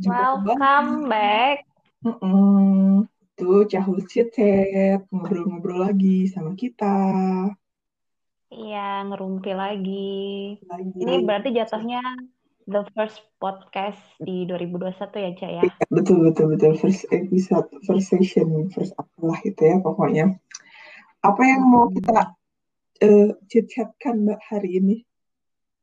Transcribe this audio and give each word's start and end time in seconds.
Welcome 0.00 1.12
back. 1.12 1.68
Mm-mm. 2.00 3.04
Tuh, 3.36 3.68
Cahul 3.68 4.00
Chat 4.08 4.32
ngobrol-ngobrol 5.12 5.92
lagi 5.92 6.24
sama 6.24 6.56
kita. 6.56 6.96
Iya, 8.48 9.04
ngerumpi 9.12 9.52
lagi. 9.52 10.56
Lagi. 10.64 10.96
Ini 11.04 11.20
berarti 11.28 11.52
jatuhnya 11.52 12.00
the 12.64 12.80
first 12.96 13.20
podcast 13.36 14.00
di 14.16 14.48
2021 14.48 14.88
ya, 15.20 15.30
Cak 15.36 15.50
ya? 15.52 15.62
Iya, 15.68 15.84
betul, 15.92 16.32
betul, 16.32 16.56
betul. 16.56 16.72
First 16.80 17.04
episode, 17.12 17.68
first 17.84 18.08
session, 18.08 18.72
first 18.72 18.96
apalah 18.96 19.36
itu 19.44 19.60
ya 19.60 19.84
pokoknya. 19.84 20.40
Apa 21.20 21.42
yang 21.44 21.68
mau 21.68 21.92
kita 21.92 22.40
uh, 23.04 23.30
chit-chatkan 23.52 24.24
Mbak 24.24 24.40
hari 24.48 24.80
ini? 24.80 24.96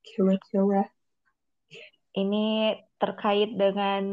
Kira-kira. 0.02 0.90
Ini 2.18 2.74
terkait 2.98 3.54
dengan 3.54 4.04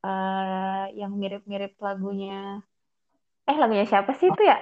uh, 0.00 0.84
yang 0.96 1.12
mirip-mirip 1.16 1.76
lagunya. 1.80 2.64
Eh, 3.46 3.56
lagunya 3.56 3.86
siapa 3.86 4.10
sih 4.18 4.26
itu 4.32 4.42
ya? 4.42 4.58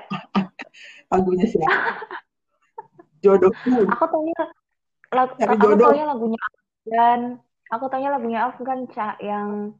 lagunya 1.12 1.46
siapa? 1.48 2.04
Jodohku. 3.24 3.88
Aku 3.88 4.04
tanya 4.12 4.40
lagu, 5.14 5.32
aku 5.40 5.64
jodoh. 5.64 5.90
tanya 5.94 6.06
lagunya 6.12 6.40
Afgan. 6.44 7.20
Aku 7.72 7.84
tanya 7.88 8.08
lagunya 8.12 8.40
Afgan, 8.44 8.80
Cak, 8.92 9.16
yang 9.24 9.72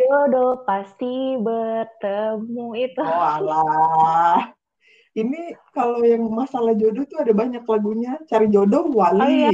jodoh 0.00 0.64
pasti 0.64 1.36
bertemu 1.36 2.66
itu. 2.80 3.04
Oh, 3.04 3.20
alah. 3.20 4.48
Ini 5.12 5.58
kalau 5.74 6.00
yang 6.06 6.24
masalah 6.32 6.72
jodoh 6.72 7.04
tuh 7.04 7.20
ada 7.20 7.34
banyak 7.36 7.66
lagunya. 7.66 8.16
Cari 8.24 8.48
jodoh 8.48 8.88
wali. 8.88 9.20
Oh, 9.20 9.28
iya. 9.28 9.50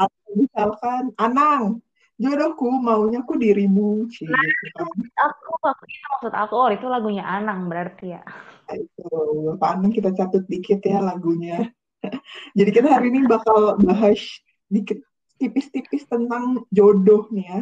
Atau 0.00 0.30
misalkan 0.32 1.12
Anang 1.20 1.84
jodohku 2.14 2.70
maunya 2.78 3.20
aku 3.26 3.34
dirimu 3.34 4.06
sih 4.06 4.30
nah, 4.30 4.86
aku 5.26 5.50
aku 5.66 5.84
itu 5.90 6.06
maksud 6.14 6.32
aku 6.32 6.54
oh 6.54 6.70
itu 6.70 6.86
lagunya 6.86 7.26
Anang 7.26 7.66
berarti 7.66 8.14
ya 8.14 8.22
itu 8.70 9.10
Pak 9.58 9.70
Anang 9.78 9.90
kita 9.90 10.14
catat 10.14 10.46
dikit 10.46 10.78
ya 10.86 11.02
lagunya 11.02 11.66
jadi 12.58 12.70
kita 12.70 12.88
hari 12.88 13.10
ini 13.10 13.26
bakal 13.26 13.74
bahas 13.82 14.22
dikit 14.70 15.02
tipis-tipis 15.42 16.06
tentang 16.06 16.62
jodoh 16.70 17.26
nih 17.34 17.46
ya 17.50 17.60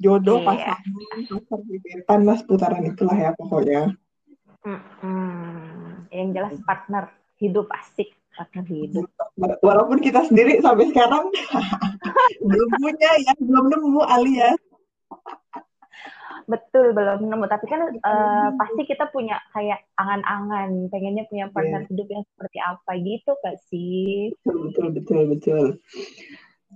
jodoh 0.00 0.40
yeah. 0.40 0.80
pasangan 0.80 1.20
pasar 1.28 1.60
gebetan 1.68 2.20
lah 2.24 2.36
seputaran 2.40 2.82
itulah 2.88 3.16
ya 3.20 3.30
pokoknya 3.36 3.82
mm 4.64 4.80
-hmm. 4.80 6.08
yang 6.08 6.28
jelas 6.32 6.56
partner 6.64 7.12
hidup 7.36 7.68
asik 7.72 8.16
partner 8.30 8.64
hidup. 8.64 9.04
Walaupun 9.60 9.98
kita 10.00 10.24
sendiri 10.24 10.62
sampai 10.64 10.88
sekarang 10.88 11.28
belum 12.38 12.68
punya 12.78 13.10
ya, 13.18 13.32
belum 13.42 13.64
nemu 13.66 14.02
alias. 14.06 14.60
Betul 16.50 16.90
belum 16.90 17.30
nemu, 17.30 17.46
tapi 17.46 17.66
kan 17.70 17.94
uh, 18.02 18.48
pasti 18.58 18.82
kita 18.82 19.06
punya 19.14 19.38
kayak 19.54 19.86
angan-angan, 19.94 20.90
pengennya 20.90 21.22
punya 21.30 21.46
partner 21.54 21.86
yeah. 21.86 21.90
hidup 21.94 22.08
yang 22.10 22.24
seperti 22.34 22.58
apa 22.58 22.90
gitu 22.98 23.30
gak 23.38 23.58
sih? 23.70 24.34
Betul 24.42 24.58
betul 24.66 24.86
betul 24.90 25.22
betul. 25.30 25.64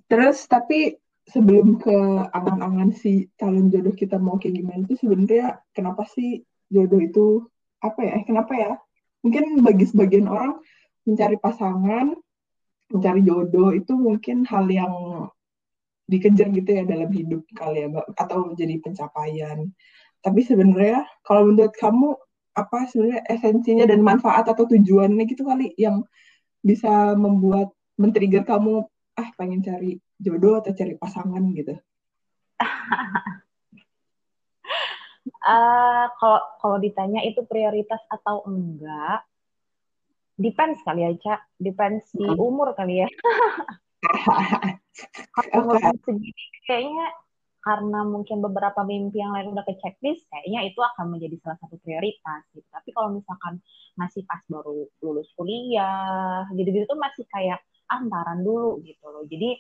Terus 0.07 0.47
tapi 0.47 0.95
sebelum 1.27 1.81
ke 1.81 1.97
angan-angan 2.31 2.95
si 2.95 3.33
calon 3.35 3.73
jodoh 3.73 3.97
kita 3.97 4.21
mau 4.21 4.37
kayak 4.37 4.61
gimana 4.61 4.85
itu 4.85 4.95
sebenarnya 5.01 5.59
kenapa 5.73 6.05
sih 6.07 6.45
jodoh 6.71 7.01
itu 7.03 7.27
apa 7.83 7.99
ya? 8.05 8.13
Eh, 8.21 8.25
kenapa 8.29 8.53
ya? 8.55 8.73
Mungkin 9.27 9.65
bagi 9.65 9.89
sebagian 9.89 10.29
orang 10.31 10.61
mencari 11.03 11.37
pasangan, 11.41 12.15
mencari 12.93 13.21
jodoh 13.27 13.75
itu 13.75 13.93
mungkin 13.97 14.47
hal 14.47 14.69
yang 14.71 14.95
dikejar 16.05 16.53
gitu 16.53 16.71
ya 16.71 16.85
dalam 16.85 17.09
hidup 17.11 17.43
kali 17.57 17.85
ya, 17.85 17.89
atau 18.19 18.53
menjadi 18.53 18.81
pencapaian. 18.85 19.69
Tapi 20.25 20.41
sebenarnya 20.45 21.05
kalau 21.25 21.53
menurut 21.53 21.73
kamu 21.77 22.17
apa 22.55 22.87
sebenarnya 22.87 23.21
esensinya 23.29 23.85
dan 23.89 24.01
manfaat 24.01 24.47
atau 24.47 24.65
tujuannya 24.69 25.25
gitu 25.27 25.43
kali 25.43 25.75
yang 25.75 26.07
bisa 26.63 27.19
membuat 27.19 27.75
men-trigger 27.99 28.47
kamu 28.47 28.87
ah 29.15 29.29
pengen 29.39 29.63
cari 29.63 29.99
jodoh 30.19 30.59
atau 30.63 30.73
cari 30.75 30.95
pasangan 30.99 31.43
gitu? 31.55 31.75
uh, 35.45 36.07
kalau 36.19 36.41
kalau 36.63 36.77
ditanya 36.79 37.21
itu 37.27 37.43
prioritas 37.47 38.01
atau 38.11 38.43
enggak, 38.49 39.23
depends 40.35 40.83
kali 40.83 41.07
ya 41.07 41.11
cak 41.15 41.41
depends 41.63 42.11
di 42.11 42.27
umur 42.27 42.75
kali 42.75 43.07
ya 43.07 43.09
kalau 45.35 45.75
umur 45.75 45.77
segini 46.07 46.31
kayaknya 46.69 47.07
karena 47.65 48.05
mungkin 48.05 48.45
beberapa 48.45 48.85
mimpi 48.85 49.25
yang 49.25 49.33
lain 49.33 49.57
udah 49.57 49.65
ke 49.65 49.73
checklist 49.81 50.29
kayaknya 50.29 50.69
itu 50.69 50.77
akan 50.85 51.17
menjadi 51.17 51.41
salah 51.41 51.57
satu 51.65 51.81
prioritas 51.81 52.45
gitu. 52.53 52.69
Tapi 52.69 52.93
kalau 52.93 53.17
misalkan 53.17 53.57
masih 53.97 54.21
pas 54.29 54.45
baru 54.53 54.85
lulus 55.01 55.33
kuliah 55.33 56.45
gitu-gitu 56.53 56.85
tuh 56.85 57.01
masih 57.01 57.25
kayak 57.33 57.65
antaran 57.89 58.45
dulu 58.45 58.85
gitu 58.85 59.09
loh. 59.09 59.25
Jadi 59.25 59.57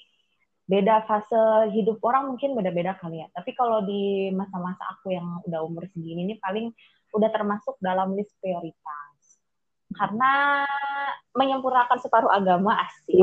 beda 0.69 1.09
fase 1.09 1.72
hidup 1.72 1.97
orang 2.04 2.37
mungkin 2.37 2.53
beda-beda 2.53 2.93
kali 3.00 3.25
ya. 3.25 3.28
Tapi 3.33 3.56
kalau 3.56 3.81
di 3.88 4.28
masa-masa 4.37 4.84
aku 4.93 5.16
yang 5.16 5.41
udah 5.49 5.65
umur 5.65 5.88
segini 5.88 6.28
ini 6.28 6.34
paling 6.44 6.77
udah 7.16 7.31
termasuk 7.33 7.81
dalam 7.81 8.12
list 8.12 8.37
prioritas 8.37 9.03
karena 9.94 10.65
menyempurnakan 11.34 11.99
separuh 11.99 12.31
agama 12.31 12.78
asik. 12.87 13.19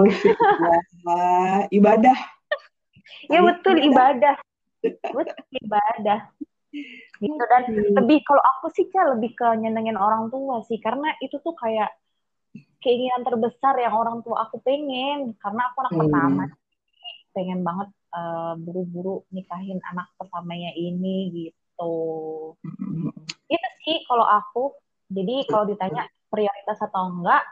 ibadah. 1.77 2.17
ya 3.31 3.39
betul 3.43 3.75
ibadah. 3.79 4.35
Betul 4.81 5.37
ibadah. 5.61 6.19
Gitu 7.21 7.43
dan 7.51 7.63
lebih 7.69 8.23
kalau 8.23 8.41
aku 8.57 8.71
sih 8.71 8.87
kan 8.89 9.15
lebih 9.19 9.35
ke 9.35 9.47
nyenengin 9.59 9.99
orang 9.99 10.31
tua 10.31 10.63
sih 10.65 10.79
karena 10.79 11.11
itu 11.19 11.37
tuh 11.43 11.53
kayak 11.53 11.91
keinginan 12.81 13.21
terbesar 13.21 13.77
yang 13.77 13.93
orang 13.93 14.23
tua 14.25 14.47
aku 14.47 14.57
pengen 14.63 15.35
karena 15.37 15.69
aku 15.69 15.77
anak 15.85 15.93
hmm. 15.93 16.01
pertama 16.01 16.43
pengen 17.31 17.59
banget 17.63 17.89
uh, 18.11 18.53
buru-buru 18.59 19.23
nikahin 19.31 19.79
anak 19.87 20.11
pertamanya 20.19 20.71
ini 20.75 21.31
gitu. 21.31 21.95
Hmm. 22.59 23.11
Itu 23.47 23.69
sih 23.87 24.03
kalau 24.07 24.27
aku. 24.27 24.75
Jadi 25.11 25.43
kalau 25.51 25.67
ditanya 25.67 26.07
prioritas 26.31 26.79
atau 26.79 27.11
enggak 27.11 27.43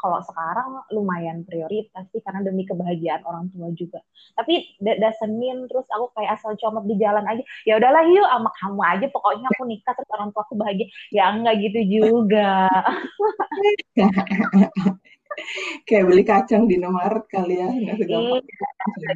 kalau 0.00 0.16
sekarang 0.24 0.80
lumayan 0.96 1.44
prioritas 1.44 2.08
sih 2.08 2.24
karena 2.24 2.40
demi 2.40 2.64
kebahagiaan 2.64 3.20
orang 3.28 3.52
tua 3.52 3.68
juga. 3.76 4.00
Tapi 4.32 4.80
doesn't 4.80 5.36
mean 5.36 5.68
terus 5.68 5.84
aku 5.92 6.08
kayak 6.16 6.40
asal 6.40 6.56
comot 6.56 6.88
di 6.88 6.96
jalan 6.96 7.20
aja. 7.28 7.44
Ya 7.68 7.76
udahlah 7.76 8.08
yuk 8.08 8.24
sama 8.24 8.50
kamu 8.56 8.80
aja 8.80 9.06
pokoknya 9.12 9.46
aku 9.52 9.62
nikah 9.68 9.92
terus 9.92 10.10
orang 10.16 10.32
tua 10.32 10.42
aku 10.48 10.56
bahagia. 10.56 10.88
Ya 11.12 11.28
enggak 11.28 11.60
gitu 11.60 11.80
juga. 12.00 12.72
kayak 15.86 16.04
beli 16.08 16.24
kacang 16.24 16.64
di 16.64 16.80
Indomaret 16.80 17.24
kali 17.28 17.60
ya. 17.60 17.68
Iya, 17.68 17.92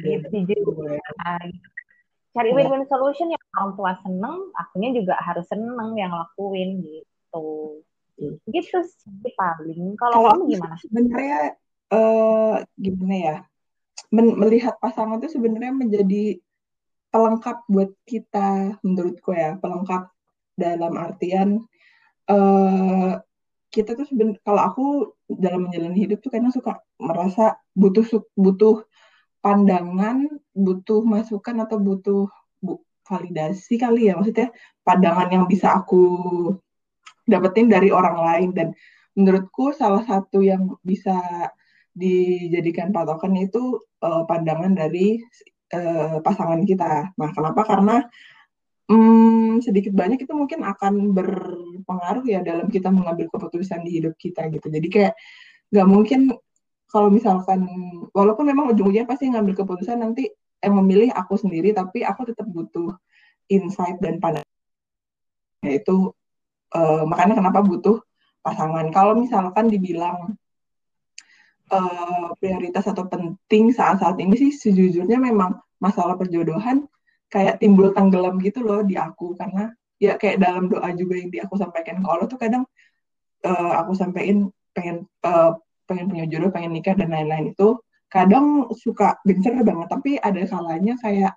gitu 0.05 0.37
juga. 0.53 1.01
Cari 2.35 2.51
iya. 2.51 2.55
win-win 2.55 2.85
solution 2.85 3.31
yang 3.31 3.43
orang 3.57 3.71
tua 3.73 3.91
seneng, 4.03 4.51
akunya 4.59 4.91
juga 4.91 5.15
harus 5.23 5.47
seneng 5.49 5.95
yang 5.97 6.11
lakuin 6.13 6.83
gitu 6.83 7.79
gitu 8.17 8.77
sih 8.83 9.33
paling. 9.35 9.99
Kalau 9.99 10.31
kamu 10.31 10.43
gimana? 10.55 10.75
sebenarnya 10.79 11.39
uh, 11.91 12.63
gimana 12.79 13.15
ya? 13.15 13.37
Men 14.11 14.35
melihat 14.39 14.79
pasangan 14.79 15.19
itu 15.19 15.35
sebenarnya 15.35 15.73
menjadi 15.75 16.39
pelengkap 17.15 17.63
buat 17.71 17.95
kita 18.03 18.75
menurutku 18.83 19.31
ya 19.31 19.55
pelengkap 19.55 20.11
dalam 20.59 20.99
artian 20.99 21.63
uh, 22.27 23.15
kita 23.71 23.95
tuh 23.95 24.07
kalau 24.43 24.61
aku 24.67 24.85
dalam 25.31 25.67
menjalani 25.67 25.95
hidup 25.95 26.19
tuh 26.19 26.31
kadang 26.31 26.51
suka 26.51 26.79
merasa 26.99 27.55
butuh 27.71 28.03
butuh 28.35 28.83
pandangan 29.39 30.27
butuh 30.51 31.07
masukan 31.07 31.63
atau 31.63 31.79
butuh 31.79 32.27
bu, 32.59 32.83
validasi 33.07 33.79
kali 33.79 34.11
ya 34.11 34.19
maksudnya 34.19 34.51
pandangan 34.83 35.31
yang 35.31 35.45
bisa 35.47 35.71
aku 35.71 36.03
dapetin 37.25 37.67
dari 37.67 37.89
orang 37.89 38.17
lain 38.21 38.49
dan 38.53 38.67
menurutku 39.17 39.73
salah 39.73 40.05
satu 40.05 40.43
yang 40.45 40.77
bisa 40.85 41.17
dijadikan 41.95 42.91
patokan 42.91 43.33
itu 43.39 43.79
uh, 44.03 44.27
pandangan 44.27 44.75
dari 44.75 45.23
uh, 45.73 46.19
pasangan 46.19 46.61
kita. 46.67 47.15
Nah, 47.15 47.29
kenapa? 47.31 47.63
Karena 47.63 48.03
um, 48.91 49.63
sedikit 49.63 49.95
banyak 49.95 50.27
itu 50.27 50.33
mungkin 50.35 50.61
akan 50.67 51.15
berpengaruh 51.15 52.25
ya 52.27 52.43
dalam 52.43 52.67
kita 52.67 52.91
mengambil 52.91 53.31
keputusan 53.31 53.87
di 53.87 54.03
hidup 54.03 54.13
kita 54.19 54.51
gitu. 54.51 54.67
Jadi 54.67 54.87
kayak 54.91 55.13
nggak 55.71 55.87
mungkin 55.87 56.35
kalau 56.91 57.09
misalkan 57.09 57.65
walaupun 58.13 58.45
memang 58.45 58.71
ujung-ujungnya 58.71 59.09
pasti 59.09 59.31
ngambil 59.31 59.65
keputusan 59.65 59.99
nanti 60.03 60.29
yang 60.59 60.75
memilih 60.83 61.09
aku 61.15 61.39
sendiri, 61.39 61.71
tapi 61.71 62.03
aku 62.03 62.27
tetap 62.27 62.45
butuh 62.51 62.93
insight 63.47 63.97
dan 64.03 64.19
pandangan 64.19 64.47
yaitu 65.65 66.13
uh, 66.73 67.03
makanya 67.05 67.37
kenapa 67.37 67.61
butuh 67.61 68.01
pasangan. 68.41 68.89
Kalau 68.89 69.13
misalkan 69.17 69.69
dibilang 69.69 70.37
uh, 71.73 72.27
prioritas 72.37 72.85
atau 72.85 73.05
penting 73.09 73.73
saat-saat 73.73 74.17
ini 74.21 74.37
sih 74.37 74.51
sejujurnya 74.53 75.17
memang 75.17 75.57
masalah 75.81 76.17
perjodohan 76.17 76.85
kayak 77.29 77.57
timbul 77.57 77.89
tenggelam 77.91 78.37
gitu 78.41 78.61
loh 78.61 78.85
di 78.85 78.95
aku 78.95 79.33
karena 79.35 79.73
ya 79.97 80.15
kayak 80.15 80.39
dalam 80.39 80.69
doa 80.69 80.91
juga 80.93 81.17
yang 81.17 81.29
di 81.33 81.39
aku 81.41 81.57
sampaikan 81.57 81.99
ke 81.99 82.07
Allah 82.07 82.27
tuh 82.29 82.39
kadang 82.39 82.63
uh, 83.43 83.73
aku 83.81 83.97
sampaikan 83.97 84.53
pengen 84.75 85.07
uh, 85.25 85.57
pengen 85.85 86.09
punya 86.09 86.25
jodoh, 86.25 86.49
pengen 86.49 86.73
nikah 86.73 86.97
dan 86.97 87.13
lain-lain 87.13 87.53
itu 87.53 87.77
kadang 88.09 88.69
suka 88.73 89.17
gencer 89.25 89.53
banget 89.61 89.87
tapi 89.89 90.17
ada 90.21 90.41
kalanya 90.45 90.93
kayak 91.01 91.33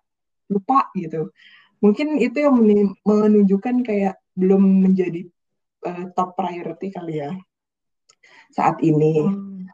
lupa 0.48 0.88
gitu. 0.96 1.32
Mungkin 1.78 2.18
itu 2.18 2.42
yang 2.42 2.58
menunjukkan 3.06 3.86
kayak 3.86 4.18
belum 4.38 4.86
menjadi 4.86 5.26
uh, 5.82 6.14
top 6.14 6.38
priority 6.38 6.94
kali 6.94 7.18
ya 7.18 7.34
saat 8.54 8.78
ini. 8.80 9.26
Hmm. 9.26 9.66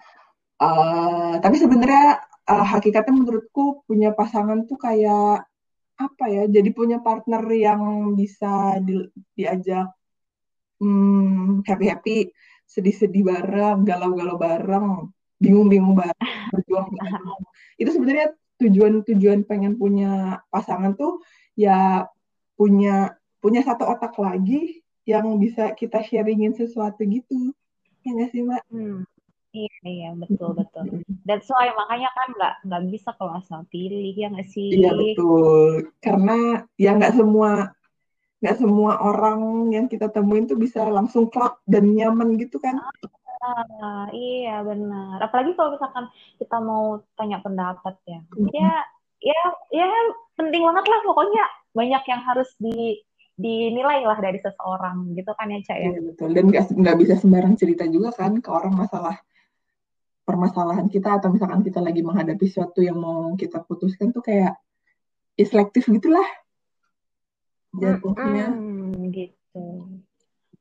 Uh, 0.55 1.34
tapi 1.44 1.61
sebenarnya 1.61 2.25
uh, 2.49 2.66
hakikatnya 2.66 3.14
menurutku 3.14 3.84
punya 3.84 4.16
pasangan 4.16 4.64
tuh 4.64 4.81
kayak 4.81 5.44
apa 5.94 6.25
ya? 6.26 6.49
Jadi 6.49 6.72
punya 6.72 6.99
partner 6.99 7.44
yang 7.52 8.14
bisa 8.16 8.81
di, 8.81 9.05
diajak 9.37 9.93
hmm, 10.82 11.62
happy 11.67 11.87
happy, 11.90 12.19
sedih-sedih 12.67 13.22
bareng, 13.26 13.87
galau-galau 13.87 14.37
bareng, 14.40 14.88
bingung-bingung 15.38 15.94
bareng, 15.94 16.32
berjuang 16.55 16.88
bareng. 16.90 17.40
Itu 17.78 17.90
sebenarnya 17.94 18.34
tujuan-tujuan 18.55 19.44
pengen 19.50 19.75
punya 19.75 20.38
pasangan 20.49 20.94
tuh 20.94 21.19
ya 21.58 22.06
punya 22.55 23.19
punya 23.44 23.61
satu 23.61 23.85
otak 23.85 24.17
lagi 24.17 24.81
yang 25.05 25.37
bisa 25.37 25.76
kita 25.76 26.00
sharingin 26.00 26.56
sesuatu 26.56 27.05
gitu 27.05 27.52
ya 28.00 28.11
nggak 28.17 28.31
sih 28.32 28.41
mbak? 28.41 28.64
Hmm. 28.73 29.05
Iya 29.55 29.76
iya 29.87 30.11
betul 30.19 30.50
betul. 30.58 31.05
Dan 31.23 31.38
soal 31.46 31.70
makanya 31.79 32.11
kan 32.11 32.29
nggak 32.35 32.55
nggak 32.67 32.82
bisa 32.91 33.14
kalau 33.14 33.38
asal 33.38 33.62
pilih 33.70 34.11
ya 34.17 34.32
nggak 34.32 34.49
sih? 34.50 34.81
Iya 34.81 34.91
betul. 34.96 35.94
Karena 36.02 36.64
ya 36.75 36.96
nggak 36.99 37.14
semua 37.14 37.70
nggak 38.43 38.56
semua 38.58 38.93
orang 38.99 39.70
yang 39.70 39.87
kita 39.87 40.11
temuin 40.11 40.50
tuh 40.50 40.58
bisa 40.58 40.82
langsung 40.91 41.31
klop 41.31 41.62
dan 41.70 41.87
nyaman 41.87 42.35
gitu 42.41 42.58
kan? 42.58 42.82
Ah, 43.44 44.08
iya 44.11 44.64
benar. 44.67 45.23
Apalagi 45.23 45.55
kalau 45.55 45.76
misalkan 45.76 46.11
kita 46.41 46.56
mau 46.58 47.05
tanya 47.14 47.38
pendapat 47.44 47.94
ya, 48.08 48.20
mm-hmm. 48.25 48.49
ya 48.56 48.73
ya 49.23 49.41
ya 49.70 49.87
penting 50.35 50.67
banget 50.67 50.85
lah 50.91 51.00
pokoknya 51.06 51.44
banyak 51.73 52.02
yang 52.11 52.23
harus 52.26 52.50
di 52.58 53.00
dinilai 53.34 54.06
lah 54.06 54.19
dari 54.22 54.38
seseorang 54.38 55.10
gitu 55.19 55.34
kan 55.34 55.50
ya 55.50 55.58
cak 55.66 55.78
ya. 55.78 55.88
Iya 55.90 56.00
betul 56.06 56.28
dan 56.34 56.44
nggak 56.54 56.96
bisa 57.02 57.14
sembarang 57.19 57.54
cerita 57.58 57.84
juga 57.90 58.14
kan 58.14 58.38
ke 58.38 58.50
orang 58.50 58.75
masalah 58.78 59.19
permasalahan 60.25 60.86
kita 60.88 61.20
atau 61.20 61.34
misalkan 61.34 61.60
kita 61.66 61.82
lagi 61.82 62.00
menghadapi 62.00 62.46
sesuatu 62.46 62.81
yang 62.81 62.96
mau 62.96 63.34
kita 63.34 63.60
putuskan 63.66 64.14
tuh 64.14 64.22
kayak 64.25 64.56
selektif 65.36 65.90
gitulah 65.90 66.25
jatuhnya. 67.75 68.54
Hmm, 68.54 69.10
gitu 69.10 69.90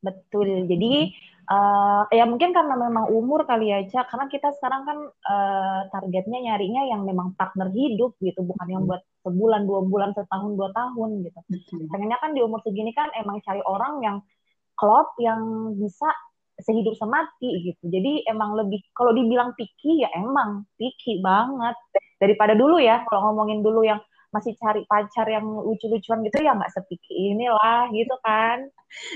betul. 0.04 0.68
Jadi 0.68 1.16
uh, 1.50 2.04
ya 2.12 2.24
mungkin 2.28 2.56
karena 2.56 2.76
memang 2.76 3.12
umur 3.12 3.44
kali 3.44 3.72
ya 3.72 3.84
cak 3.88 4.12
karena 4.12 4.26
kita 4.32 4.50
sekarang 4.60 4.82
kan 4.88 4.98
uh, 5.08 5.80
targetnya 5.92 6.40
nyarinya 6.40 6.84
yang 6.88 7.04
memang 7.04 7.36
partner 7.36 7.72
hidup 7.72 8.16
gitu 8.24 8.44
bukan 8.44 8.68
yang 8.70 8.84
buat 8.88 9.04
sebulan 9.24 9.68
dua 9.68 9.82
bulan 9.88 10.12
setahun 10.16 10.56
dua 10.56 10.70
tahun 10.76 11.24
gitu. 11.24 11.40
Pengennya 11.92 12.20
kan 12.20 12.36
di 12.36 12.42
umur 12.44 12.60
segini 12.64 12.92
kan 12.92 13.08
emang 13.16 13.40
cari 13.44 13.64
orang 13.64 14.04
yang 14.04 14.18
klop 14.76 15.16
yang 15.20 15.74
bisa 15.80 16.08
sehidup 16.62 16.94
semati 17.00 17.72
gitu. 17.72 17.84
Jadi 17.90 18.30
emang 18.30 18.54
lebih 18.54 18.84
kalau 18.94 19.12
dibilang 19.16 19.58
picky 19.58 20.06
ya 20.06 20.10
emang 20.14 20.68
picky 20.78 21.20
banget. 21.24 21.76
Daripada 22.22 22.54
dulu 22.56 22.80
ya 22.80 23.04
kalau 23.10 23.32
ngomongin 23.32 23.60
dulu 23.66 23.84
yang 23.84 24.00
masih 24.34 24.58
cari 24.58 24.82
pacar 24.90 25.30
yang 25.30 25.46
lucu-lucuan 25.46 26.26
gitu 26.26 26.42
ya 26.42 26.58
nggak 26.58 26.74
sepiki 26.74 27.14
inilah 27.14 27.88
gitu 27.94 28.16
kan. 28.26 28.66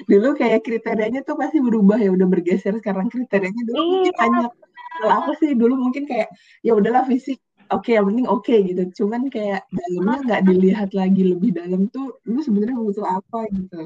Dulu 0.06 0.38
kayak 0.38 0.62
kriterianya 0.62 1.26
tuh 1.26 1.36
pasti 1.36 1.58
berubah 1.58 1.98
ya 1.98 2.14
udah 2.14 2.28
bergeser 2.30 2.78
sekarang 2.78 3.10
kriterianya 3.10 3.64
dulu 3.66 3.78
iya, 3.82 3.90
mungkin 3.90 4.14
banyak 4.14 4.52
kalau 4.98 5.14
aku 5.22 5.32
sih 5.42 5.52
dulu 5.58 5.74
mungkin 5.78 6.04
kayak 6.06 6.30
ya 6.62 6.74
udahlah 6.78 7.06
fisik 7.10 7.42
oke 7.74 7.86
okay, 7.86 7.98
yang 7.98 8.06
penting 8.14 8.28
oke 8.30 8.46
okay, 8.46 8.58
gitu. 8.70 8.84
Cuman 9.04 9.34
kayak 9.34 9.66
dalamnya 9.74 10.18
nggak 10.22 10.42
dilihat 10.46 10.90
lagi 10.94 11.22
lebih 11.26 11.58
dalam 11.58 11.90
tuh 11.90 12.22
lu 12.30 12.40
sebenarnya 12.46 12.78
butuh 12.78 13.06
apa 13.10 13.40
gitu. 13.52 13.82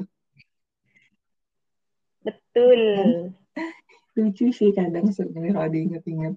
Betul. 2.22 2.82
Lucu 4.20 4.52
sih 4.52 4.76
kadang 4.76 5.08
sebenarnya 5.08 5.56
kalau 5.56 5.68
diinget-inget 5.72 6.36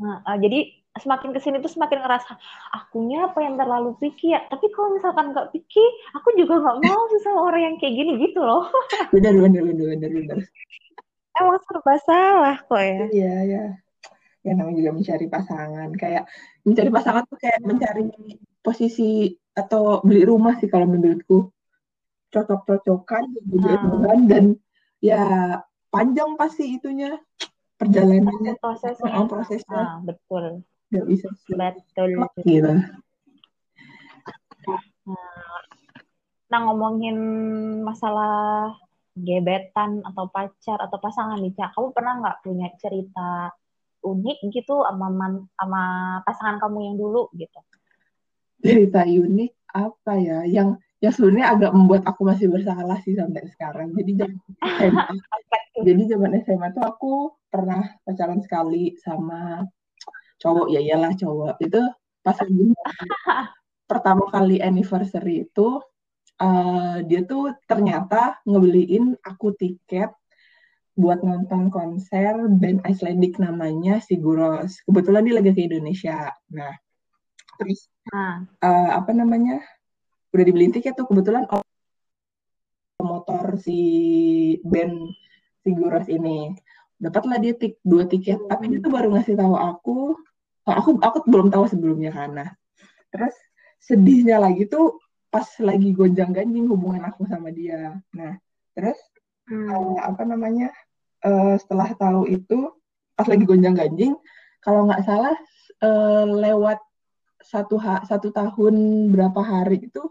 nah, 0.00 0.24
uh, 0.24 0.36
jadi 0.40 0.79
semakin 0.98 1.30
ke 1.30 1.38
sini 1.38 1.62
tuh 1.62 1.70
semakin 1.70 2.02
ngerasa 2.02 2.34
akunya 2.74 3.30
apa 3.30 3.38
yang 3.46 3.54
terlalu 3.54 3.94
picky 4.02 4.34
ya? 4.34 4.42
Tapi 4.50 4.66
kalau 4.74 4.98
misalkan 4.98 5.30
nggak 5.30 5.54
picky 5.54 5.84
aku 6.18 6.34
juga 6.34 6.58
nggak 6.58 6.78
mau 6.82 7.02
sih 7.14 7.20
sama 7.22 7.40
orang 7.46 7.62
yang 7.62 7.74
kayak 7.78 7.94
gini 7.94 8.12
gitu 8.26 8.42
loh. 8.42 8.66
Benar 9.14 9.38
benar 9.38 9.62
benar 9.70 9.86
benar 9.94 10.10
benar. 10.10 10.38
Emang 11.38 11.58
serba 11.62 11.94
salah 12.02 12.56
kok 12.58 12.82
ya. 12.82 13.02
Iya 13.14 13.34
ya 13.46 13.64
ya 14.40 14.52
namanya 14.56 14.76
juga 14.82 14.90
mencari 14.98 15.26
pasangan. 15.30 15.88
Kayak 15.94 16.24
mencari 16.66 16.90
pasangan 16.90 17.22
tuh 17.30 17.38
kayak 17.38 17.60
mencari 17.62 18.04
posisi 18.58 19.30
atau 19.54 20.02
beli 20.02 20.26
rumah 20.26 20.58
sih 20.58 20.66
kalau 20.66 20.90
menurutku. 20.90 21.54
Cocok-cocokan 22.30 23.24
hmm. 23.46 24.26
dan 24.30 24.54
ya 25.02 25.22
panjang 25.90 26.34
pasti 26.34 26.78
itunya. 26.78 27.14
Perjalanannya. 27.78 28.54
Prosesnya 28.58 29.10
oh, 29.18 29.26
prosesnya. 29.26 29.78
Ah, 29.78 29.98
betul 30.02 30.62
nggak 30.90 31.06
bisa 31.06 31.26
betul 31.54 32.10
gitu. 32.42 32.72
nah 36.50 36.58
ngomongin 36.66 37.16
masalah 37.86 38.74
gebetan 39.14 40.02
atau 40.06 40.26
pacar 40.30 40.78
atau 40.78 40.98
pasangan 40.98 41.38
nih 41.38 41.54
cak. 41.54 41.74
Kamu 41.74 41.94
pernah 41.94 42.18
nggak 42.22 42.38
punya 42.46 42.68
cerita 42.78 43.50
unik 44.00 44.38
gitu 44.54 44.82
sama 44.86 45.08
man, 45.12 45.46
sama 45.54 45.82
pasangan 46.24 46.56
kamu 46.62 46.78
yang 46.90 46.96
dulu 46.96 47.28
gitu? 47.36 47.60
Cerita 48.62 49.04
unik 49.04 49.52
apa 49.70 50.12
ya? 50.18 50.38
Yang 50.46 50.80
yang 51.00 51.12
sebenarnya 51.16 51.46
agak 51.56 51.72
membuat 51.72 52.02
aku 52.04 52.22
masih 52.28 52.52
bersalah 52.52 52.98
sih 53.02 53.16
sampai 53.16 53.48
sekarang. 53.48 53.94
Jadi 53.96 54.10
zaman 54.20 54.38
SMA 54.78 55.04
jadi 55.80 56.02
zaman 56.12 56.30
SMA 56.44 56.68
tuh 56.76 56.84
aku 56.84 57.12
pernah 57.48 57.96
pacaran 58.04 58.44
sekali 58.44 59.00
sama 59.00 59.64
cowok 60.40 60.66
ya 60.72 60.80
iyalah 60.80 61.12
cowok 61.14 61.60
itu 61.60 61.80
pas 62.24 62.36
lagi 62.40 62.72
pertama 63.90 64.24
kali 64.32 64.56
anniversary 64.58 65.44
itu 65.44 65.82
uh, 66.40 66.96
dia 67.04 67.20
tuh 67.28 67.54
ternyata 67.68 68.40
ngebeliin 68.48 69.20
aku 69.20 69.52
tiket 69.54 70.10
buat 71.00 71.24
nonton 71.24 71.72
konser 71.72 72.36
band 72.60 72.84
Icelandic 72.84 73.40
namanya 73.40 74.04
Siguros. 74.04 74.84
Kebetulan 74.84 75.24
dia 75.24 75.34
lagi 75.40 75.56
ke 75.56 75.62
Indonesia. 75.64 76.28
Nah, 76.52 76.76
terus 77.56 77.88
uh. 78.12 78.44
Uh, 78.60 78.90
apa 79.00 79.16
namanya? 79.16 79.64
Udah 80.30 80.44
dibeliin 80.44 80.76
tiket 80.76 80.94
tuh 80.94 81.08
kebetulan 81.08 81.48
motor 83.00 83.56
si 83.56 83.80
band 84.60 85.16
Siguros 85.64 86.06
ini. 86.12 86.52
Dapatlah 87.00 87.40
dia 87.40 87.56
tik 87.56 87.80
dua 87.80 88.04
tiket, 88.04 88.44
tapi 88.44 88.76
dia 88.76 88.84
tuh 88.84 88.92
baru 88.92 89.08
ngasih 89.16 89.40
tahu 89.40 89.56
aku 89.56 90.20
aku 90.72 90.98
aku 91.02 91.18
belum 91.26 91.48
tahu 91.50 91.64
sebelumnya 91.68 92.10
karena 92.14 92.46
terus 93.10 93.34
sedihnya 93.80 94.38
lagi 94.38 94.68
tuh 94.68 95.00
pas 95.30 95.46
lagi 95.62 95.94
gonjang 95.94 96.34
ganjing 96.34 96.66
hubungan 96.66 97.06
aku 97.06 97.24
sama 97.30 97.54
dia. 97.54 97.98
Nah 98.12 98.34
terus 98.74 98.98
hmm. 99.46 99.70
uh, 99.70 99.98
apa 100.02 100.22
namanya 100.26 100.74
uh, 101.22 101.54
setelah 101.56 101.94
tahu 101.94 102.26
itu 102.26 102.74
pas 103.14 103.26
lagi 103.30 103.44
gonjang 103.46 103.78
ganjing 103.78 104.18
kalau 104.60 104.90
nggak 104.90 105.06
salah 105.06 105.36
uh, 105.86 106.26
lewat 106.26 106.82
satu 107.40 107.80
ha 107.80 108.04
satu 108.04 108.34
tahun 108.34 109.08
berapa 109.14 109.40
hari 109.40 109.86
itu 109.86 110.02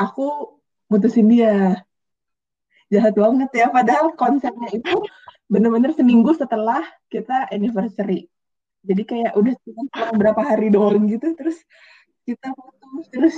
aku 0.00 0.58
mutusin 0.88 1.28
dia. 1.28 1.84
Jahat 2.92 3.16
banget 3.16 3.48
ya 3.56 3.72
padahal 3.72 4.12
konsepnya 4.20 4.68
itu 4.68 5.00
bener-bener 5.48 5.96
seminggu 5.96 6.36
setelah 6.36 6.84
kita 7.08 7.48
anniversary 7.48 8.31
jadi 8.82 9.02
kayak 9.06 9.32
udah 9.38 9.54
cuma 9.62 9.82
berapa 10.14 10.42
hari 10.42 10.74
doang 10.74 11.06
gitu 11.06 11.38
terus 11.38 11.58
kita 12.22 12.54
putus 12.54 13.06
terus 13.10 13.36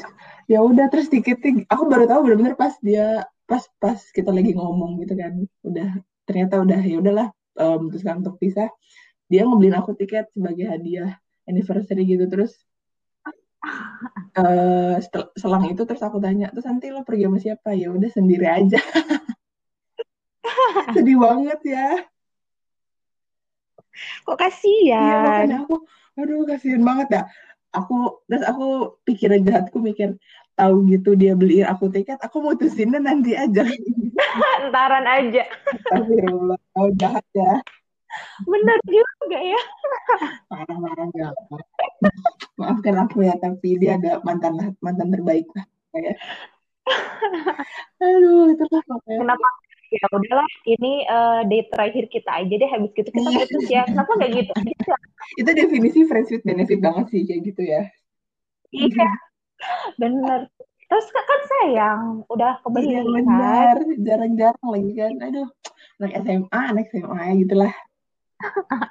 ya 0.49 0.61
udah 0.61 0.93
terus 0.93 1.09
dikit 1.09 1.41
aku 1.73 1.89
baru 1.89 2.05
tahu 2.05 2.21
benar-benar 2.29 2.57
pas 2.57 2.77
dia 2.85 3.25
pas 3.45 3.65
pas 3.81 4.01
kita 4.01 4.33
lagi 4.33 4.57
ngomong 4.57 5.01
gitu 5.05 5.15
kan. 5.17 5.33
Udah 5.65 5.89
ternyata 6.25 6.65
udah 6.65 6.81
ya 6.81 6.97
udahlah 7.01 7.29
um, 7.61 7.89
memutuskan 7.89 8.25
untuk 8.25 8.41
pisah. 8.41 8.69
Dia 9.29 9.45
ngebeliin 9.45 9.77
aku 9.77 9.97
tiket 9.97 10.29
sebagai 10.33 10.69
hadiah 10.69 11.17
anniversary 11.49 12.09
gitu 12.09 12.25
terus 12.29 12.53
uh, 14.37 14.97
selang 15.37 15.65
itu 15.69 15.85
terus 15.85 16.01
aku 16.01 16.21
tanya 16.21 16.49
terus 16.53 16.69
nanti 16.69 16.93
lo 16.93 17.05
pergi 17.05 17.25
sama 17.29 17.39
siapa? 17.41 17.77
Ya 17.77 17.93
udah 17.93 18.11
sendiri 18.13 18.47
aja. 18.49 18.81
Sedih 20.97 21.21
banget 21.21 21.61
ya 21.65 22.05
Kok 24.27 24.39
kasihan? 24.39 25.03
Iya, 25.03 25.17
makanya 25.23 25.57
aku, 25.67 25.75
aduh 26.19 26.43
kasihan 26.47 26.83
banget 26.83 27.09
ya. 27.11 27.23
aku 27.75 28.23
terus 28.31 28.47
aku 28.47 28.95
pikiran 29.03 29.43
jahatku 29.43 29.83
mikir 29.83 30.15
tahu 30.55 30.87
gitu 30.87 31.19
dia 31.19 31.35
beliin 31.35 31.67
aku 31.67 31.91
tiket 31.91 32.23
aku 32.23 32.39
mutusinnya 32.39 33.03
nanti 33.03 33.35
aja 33.35 33.67
Ntaran 34.71 35.03
aja. 35.03 35.43
Astagfirullah 35.75 36.59
oh, 36.79 36.91
jahat 36.95 37.27
ya 37.35 37.59
Bener 38.47 38.79
juga 38.87 39.39
ya. 39.43 39.61
parah-parah 40.47 41.07
enggak 41.11 41.35
maafkan 42.55 42.97
aku 43.03 43.27
ya 43.27 43.35
tapi 43.43 43.75
dia 43.75 43.99
ada 43.99 44.23
mantan 44.23 44.55
mantan 44.79 45.11
terbaik 45.11 45.51
lah 45.59 45.67
kayak 45.91 46.15
aduh 48.05 48.55
itu 48.55 48.65
lah 48.71 48.83
Kenapa? 49.03 49.49
Ya 49.93 50.00
udahlah, 50.09 50.49
ini 50.64 51.05
eh, 51.05 51.41
date 51.49 51.69
terakhir 51.73 52.05
kita 52.09 52.31
aja 52.31 52.55
deh. 52.55 52.71
Habis 52.71 52.91
gitu 52.97 53.09
kita 53.11 53.31
putus 53.31 53.64
ya. 53.69 53.83
Kenapa 53.88 54.11
nggak 54.17 54.31
gitu? 54.33 54.53
Itu 55.41 55.50
definisi 55.53 56.00
friends 56.09 56.31
with 56.33 56.45
benefit 56.45 56.81
banget 56.81 57.07
sih 57.12 57.23
kayak 57.25 57.43
gitu 57.53 57.62
ya 57.64 57.83
Iya, 58.75 59.11
bener. 60.03 60.50
Terus 60.91 61.07
kan 61.14 61.41
sayang, 61.47 62.03
udah 62.26 62.59
kebeli 62.61 62.91
iya 62.91 63.00
kan? 63.03 63.23
benar 63.23 63.76
jarang-jarang 64.03 64.69
lagi 64.69 64.93
kan 64.99 65.14
aduh 65.23 65.49
anak 66.03 66.12
SMA 66.26 66.61
anak 66.75 66.85
SMA 66.91 67.21
ya 67.23 67.35
gitulah 67.38 67.73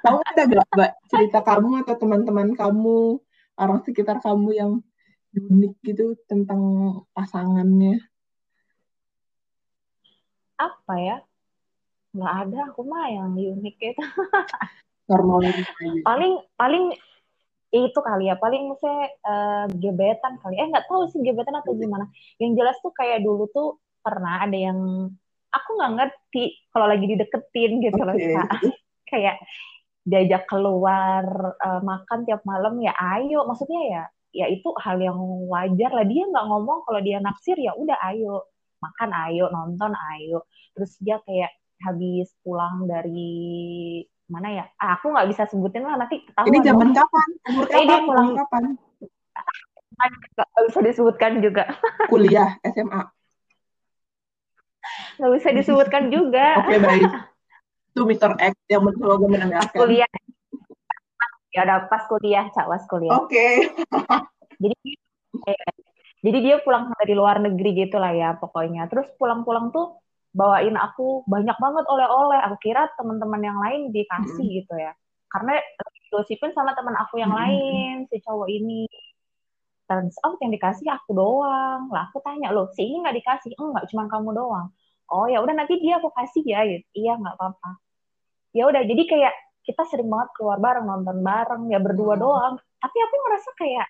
tahu 0.02 0.18
ada 0.24 0.42
gak 0.48 0.66
mbak 0.74 0.90
cerita 1.12 1.38
kamu 1.44 1.84
atau 1.84 1.94
teman-teman 2.00 2.48
kamu 2.56 3.20
orang 3.60 3.78
sekitar 3.86 4.18
kamu 4.24 4.48
yang 4.56 4.72
unik 5.34 5.74
gitu 5.84 6.16
tentang 6.26 6.60
pasangannya 7.12 8.02
Apa 10.58 10.94
ya? 10.98 11.16
Nggak 12.14 12.34
ada, 12.46 12.58
aku 12.70 12.80
mah 12.86 13.06
yang 13.10 13.34
unik 13.34 13.76
gitu. 13.78 14.02
normal 15.10 15.44
Paling 16.00 16.32
paling 16.56 16.84
itu 17.74 17.98
kali 17.98 18.30
ya, 18.30 18.38
paling 18.38 18.70
saya 18.78 19.10
eh, 19.10 19.66
gebetan 19.82 20.38
kali. 20.38 20.54
Eh 20.62 20.70
nggak 20.70 20.86
tahu 20.86 21.10
sih 21.10 21.20
gebetan 21.26 21.58
atau 21.58 21.74
gimana. 21.74 22.06
Yang 22.38 22.62
jelas 22.62 22.76
tuh 22.78 22.94
kayak 22.94 23.26
dulu 23.26 23.50
tuh 23.50 23.82
pernah 23.98 24.46
ada 24.46 24.54
yang 24.54 25.10
aku 25.50 25.68
nggak 25.74 25.92
ngerti 25.98 26.44
kalau 26.70 26.86
lagi 26.86 27.04
dideketin 27.10 27.82
gitu 27.82 28.00
loh. 28.02 28.14
Oke. 28.14 28.30
Kak. 28.30 28.50
Kayak 29.10 29.36
diajak 30.04 30.46
keluar 30.46 31.24
eh, 31.58 31.80
makan 31.82 32.18
tiap 32.26 32.46
malam 32.46 32.78
ya 32.78 32.94
ayo. 33.18 33.42
Maksudnya 33.42 33.82
ya 33.90 34.02
ya 34.34 34.46
itu 34.50 34.70
hal 34.78 35.02
yang 35.02 35.18
wajar 35.50 35.90
lah. 35.90 36.06
Dia 36.06 36.30
nggak 36.30 36.46
ngomong 36.46 36.86
kalau 36.86 37.00
dia 37.02 37.18
naksir 37.18 37.58
ya 37.58 37.74
udah 37.74 37.98
ayo 38.14 38.53
makan 38.84 39.10
ayo 39.28 39.44
nonton 39.48 39.92
ayo. 40.14 40.44
Terus 40.74 40.92
dia 41.00 41.16
kayak 41.22 41.50
habis 41.80 42.28
pulang 42.40 42.84
dari 42.84 43.40
mana 44.24 44.48
ya? 44.50 44.64
Ah, 44.76 44.96
aku 44.96 45.12
nggak 45.12 45.28
bisa 45.28 45.42
sebutin 45.44 45.84
lah 45.84 45.96
nanti 45.96 46.20
ketahuan. 46.22 46.48
ini 46.48 46.58
dong. 46.58 46.66
zaman 46.68 46.88
kapan 46.92 47.28
umur 47.48 47.64
Eh, 47.64 47.72
dia 47.72 47.88
kapan 47.88 48.04
pulang. 48.04 48.28
kapan 48.36 48.64
nggak 49.94 50.64
bisa 50.66 50.80
disebutkan 50.82 51.32
juga 51.38 51.64
kuliah 52.10 52.58
SMA 52.66 53.02
nggak 55.16 55.32
bisa 55.38 55.48
disebutkan 55.54 56.10
juga 56.10 56.46
oke 56.60 56.76
baik 56.76 57.10
itu 57.94 58.00
Mr. 58.02 58.32
X 58.34 58.54
yang 58.66 58.82
mencoba 58.82 59.14
mendengarkan 59.22 59.78
kuliah 59.78 60.10
ya 61.54 61.62
udah 61.62 61.86
pas 61.86 62.02
kuliah 62.10 62.44
cak 62.50 62.66
pas 62.66 62.82
kuliah 62.90 63.14
oke 63.14 63.46
jadi 64.58 64.76
eh, 65.46 65.56
jadi 66.24 66.38
dia 66.40 66.56
pulang 66.64 66.88
dari 66.96 67.12
luar 67.12 67.36
negeri 67.36 67.84
gitu 67.84 68.00
lah 68.00 68.16
ya 68.16 68.32
pokoknya. 68.40 68.88
Terus 68.88 69.12
pulang-pulang 69.20 69.68
tuh 69.76 70.00
bawain 70.32 70.72
aku 70.72 71.20
banyak 71.28 71.52
banget 71.60 71.84
oleh-oleh. 71.84 72.40
Aku 72.48 72.56
kira 72.64 72.88
teman-teman 72.96 73.44
yang 73.44 73.60
lain 73.60 73.92
dikasih 73.92 74.64
gitu 74.64 74.72
ya. 74.80 74.96
Karena 75.28 75.60
gosipin 76.08 76.56
sama 76.56 76.72
teman 76.72 76.96
aku 76.96 77.20
yang 77.20 77.28
Mm-mm. 77.28 77.44
lain 77.44 77.94
si 78.08 78.24
cowok 78.24 78.48
ini. 78.48 78.88
Turns 79.84 80.16
out 80.24 80.40
yang 80.40 80.48
dikasih 80.48 80.88
aku 80.88 81.12
doang. 81.12 81.92
Lah 81.92 82.08
aku 82.08 82.24
tanya 82.24 82.48
loh 82.56 82.72
si 82.72 82.88
ini 82.88 83.04
nggak 83.04 83.20
dikasih? 83.20 83.52
Enggak 83.60 83.84
cuma 83.92 84.08
kamu 84.08 84.32
doang. 84.32 84.72
Oh 85.12 85.28
ya 85.28 85.44
udah 85.44 85.52
nanti 85.52 85.76
dia 85.76 86.00
aku 86.00 86.08
kasih 86.08 86.40
ya. 86.40 86.64
Gitu. 86.64 86.88
iya 87.04 87.20
nggak 87.20 87.36
apa-apa. 87.36 87.84
Ya 88.56 88.64
udah 88.64 88.80
jadi 88.80 89.02
kayak 89.04 89.34
kita 89.68 89.84
sering 89.92 90.08
banget 90.08 90.32
keluar 90.40 90.56
bareng 90.56 90.88
nonton 90.88 91.20
bareng 91.20 91.68
ya 91.68 91.76
berdua 91.84 92.16
doang. 92.16 92.56
Tapi 92.80 92.96
aku 92.96 93.14
ngerasa 93.28 93.50
kayak 93.60 93.86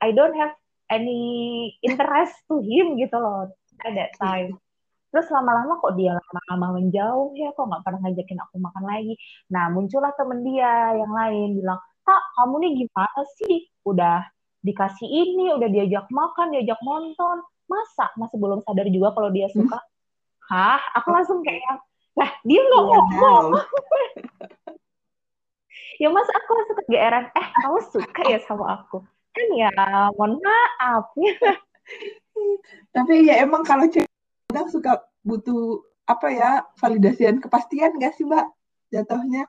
I 0.00 0.16
don't 0.16 0.32
have 0.40 0.56
any 0.90 1.72
interest 1.82 2.34
to 2.46 2.62
him 2.62 2.94
gitu 2.98 3.16
loh 3.18 3.50
at 3.84 3.92
that 3.94 4.12
time. 4.18 4.56
Terus 5.10 5.32
lama-lama 5.32 5.80
kok 5.80 5.96
dia 5.96 6.12
lama-lama 6.12 6.82
menjauh 6.82 7.32
ya 7.38 7.54
kok 7.54 7.66
nggak 7.66 7.82
pernah 7.86 8.00
ngajakin 8.04 8.38
aku 8.42 8.56
makan 8.60 8.84
lagi. 8.84 9.14
Nah 9.48 9.72
muncullah 9.72 10.12
temen 10.18 10.44
dia 10.44 10.92
yang 10.98 11.12
lain 11.12 11.56
bilang 11.56 11.80
tak 12.04 12.22
kamu 12.36 12.54
nih 12.62 12.72
gimana 12.84 13.20
sih? 13.40 13.54
Udah 13.86 14.26
dikasih 14.60 15.06
ini 15.06 15.54
udah 15.54 15.68
diajak 15.70 16.06
makan 16.12 16.52
diajak 16.52 16.78
nonton. 16.82 17.42
Masa 17.66 18.14
masih 18.14 18.38
belum 18.38 18.62
sadar 18.62 18.86
juga 18.92 19.10
kalau 19.14 19.30
dia 19.34 19.50
suka? 19.50 19.78
Hah? 20.46 20.78
Aku 21.02 21.10
langsung 21.10 21.42
kayak 21.42 21.82
lah 22.16 22.30
dia 22.46 22.60
nggak 22.62 22.84
ngomong. 22.86 23.46
Wow. 23.58 23.62
ya 26.00 26.08
mas 26.12 26.28
aku 26.28 26.50
langsung 26.52 26.76
kegeeran 26.84 27.24
eh 27.32 27.46
kamu 27.64 27.78
suka 27.88 28.20
ya 28.28 28.38
sama 28.44 28.80
aku 28.80 29.00
kan 29.36 29.48
ya 29.52 29.70
mohon 30.16 30.40
maaf. 30.40 31.12
Ya 31.20 31.34
Tapi 32.96 33.28
ya 33.28 33.44
emang 33.44 33.62
kalau 33.62 33.86
kadang 33.92 34.68
suka 34.72 35.04
butuh 35.22 35.84
apa 36.08 36.26
ya 36.32 36.50
validasi 36.80 37.28
dan 37.28 37.38
kepastian 37.42 37.98
gak 37.98 38.14
sih 38.16 38.24
mbak 38.24 38.46
jatuhnya? 38.94 39.44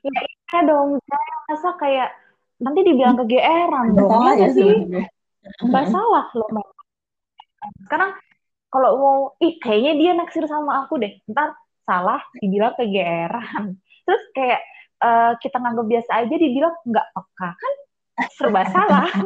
ya 0.00 0.60
dong 0.64 0.96
saya 1.04 1.34
rasa 1.52 1.70
kayak 1.76 2.10
nanti 2.58 2.80
dibilang 2.82 3.20
kegeeran 3.20 3.92
dong 3.92 4.08
salah 4.08 4.34
ya 4.34 4.48
ya 4.48 4.56
sih? 4.56 4.72
nggak 5.60 5.86
salah 5.92 6.26
loh 6.32 6.48
Mbak. 6.52 6.68
sekarang 7.84 8.10
kalau 8.72 8.90
mau 8.96 9.18
ih 9.44 9.60
kayaknya 9.60 9.92
dia 9.98 10.12
naksir 10.16 10.44
sama 10.48 10.86
aku 10.86 10.96
deh. 11.02 11.18
Ntar 11.28 11.52
salah 11.84 12.22
dibilang 12.38 12.72
kegeeran. 12.78 13.76
Terus 14.06 14.22
kayak 14.32 14.60
eh, 15.04 15.32
kita 15.42 15.56
nganggap 15.58 15.86
biasa 15.90 16.10
aja 16.24 16.34
dibilang 16.34 16.74
nggak 16.86 17.06
peka. 17.12 17.50
Kan 17.58 17.72
serba 18.36 18.62
salah 18.68 19.08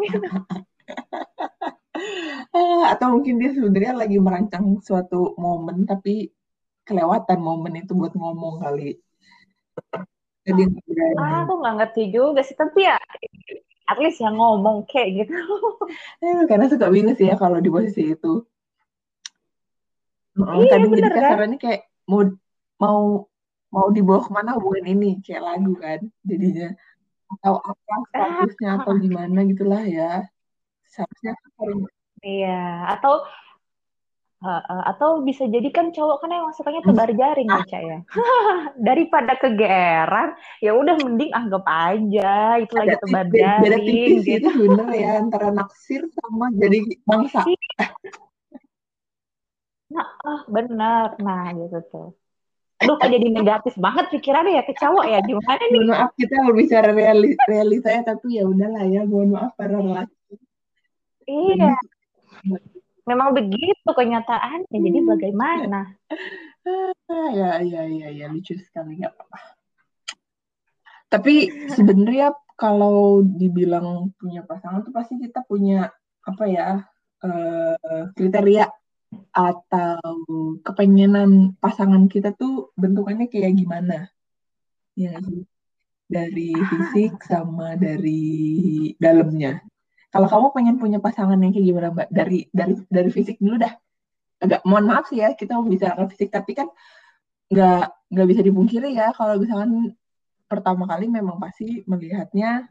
Atau 2.90 3.06
mungkin 3.18 3.38
dia 3.40 3.50
sebenarnya 3.54 3.94
lagi 3.94 4.16
merancang 4.18 4.78
suatu 4.82 5.34
momen 5.38 5.86
tapi 5.86 6.30
kelewatan 6.84 7.38
momen 7.40 7.80
itu 7.80 7.96
buat 7.96 8.12
ngomong 8.12 8.60
kali. 8.60 8.98
Jadi 10.44 10.62
ah 11.16 11.48
aku 11.48 11.52
nggak 11.64 11.74
ngerti 11.80 12.02
juga 12.12 12.44
sih 12.44 12.52
tapi 12.52 12.84
ya 12.84 13.00
at 13.88 13.98
least 14.00 14.20
yang 14.20 14.36
ngomong 14.36 14.84
kayak 14.84 15.24
gitu 15.24 15.32
Eh, 16.24 16.44
karena 16.48 16.68
suka 16.68 16.88
bingung 16.92 17.16
sih 17.16 17.28
ya 17.30 17.36
kalau 17.40 17.60
di 17.62 17.70
posisi 17.72 18.12
itu. 18.12 18.44
Heeh, 20.34 20.54
Iya, 20.66 20.70
kadang 20.74 20.90
jadi 20.90 20.92
bener 20.92 21.12
kan? 21.14 21.22
kasarannya 21.22 21.58
kayak 21.62 21.80
mau 22.10 22.20
mau 22.82 23.00
mau 23.70 23.86
dibawa 23.90 24.20
ke 24.22 24.30
mana 24.34 24.50
hubungan 24.58 24.86
ini 24.98 25.10
kayak 25.22 25.42
lagu 25.42 25.72
kan 25.78 26.00
jadinya 26.26 26.68
atau 27.40 27.54
apa 27.62 27.94
statusnya 28.10 28.70
atau 28.82 28.92
gimana 28.98 29.38
gitulah 29.48 29.82
ya 29.82 30.26
seharusnya 30.86 31.34
Iya, 32.24 32.88
atau 32.96 33.20
uh, 34.40 34.62
uh, 34.64 34.82
atau 34.96 35.20
bisa 35.20 35.44
jadi 35.44 35.68
kan 35.68 35.92
cowok 35.92 36.24
kan 36.24 36.32
emang 36.32 36.56
sukanya 36.56 36.80
tebar 36.80 37.12
jaring 37.12 37.48
ya, 37.52 37.62
Cak 37.68 37.82
ya. 37.84 37.98
Daripada 38.88 39.36
kegeeran, 39.36 40.32
ya 40.64 40.72
udah 40.72 40.96
mending 41.04 41.36
anggap 41.36 41.68
aja 41.68 42.56
itu 42.64 42.72
lagi 42.72 42.96
tebar 42.96 43.28
tipis, 43.28 43.32
beda 43.36 43.52
jaring 43.60 43.84
tipis 43.84 44.24
gitu. 44.24 44.40
itu 44.40 44.48
sebenarnya 44.56 44.96
ya 44.96 45.12
antara 45.20 45.48
naksir 45.52 46.02
sama 46.16 46.48
jadi 46.56 46.78
bangsa 47.04 47.40
Nah, 49.94 50.10
ah, 50.26 50.42
benar. 50.50 51.14
Nah, 51.22 51.54
gitu 51.54 51.78
tuh. 51.86 52.08
Aduh, 52.82 52.98
kok 52.98 53.06
jadi 53.06 53.28
negatif 53.30 53.74
banget 53.78 54.10
pikirannya 54.10 54.58
ya 54.58 54.62
ke 54.66 54.74
cowok 54.74 55.04
ya. 55.06 55.18
Gimana 55.22 55.62
nih? 55.62 55.78
mohon 55.78 55.88
maaf 55.94 56.10
kita 56.18 56.36
berbicara 56.42 56.90
reali 56.90 57.38
realitanya 57.46 58.02
tapi 58.14 58.40
ya 58.40 58.44
udahlah 58.44 58.84
ya 58.90 59.02
mohon 59.06 59.30
maaf 59.34 59.52
para 59.54 59.78
lelaki 59.78 60.14
Iya, 61.24 61.72
memang 63.08 63.32
begitu 63.32 63.88
kenyataannya. 63.88 64.76
Jadi 64.76 64.98
bagaimana? 65.08 65.96
Ah, 67.08 67.28
ya 67.32 67.50
ya 67.64 67.88
ya 67.88 68.08
ya 68.12 68.26
lucu 68.28 68.56
sekali 68.56 69.00
nggak 69.00 69.12
apa-apa 69.16 69.54
tapi 71.14 71.46
sebenarnya 71.70 72.34
kalau 72.58 73.22
dibilang 73.22 74.10
punya 74.18 74.42
pasangan 74.42 74.82
tuh 74.82 74.90
pasti 74.90 75.14
kita 75.22 75.46
punya 75.46 75.94
apa 76.26 76.44
ya 76.50 76.82
eh, 77.22 78.04
kriteria 78.18 78.66
atau 79.30 80.00
kepengenan 80.62 81.58
pasangan 81.58 82.06
kita 82.06 82.34
tuh 82.34 82.74
bentukannya 82.78 83.26
kayak 83.30 83.54
gimana? 83.58 84.08
Ya 84.94 85.18
sih? 85.20 85.46
Dari 86.04 86.52
fisik 86.52 87.22
sama 87.24 87.74
dari 87.74 88.92
dalamnya. 89.00 89.64
Kalau 90.14 90.30
kamu 90.30 90.46
pengen 90.54 90.76
punya 90.78 90.98
pasangan 91.02 91.34
yang 91.40 91.50
kayak 91.50 91.66
gimana 91.66 91.88
mbak? 91.90 92.08
Dari 92.12 92.46
dari 92.54 92.74
dari 92.86 93.10
fisik 93.10 93.42
dulu 93.42 93.58
dah. 93.58 93.74
Agak 94.38 94.60
mohon 94.62 94.86
maaf 94.86 95.10
sih 95.10 95.18
ya 95.18 95.34
kita 95.34 95.58
mau 95.58 95.66
bicarakan 95.66 96.06
fisik 96.12 96.30
tapi 96.30 96.54
kan 96.54 96.68
nggak 97.50 98.10
nggak 98.14 98.28
bisa 98.30 98.40
dipungkiri 98.46 98.94
ya 98.94 99.10
kalau 99.12 99.36
misalkan 99.36 99.94
pertama 100.46 100.86
kali 100.86 101.10
memang 101.10 101.36
pasti 101.42 101.82
melihatnya 101.88 102.68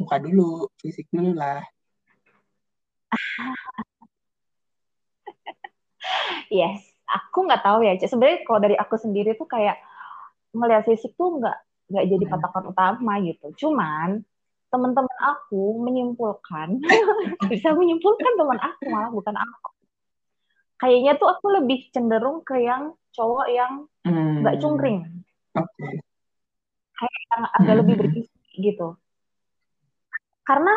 muka 0.00 0.16
dulu, 0.20 0.68
fisik 0.80 1.08
dulu 1.12 1.36
lah. 1.36 1.60
Yes, 6.50 6.82
aku 7.06 7.46
nggak 7.46 7.62
tahu 7.62 7.86
ya. 7.86 7.94
Sebenarnya 8.00 8.42
kalau 8.44 8.60
dari 8.62 8.76
aku 8.76 8.94
sendiri 8.98 9.38
tuh 9.38 9.48
kayak 9.48 9.78
melihat 10.56 10.88
fisik 10.88 11.14
tuh 11.14 11.38
nggak 11.38 11.56
nggak 11.86 12.04
jadi 12.10 12.24
hmm. 12.26 12.32
patokan 12.32 12.64
utama 12.70 13.12
gitu. 13.22 13.46
Cuman 13.66 14.24
teman-teman 14.66 15.18
aku 15.22 15.78
menyimpulkan 15.78 16.82
bisa 17.52 17.70
menyimpulkan 17.72 18.32
teman 18.34 18.58
aku 18.58 18.82
malah 18.90 19.10
bukan 19.14 19.36
aku. 19.38 19.70
Kayaknya 20.76 21.12
tuh 21.16 21.28
aku 21.32 21.46
lebih 21.62 21.88
cenderung 21.94 22.44
ke 22.44 22.60
yang 22.60 22.92
cowok 23.14 23.46
yang 23.48 23.72
nggak 24.04 24.54
hmm. 24.58 24.62
cungkring. 24.62 24.98
Okay. 25.56 25.92
Kayak 26.96 27.20
yang 27.32 27.42
agak 27.56 27.72
hmm. 27.72 27.80
lebih 27.84 27.94
berisi 28.00 28.52
gitu. 28.60 28.96
Karena 30.46 30.74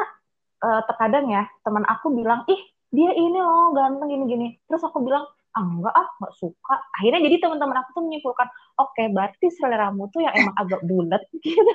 uh, 0.64 0.82
terkadang 0.88 1.30
ya 1.30 1.46
teman 1.62 1.84
aku 1.86 2.16
bilang, 2.16 2.48
ih 2.48 2.62
dia 2.90 3.14
ini 3.14 3.38
loh 3.38 3.76
ganteng 3.76 4.10
gini-gini. 4.10 4.58
Terus 4.66 4.82
aku 4.82 5.04
bilang, 5.06 5.30
ah 5.60 5.68
enggak 5.68 5.92
ah 5.92 6.08
nggak 6.24 6.34
suka. 6.40 6.76
Akhirnya 6.96 7.20
jadi 7.28 7.36
teman-teman 7.44 7.78
aku 7.84 7.90
tuh 8.00 8.04
menyimpulkan, 8.08 8.48
oke 8.80 8.96
okay, 8.96 9.12
berarti 9.12 9.48
seleramu 9.52 10.08
tuh 10.16 10.24
yang 10.24 10.34
emang 10.40 10.56
agak 10.56 10.82
bulat 10.88 11.24
gitu. 11.44 11.74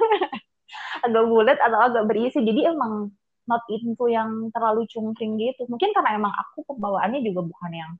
agak 1.04 1.24
bulat 1.28 1.58
atau 1.60 1.78
agak 1.84 2.04
berisi. 2.08 2.40
Jadi 2.40 2.64
emang 2.64 3.12
not 3.44 3.60
into 3.68 4.08
yang 4.08 4.48
terlalu 4.56 4.88
cungkring 4.88 5.36
gitu. 5.36 5.68
Mungkin 5.68 5.92
karena 5.92 6.16
emang 6.16 6.32
aku 6.32 6.64
pembawaannya 6.64 7.20
juga 7.20 7.44
bukan 7.44 7.72
yang 7.76 7.92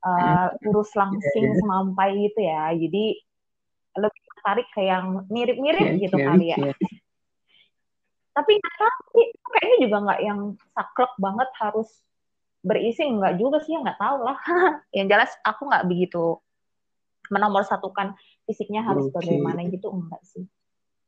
uh, 0.00 0.48
kurus 0.64 0.88
langsing 0.96 1.52
semampai 1.60 2.16
gitu 2.32 2.40
ya. 2.40 2.72
Jadi 2.72 3.20
lebih 3.96 4.22
tertarik 4.32 4.68
ke 4.72 4.82
yang 4.84 5.24
mirip-mirip 5.28 5.84
yeah, 5.84 6.00
gitu 6.00 6.16
yeah, 6.16 6.26
kali 6.32 6.46
ya. 6.52 6.58
Yeah. 6.72 6.76
Tapi 8.36 8.50
nggak 8.56 8.76
tahu 8.76 9.20
kayaknya 9.52 9.76
juga 9.84 9.96
nggak 10.04 10.20
yang 10.24 10.40
saklek 10.76 11.12
banget 11.16 11.48
harus 11.56 11.88
berisi 12.66 13.06
nggak 13.06 13.38
juga 13.38 13.62
sih 13.62 13.78
nggak 13.78 13.98
tahu 14.02 14.26
lah. 14.26 14.38
yang 14.96 15.06
jelas 15.06 15.30
aku 15.46 15.70
nggak 15.70 15.86
begitu 15.86 16.42
menomor 17.30 17.62
satukan 17.66 18.14
fisiknya 18.46 18.82
harus 18.82 19.10
okay. 19.10 19.22
bagaimana 19.22 19.62
gitu 19.70 19.90
enggak 19.94 20.22
sih. 20.26 20.42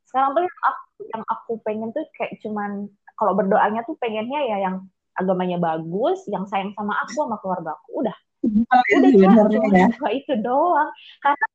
Sekarang 0.06 0.34
tuh 0.34 0.42
yang 0.46 0.60
aku, 0.64 1.00
yang 1.14 1.24
aku 1.26 1.52
pengen 1.66 1.88
tuh 1.94 2.06
kayak 2.16 2.38
cuman 2.42 2.86
kalau 3.18 3.34
berdoanya 3.34 3.82
tuh 3.84 3.98
pengennya 3.98 4.40
ya 4.46 4.56
yang 4.70 4.86
agamanya 5.18 5.58
bagus, 5.58 6.22
yang 6.30 6.46
sayang 6.46 6.70
sama 6.78 6.94
aku 7.02 7.26
sama 7.26 7.36
keluarga 7.42 7.74
aku 7.74 8.06
udah. 8.06 8.16
Oh, 8.46 8.82
udah 9.02 9.10
cuma 9.50 9.74
ya. 9.74 9.90
itu 10.14 10.34
doang. 10.38 10.90
Karena 11.18 11.46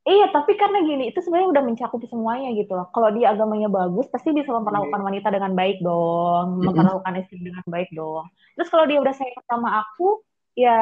Iya, 0.00 0.32
tapi 0.32 0.56
karena 0.56 0.80
gini, 0.80 1.12
itu 1.12 1.20
sebenarnya 1.20 1.52
udah 1.52 1.62
mencakup 1.68 2.00
semuanya 2.08 2.48
gitu 2.56 2.72
loh. 2.72 2.88
Kalau 2.88 3.12
dia 3.12 3.36
agamanya 3.36 3.68
bagus, 3.68 4.08
pasti 4.08 4.32
bisa 4.32 4.48
memperlakukan 4.48 4.96
iya. 4.96 5.06
wanita 5.12 5.28
dengan 5.28 5.52
baik 5.52 5.84
dong, 5.84 6.56
mm-hmm. 6.56 6.64
memperlakukan 6.72 7.14
istri 7.20 7.38
dengan 7.44 7.64
baik 7.68 7.92
dong. 7.92 8.24
Terus 8.56 8.68
kalau 8.72 8.88
dia 8.88 8.96
udah 8.96 9.12
sayang 9.12 9.44
sama 9.44 9.84
aku, 9.84 10.24
ya 10.56 10.80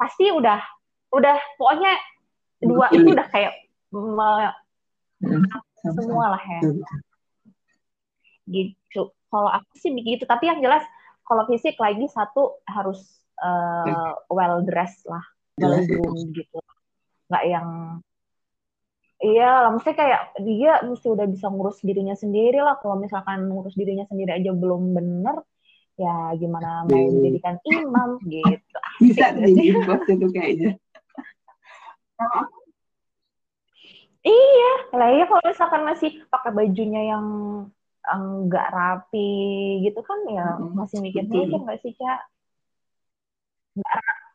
pasti 0.00 0.32
udah, 0.32 0.64
udah 1.12 1.36
pokoknya 1.60 1.92
dua 2.64 2.88
itu 2.96 3.04
udah 3.04 3.28
kayak 3.28 3.52
me, 3.92 4.48
semua 5.84 6.32
lah 6.32 6.42
ya. 6.48 6.60
Gitu. 8.48 9.02
Kalau 9.28 9.50
aku 9.52 9.72
sih 9.76 9.92
begitu, 9.92 10.24
tapi 10.24 10.48
yang 10.48 10.64
jelas 10.64 10.88
kalau 11.28 11.44
fisik 11.52 11.76
lagi 11.76 12.08
satu 12.08 12.64
harus 12.64 13.20
uh, 13.44 14.16
well 14.32 14.64
dressed 14.64 15.04
lah, 15.04 15.20
well 15.60 15.76
groomed 15.84 16.32
gitu 16.32 16.56
nggak 17.26 17.44
yang 17.46 17.68
iya 19.16 19.64
lah 19.64 19.70
mesti 19.72 19.90
kayak 19.96 20.36
dia 20.44 20.84
mesti 20.84 21.06
udah 21.08 21.26
bisa 21.26 21.46
ngurus 21.48 21.80
dirinya 21.80 22.16
sendiri 22.16 22.60
lah. 22.60 22.76
Kalau 22.80 22.96
misalkan 23.00 23.48
ngurus 23.48 23.74
dirinya 23.74 24.04
sendiri 24.08 24.36
aja 24.36 24.52
belum 24.52 24.92
bener 24.92 25.36
ya 25.96 26.36
gimana 26.36 26.84
mau 26.84 27.08
dijadikan 27.08 27.56
imam 27.64 28.20
gitu. 28.32 28.78
Bisa 29.00 29.32
jadi 29.32 29.62
bos 29.84 30.04
itu 30.08 30.26
kayaknya. 30.32 30.72
Iya 34.26 34.72
lah 34.90 35.08
ya 35.14 35.24
kalau 35.30 35.42
misalkan 35.46 35.86
masih 35.86 36.10
pakai 36.26 36.50
bajunya 36.50 37.14
yang 37.14 37.26
enggak 38.02 38.74
rapi 38.74 39.78
gitu 39.86 40.02
kan 40.02 40.18
ya 40.26 40.58
hmm, 40.58 40.74
masih 40.74 40.98
aja 41.14 41.56
nggak 41.62 41.78
sih 41.78 41.94
cak? 41.94 42.20
Rapi 43.78 44.25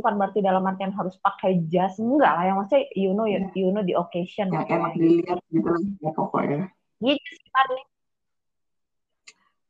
bukan 0.00 0.14
berarti 0.16 0.38
dalam 0.40 0.62
artian 0.64 0.94
harus 0.94 1.18
pakai 1.20 1.66
jas 1.66 1.98
enggak 1.98 2.32
lah 2.32 2.44
yang 2.46 2.56
maksudnya 2.60 2.84
you 2.94 3.10
know 3.12 3.26
yeah. 3.26 3.44
you 3.52 3.70
know 3.74 3.82
the 3.84 3.94
occasion 3.98 4.50
yang 4.50 4.64
gitu 4.64 4.74
enak 4.78 4.92
dilihat 4.96 5.38
gitu 5.50 5.72
ya 6.00 6.10
pokoknya. 6.14 6.70
Gitu 7.00 7.30
sih 7.36 7.50
paling 7.50 7.86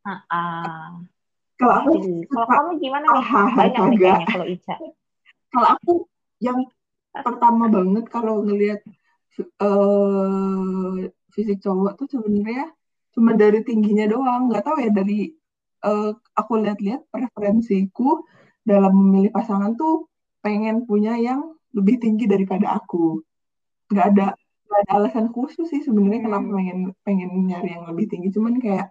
uh, 0.06 0.12
uh. 0.28 0.88
kalau 1.60 1.74
aku 1.84 1.90
kalau 2.28 2.46
kamu 2.48 2.70
gimana 2.80 3.06
nih? 3.08 3.24
Banyak 3.56 3.82
nih 3.90 3.98
kayaknya 3.98 4.26
kalau 4.28 4.46
Ica. 4.48 4.76
Kalau 5.50 5.66
aku 5.66 5.92
yang 6.38 6.62
pertama 7.10 7.66
banget 7.66 8.06
kalau 8.06 8.46
ngelihat 8.46 8.86
uh, 9.58 11.10
fisik 11.34 11.58
cowok 11.58 11.98
tuh 11.98 12.06
sebenarnya 12.06 12.70
cuma 13.10 13.34
dari 13.34 13.66
tingginya 13.66 14.06
doang. 14.06 14.46
Nggak 14.46 14.62
tahu 14.62 14.78
ya 14.78 14.94
dari 14.94 15.34
uh, 15.82 16.14
aku 16.38 16.52
lihat-lihat 16.60 17.08
preferensiku 17.10 18.22
dalam 18.64 18.92
memilih 18.92 19.32
pasangan 19.32 19.74
tuh 19.74 20.08
pengen 20.44 20.84
punya 20.88 21.16
yang 21.16 21.56
lebih 21.76 22.00
tinggi 22.00 22.24
daripada 22.26 22.76
aku. 22.76 23.20
Nggak 23.90 24.06
ada 24.14 24.26
nggak 24.70 24.80
ada 24.86 24.90
alasan 25.02 25.26
khusus 25.34 25.66
sih 25.66 25.82
sebenarnya 25.82 26.22
hmm. 26.22 26.26
kenapa 26.30 26.46
pengen 26.54 26.78
pengen 27.02 27.30
nyari 27.48 27.68
yang 27.74 27.84
lebih 27.90 28.06
tinggi. 28.10 28.28
Cuman 28.30 28.58
kayak 28.62 28.86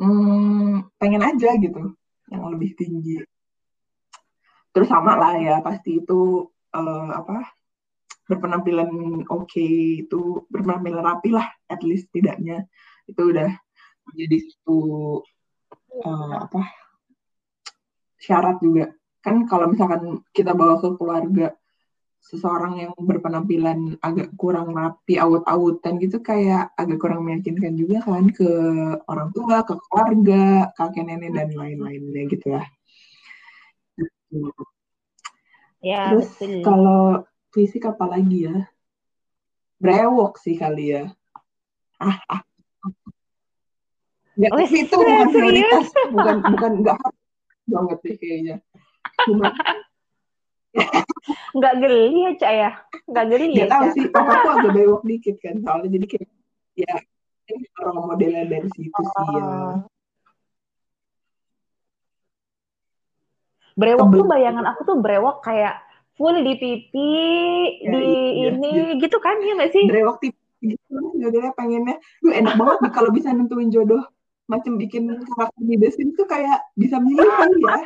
hmm, 0.00 0.92
pengen 1.00 1.22
aja 1.22 1.50
gitu 1.56 1.82
yang 2.32 2.44
lebih 2.52 2.76
tinggi. 2.76 3.22
Terus 4.72 4.88
sama 4.88 5.20
lah 5.20 5.36
ya 5.36 5.60
pasti 5.60 6.00
itu 6.00 6.48
uh, 6.72 7.10
apa 7.12 7.44
berpenampilan 8.26 8.88
oke 9.28 9.44
okay, 9.44 10.06
itu 10.06 10.46
berpenampilan 10.48 11.04
rapi 11.04 11.34
lah 11.34 11.44
at 11.68 11.84
least 11.84 12.08
tidaknya 12.14 12.64
itu 13.04 13.18
udah 13.18 13.50
menjadi 14.08 14.36
satu 14.48 14.80
uh, 16.06 16.36
apa 16.48 16.62
syarat 18.22 18.62
juga. 18.62 18.94
Kan 19.18 19.50
kalau 19.50 19.66
misalkan 19.74 20.22
kita 20.30 20.54
bawa 20.54 20.78
ke 20.78 20.94
keluarga 20.94 21.46
seseorang 22.22 22.78
yang 22.78 22.92
berpenampilan 22.94 23.98
agak 23.98 24.30
kurang 24.38 24.70
rapi 24.70 25.18
awut-awutan 25.18 25.98
gitu 25.98 26.22
kayak 26.22 26.70
agak 26.78 27.02
kurang 27.02 27.26
meyakinkan 27.26 27.74
juga 27.74 27.98
kan 27.98 28.30
ke 28.30 28.46
orang 29.10 29.34
tua 29.34 29.66
ke 29.66 29.74
keluarga 29.74 30.70
kakek 30.78 31.02
nenek 31.02 31.34
dan 31.34 31.50
lain-lainnya 31.50 32.22
gitu 32.30 32.54
lah 32.54 32.66
ya 35.82 36.14
terus 36.14 36.30
kalau 36.62 37.26
fisik 37.52 37.84
apa 37.84 38.04
lagi 38.08 38.48
ya? 38.48 38.64
Brewok 39.76 40.40
sih 40.40 40.56
kali 40.56 40.96
ya. 40.96 41.12
Ah, 42.00 42.18
ah. 42.26 42.42
Nggak, 44.32 44.50
oh, 44.56 44.60
itu 44.64 44.96
bukan 44.96 45.28
prioritas 45.28 45.86
bukan 46.08 46.36
bukan 46.40 46.72
nggak 46.80 46.96
banget 47.68 47.98
deh 48.02 48.16
kayaknya. 48.18 48.56
Cuma 49.28 49.52
nggak 51.56 51.74
geli 51.78 52.06
ya 52.16 52.30
cak 52.40 52.52
ya? 52.52 52.70
Nggak 53.06 53.26
geli 53.30 53.46
ya 53.54 53.66
tahu 53.68 53.86
sih 53.94 54.04
papaku 54.08 54.48
agak 54.48 54.72
bewok 54.72 55.02
dikit 55.04 55.36
kan 55.38 55.54
soalnya 55.60 55.88
jadi 55.92 56.06
kayak 56.08 56.28
ya 56.72 56.94
orang 57.84 57.96
modelnya 58.08 58.44
dari 58.48 58.68
situ 58.72 59.00
sih 59.02 59.28
ya. 59.36 59.44
Oh. 59.44 59.76
brewok 63.72 64.08
tuh 64.12 64.26
bayangan 64.28 64.64
aku 64.68 64.80
tuh 64.84 64.96
brewok 65.00 65.40
kayak 65.44 65.80
full 66.12 66.36
di 66.36 66.54
pipi 66.60 67.12
ya, 67.80 67.88
di 67.88 68.04
iya, 68.04 68.48
ini 68.52 68.68
iya. 68.68 69.00
gitu 69.00 69.16
kan 69.16 69.40
ya 69.40 69.52
nggak 69.56 69.72
sih? 69.72 69.84
Brewok 69.88 70.20
tipe 70.20 70.38
gitu 70.60 71.40
pengennya. 71.56 71.96
Lu 72.22 72.30
enak 72.30 72.54
banget 72.54 72.78
kalau 72.92 73.10
bisa 73.10 73.32
nentuin 73.32 73.72
jodoh 73.72 74.04
macam 74.50 74.76
bikin 74.76 75.08
karakter 75.08 75.62
di 75.62 75.76
The 75.78 75.88
tuh 76.18 76.26
kayak 76.26 76.58
bisa 76.74 76.98
milih 76.98 77.30
kan 77.38 77.50
ya. 77.56 77.76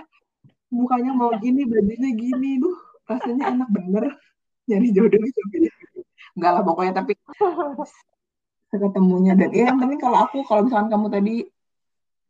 Mukanya 0.72 1.12
mau 1.14 1.30
gini 1.38 1.62
bajunya 1.68 2.10
gini. 2.16 2.58
Duh 2.58 2.76
rasanya 3.06 3.54
enak 3.54 3.68
bener. 3.70 4.04
Nyari 4.66 4.88
jodoh 4.90 5.22
itu 5.22 5.40
enggak 6.36 6.52
lah 6.52 6.62
pokoknya 6.66 6.92
tapi 7.00 7.12
ketemunya. 8.72 9.32
Dan 9.38 9.50
ya 9.54 9.72
yang 9.72 9.78
penting 9.78 10.00
kalau 10.02 10.18
aku 10.26 10.42
kalau 10.42 10.66
misalkan 10.66 10.90
kamu 10.90 11.06
tadi 11.08 11.34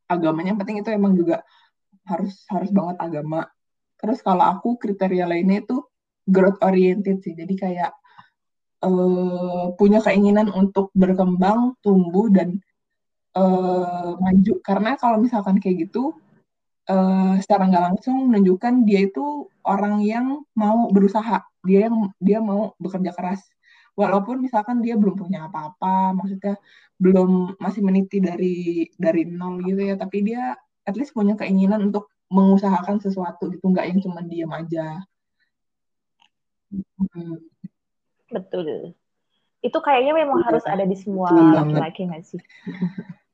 agamanya 0.06 0.54
yang 0.54 0.60
penting 0.60 0.78
itu 0.84 0.90
emang 0.94 1.16
juga 1.16 1.42
harus 2.06 2.44
harus 2.52 2.70
banget 2.70 2.96
agama. 3.02 3.48
Terus 3.96 4.20
kalau 4.20 4.44
aku 4.44 4.76
kriteria 4.76 5.24
lainnya 5.26 5.64
itu 5.64 5.80
growth 6.28 6.60
oriented 6.60 7.24
sih. 7.24 7.32
Jadi 7.32 7.54
kayak 7.56 7.90
uh, 8.84 9.72
punya 9.74 10.04
keinginan 10.04 10.52
untuk 10.52 10.92
berkembang 10.92 11.74
tumbuh 11.80 12.28
dan 12.28 12.60
uh, 13.36 14.16
maju. 14.16 14.54
Karena 14.64 14.96
kalau 14.96 15.20
misalkan 15.20 15.60
kayak 15.60 15.88
gitu 15.88 16.16
uh, 16.88 17.36
secara 17.38 17.68
nggak 17.68 17.84
langsung 17.92 18.32
menunjukkan 18.32 18.88
dia 18.88 19.06
itu 19.06 19.46
orang 19.62 20.00
yang 20.02 20.42
mau 20.56 20.88
berusaha. 20.88 21.44
Dia 21.66 21.90
yang 21.90 22.10
dia 22.18 22.38
mau 22.40 22.72
bekerja 22.80 23.12
keras. 23.12 23.44
Walaupun 23.96 24.44
misalkan 24.44 24.84
dia 24.84 24.92
belum 24.96 25.16
punya 25.16 25.48
apa-apa 25.48 26.12
maksudnya 26.12 26.60
belum 27.00 27.56
masih 27.56 27.80
meniti 27.80 28.20
dari 28.20 28.88
dari 28.96 29.28
nol 29.28 29.60
gitu 29.64 29.80
ya. 29.92 29.94
Tapi 30.00 30.18
dia 30.24 30.56
at 30.86 30.94
least 30.96 31.12
punya 31.12 31.36
keinginan 31.36 31.92
untuk 31.92 32.08
mengusahakan 32.32 32.98
sesuatu 33.00 33.52
gitu. 33.52 33.64
Nggak 33.68 33.86
yang 33.92 34.00
cuma 34.02 34.20
diam 34.24 34.52
aja. 34.52 35.04
Hmm. 36.72 37.38
betul. 38.26 38.92
Itu 39.64 39.78
kayaknya 39.80 40.12
memang 40.14 40.44
ya, 40.44 40.52
harus 40.52 40.64
ada 40.68 40.84
di 40.84 40.94
semua 40.94 41.32
laki-laki 41.32 42.06
nggak 42.06 42.22
sih 42.22 42.38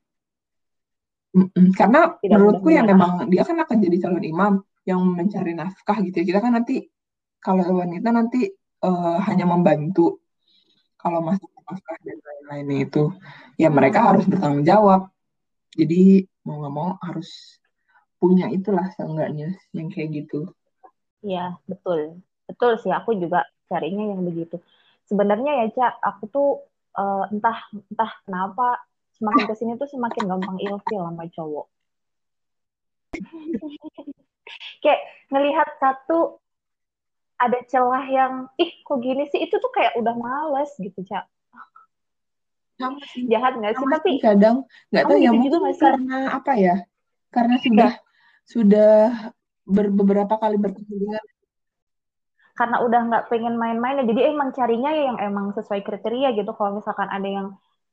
karena 1.73 2.13
Tidak 2.21 2.29
menurutku 2.29 2.69
ya 2.69 2.85
memang 2.85 3.25
dia 3.25 3.41
kan 3.41 3.57
akan 3.57 3.77
jadi 3.81 3.97
calon 4.05 4.25
imam 4.25 4.53
yang 4.85 5.01
mencari 5.01 5.57
nafkah 5.57 5.97
gitu 6.05 6.21
ya. 6.21 6.25
Kita 6.29 6.39
kan 6.39 6.53
nanti 6.53 6.85
kalau 7.41 7.65
wanita 7.81 8.13
nanti 8.13 8.47
uh, 8.85 9.17
hanya 9.25 9.49
membantu 9.49 10.21
kalau 11.01 11.19
masalah 11.19 11.61
nafkah 11.67 11.97
dan 12.05 12.17
lain-lain 12.21 12.87
itu 12.87 13.03
ya 13.57 13.73
mereka 13.73 14.13
harus 14.13 14.29
bertanggung 14.29 14.63
jawab. 14.63 15.09
Jadi 15.73 16.29
mau 16.45 16.61
nggak 16.61 16.73
mau 16.73 16.89
harus 17.01 17.57
punya 18.21 18.47
itulah 18.53 18.87
seenggaknya 18.95 19.57
yang 19.75 19.89
kayak 19.89 20.23
gitu. 20.23 20.53
Iya, 21.23 21.59
betul. 21.67 22.23
Betul 22.47 22.79
sih, 22.79 22.91
aku 22.91 23.15
juga 23.19 23.47
carinya 23.67 24.15
yang 24.15 24.23
begitu. 24.23 24.59
Sebenarnya 25.07 25.63
ya, 25.63 25.67
Cak, 25.75 25.93
aku 25.99 26.23
tuh 26.31 26.49
uh, 26.95 27.27
entah 27.31 27.67
entah 27.91 28.11
kenapa 28.23 28.79
semakin 29.17 29.43
ke 29.45 29.55
sini 29.57 29.71
tuh 29.77 29.89
semakin 29.89 30.23
gampang 30.29 30.57
ilfil 30.61 31.01
sama 31.05 31.25
cowok. 31.29 31.67
kayak 34.83 35.01
ngelihat 35.29 35.69
satu 35.79 36.41
ada 37.39 37.59
celah 37.67 38.05
yang 38.07 38.33
ih 38.55 38.71
kok 38.83 38.99
gini 39.03 39.27
sih? 39.29 39.43
Itu 39.43 39.59
tuh 39.59 39.71
kayak 39.73 39.99
udah 39.99 40.15
males 40.15 40.71
gitu 40.79 41.03
cak. 41.03 41.25
Sama 42.79 43.03
sih. 43.11 43.27
Jahat 43.29 43.59
nggak 43.59 43.73
sih? 43.77 43.85
Tapi 43.85 44.11
kadang 44.23 44.65
nggak 44.89 45.03
tahu 45.05 45.19
ya 45.19 45.31
gitu 45.35 45.57
mungkin 45.59 45.77
karena 45.79 46.17
apa 46.33 46.53
ya? 46.57 46.75
Karena 47.33 47.55
sudah 47.59 47.91
ya. 47.91 48.01
sudah 48.47 48.93
ber, 49.65 49.85
beberapa 49.91 50.35
kali 50.39 50.57
bertemu 50.57 50.93
dengan 51.07 51.23
karena 52.53 52.85
udah 52.85 53.01
nggak 53.09 53.25
pengen 53.33 53.57
main-main 53.57 54.05
ya 54.05 54.13
jadi 54.13 54.29
emang 54.29 54.53
carinya 54.53 54.93
ya 54.93 55.09
yang 55.09 55.17
emang 55.17 55.57
sesuai 55.57 55.81
kriteria 55.81 56.37
gitu. 56.37 56.53
Kalau 56.53 56.77
misalkan 56.77 57.09
ada 57.09 57.25
yang 57.25 57.47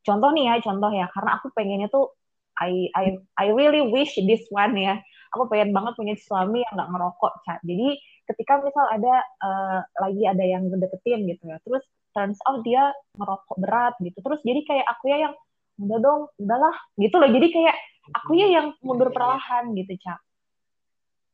contoh 0.07 0.31
nih 0.33 0.45
ya 0.51 0.55
contoh 0.65 0.91
ya. 0.93 1.07
Karena 1.13 1.31
aku 1.39 1.53
pengennya 1.53 1.89
tuh 1.93 2.13
I 2.61 2.93
I 2.93 3.05
I 3.41 3.47
really 3.53 3.85
wish 3.85 4.17
this 4.21 4.45
one 4.53 4.77
ya. 4.77 5.01
Aku 5.37 5.47
pengen 5.47 5.71
banget 5.71 5.95
punya 5.95 6.15
suami 6.19 6.67
yang 6.67 6.75
nggak 6.75 6.91
ngerokok 6.91 7.33
cak 7.47 7.59
jadi 7.63 7.95
ketika 8.35 8.63
misal 8.63 8.87
ada 8.91 9.15
uh, 9.43 9.79
lagi 10.03 10.23
ada 10.27 10.43
yang 10.43 10.67
deketin 10.71 11.27
gitu 11.27 11.51
ya 11.51 11.59
terus 11.67 11.83
turns 12.15 12.39
out 12.47 12.63
dia 12.67 12.91
ngerokok 13.15 13.57
berat 13.63 13.95
gitu. 14.03 14.19
Terus 14.19 14.41
jadi 14.43 14.61
kayak 14.67 14.87
aku 14.91 15.05
ya 15.11 15.31
yang 15.31 15.35
udah 15.81 15.99
dong 16.03 16.23
udahlah 16.43 16.77
gitu 16.99 17.17
loh. 17.17 17.31
Jadi 17.31 17.47
kayak 17.55 17.77
aku 18.11 18.33
ya 18.35 18.47
yang 18.51 18.67
mundur 18.83 19.15
perlahan 19.15 19.71
gitu 19.79 19.95
cak 20.03 20.19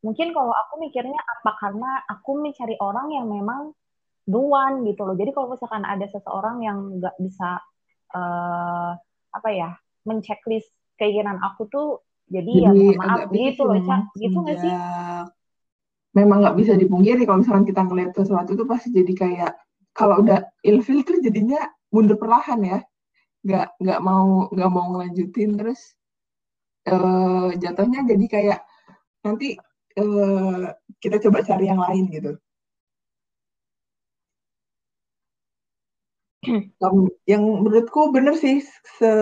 mungkin 0.07 0.31
kalau 0.31 0.55
aku 0.55 0.79
mikirnya 0.87 1.19
apa? 1.19 1.51
Karena 1.59 1.99
aku 2.07 2.39
mencari 2.39 2.79
orang 2.79 3.11
yang 3.11 3.27
memang 3.27 3.75
duan 4.23 4.87
gitu 4.87 5.03
loh. 5.03 5.19
Jadi 5.19 5.35
kalau 5.35 5.51
misalkan 5.51 5.83
ada 5.83 6.07
seseorang 6.07 6.63
yang 6.63 7.03
nggak 7.03 7.19
bisa 7.19 7.59
uh, 8.15 8.93
apa 9.35 9.49
ya 9.51 9.71
menceklis 10.07 10.67
keinginan 10.97 11.41
aku 11.43 11.67
tuh 11.67 11.89
jadi, 12.27 12.53
ya, 12.67 12.71
jadi 12.75 12.87
ya 12.91 12.99
maaf 12.99 13.21
gitu 13.31 13.63
loh 13.63 13.79
cak. 13.87 14.03
gitu 14.19 14.37
nggak 14.43 14.59
sih? 14.59 14.75
memang 16.17 16.39
nggak 16.43 16.57
bisa 16.57 16.73
dipungkiri 16.75 17.23
kalau 17.29 17.45
misalkan 17.45 17.69
kita 17.69 17.85
ngeliat 17.85 18.11
sesuatu 18.17 18.57
tuh 18.57 18.67
pasti 18.67 18.89
jadi 18.89 19.13
kayak 19.13 19.53
kalau 19.93 20.25
udah 20.25 20.49
ilfil 20.65 21.05
tuh 21.05 21.21
jadinya 21.21 21.61
mundur 21.93 22.17
perlahan 22.17 22.61
ya. 22.65 22.79
Nggak 23.47 23.67
nggak 23.79 24.01
mau 24.01 24.49
nggak 24.51 24.71
mau 24.73 24.87
ngelanjutin 24.97 25.51
terus 25.61 25.81
uh, 26.89 27.53
jatuhnya 27.55 28.01
jadi 28.09 28.27
kayak 28.27 28.61
nanti 29.23 29.55
uh, 30.01 30.73
kita 30.99 31.17
coba 31.29 31.45
cari 31.45 31.65
yang 31.69 31.79
lain 31.79 32.11
gitu 32.11 32.33
yang 37.27 37.43
menurutku 37.43 38.15
bener 38.15 38.35
sih 38.39 38.63
se 38.99 39.13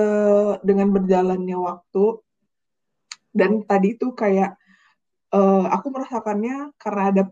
dengan 0.63 0.93
berjalannya 0.95 1.57
waktu 1.57 2.21
dan 3.35 3.67
tadi 3.67 3.99
itu 3.99 4.15
kayak 4.15 4.55
uh, 5.35 5.67
aku 5.75 5.91
merasakannya 5.91 6.71
karena 6.79 7.03
ada 7.11 7.23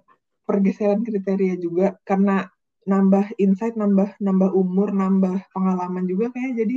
pergeseran 0.42 1.06
kriteria 1.06 1.54
juga 1.56 1.94
karena 2.02 2.50
nambah 2.82 3.38
insight, 3.38 3.78
nambah 3.78 4.18
nambah 4.18 4.50
umur, 4.50 4.90
nambah 4.90 5.46
pengalaman 5.54 6.04
juga 6.10 6.34
kayak 6.34 6.52
jadi 6.58 6.76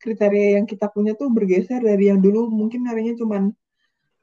kriteria 0.00 0.62
yang 0.62 0.66
kita 0.70 0.86
punya 0.88 1.18
tuh 1.18 1.28
bergeser 1.28 1.82
dari 1.82 2.08
yang 2.08 2.22
dulu. 2.22 2.46
Mungkin 2.48 2.86
nyarinya 2.86 3.14
cuman 3.18 3.42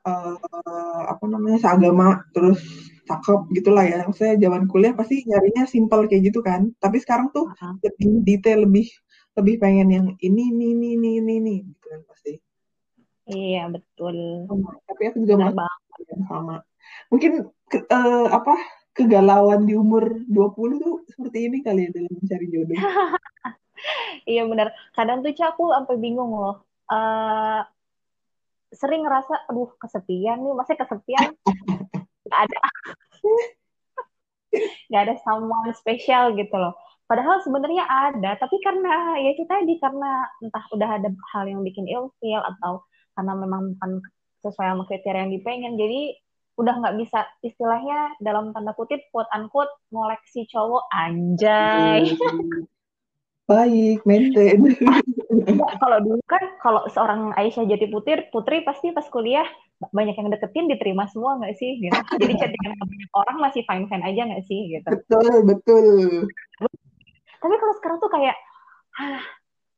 uh, 0.07 1.01
apa 1.11 1.23
namanya 1.27 1.59
seagama 1.59 2.23
terus 2.31 2.63
cakep 3.07 3.39
gitulah 3.55 3.85
ya. 3.87 4.03
Saya 4.11 4.35
zaman 4.35 4.67
kuliah 4.67 4.93
pasti 4.93 5.23
nyarinya 5.23 5.63
simpel 5.63 6.05
kayak 6.05 6.29
gitu 6.29 6.43
kan. 6.43 6.69
Tapi 6.83 6.99
sekarang 6.99 7.31
tuh 7.31 7.47
uh-huh. 7.47 7.73
lebih 7.81 8.21
detail, 8.27 8.67
lebih 8.67 8.87
lebih 9.37 9.55
pengen 9.61 9.87
yang 9.93 10.07
ini 10.19 10.51
ini 10.51 10.65
ini 10.75 10.87
ini 10.97 11.09
ini, 11.23 11.33
ini 11.39 11.55
gitu 11.63 11.85
kan 11.87 12.01
pasti. 12.11 12.33
Iya 13.27 13.71
betul. 13.71 14.47
Sama. 14.47 14.69
Tapi 14.87 15.01
aku 15.07 15.17
juga 15.23 15.35
Benar 15.39 15.53
yang 16.07 16.23
sama. 16.29 16.55
Mungkin 17.09 17.31
ke, 17.67 17.83
uh, 17.89 18.27
apa 18.31 18.53
kegalauan 18.93 19.69
di 19.69 19.77
umur 19.77 20.25
20 20.25 20.81
tuh 20.81 20.95
seperti 21.09 21.37
ini 21.49 21.57
kali 21.61 21.85
ya 21.85 21.89
dalam 21.93 22.11
mencari 22.17 22.45
jodoh. 22.49 22.77
iya 24.31 24.43
benar. 24.45 24.73
Kadang 24.93 25.21
tuh 25.21 25.33
aku 25.37 25.73
sampai 25.73 25.95
bingung 26.01 26.33
loh. 26.33 26.65
Uh, 26.87 27.61
sering 28.71 29.03
ngerasa 29.07 29.47
aduh 29.47 29.71
kesepian 29.79 30.43
nih, 30.43 30.53
masih 30.55 30.75
kesepian 30.75 31.31
nggak 32.27 32.41
ada. 32.47 32.61
Nggak 34.91 35.01
ada 35.07 35.15
someone 35.23 35.71
spesial 35.75 36.35
gitu 36.35 36.55
loh. 36.55 36.75
Padahal 37.07 37.39
sebenarnya 37.39 37.87
ada, 37.87 38.35
tapi 38.35 38.59
karena 38.59 39.15
ya 39.15 39.31
itu 39.31 39.47
tadi 39.47 39.79
karena 39.79 40.27
entah 40.43 40.65
udah 40.75 40.89
ada 40.99 41.07
hal 41.31 41.47
yang 41.47 41.63
bikin 41.63 41.87
ilfeel 41.87 42.43
atau 42.43 42.83
karena 43.15 43.33
memang 43.33 43.73
bukan 43.75 44.03
sesuai 44.43 44.75
sama 44.75 44.83
kriteria 44.85 45.25
yang 45.25 45.33
dipengen 45.33 45.73
jadi 45.79 46.19
udah 46.57 46.73
nggak 46.83 46.97
bisa 46.99 47.25
istilahnya 47.45 48.17
dalam 48.17 48.49
tanda 48.49 48.73
kutip 48.73 48.99
quote 49.13 49.29
unquote 49.29 49.71
ngoleksi 49.93 50.49
cowok 50.49 50.89
anjay. 50.89 52.11
Baik 53.47 54.03
maintain 54.03 54.59
kalau 55.83 55.97
dulu 55.99 56.19
kan 56.27 56.43
kalau 56.63 56.81
seorang 56.91 57.35
Aisyah 57.35 57.67
jadi 57.67 57.85
putri 57.91 58.27
putri 58.31 58.63
pasti 58.63 58.95
pas 58.95 59.05
kuliah 59.11 59.45
banyak 59.93 60.17
yang 60.17 60.33
deketin 60.33 60.65
diterima 60.71 61.05
semua 61.11 61.37
nggak 61.37 61.53
sih? 61.57 61.77
Gitu. 61.77 61.93
Jadi 62.21 62.33
chattingan 62.41 62.73
banyak 62.81 63.11
orang 63.13 63.37
masih 63.45 63.61
fine 63.69 63.85
fine 63.85 64.03
aja 64.05 64.21
nggak 64.25 64.43
sih? 64.49 64.59
Gitu. 64.73 64.89
Betul 64.89 65.35
betul. 65.45 65.87
Tapi 67.37 67.55
kalau 67.61 67.73
sekarang 67.77 67.97
tuh 68.01 68.09
kayak 68.09 68.37
ah, 68.97 69.21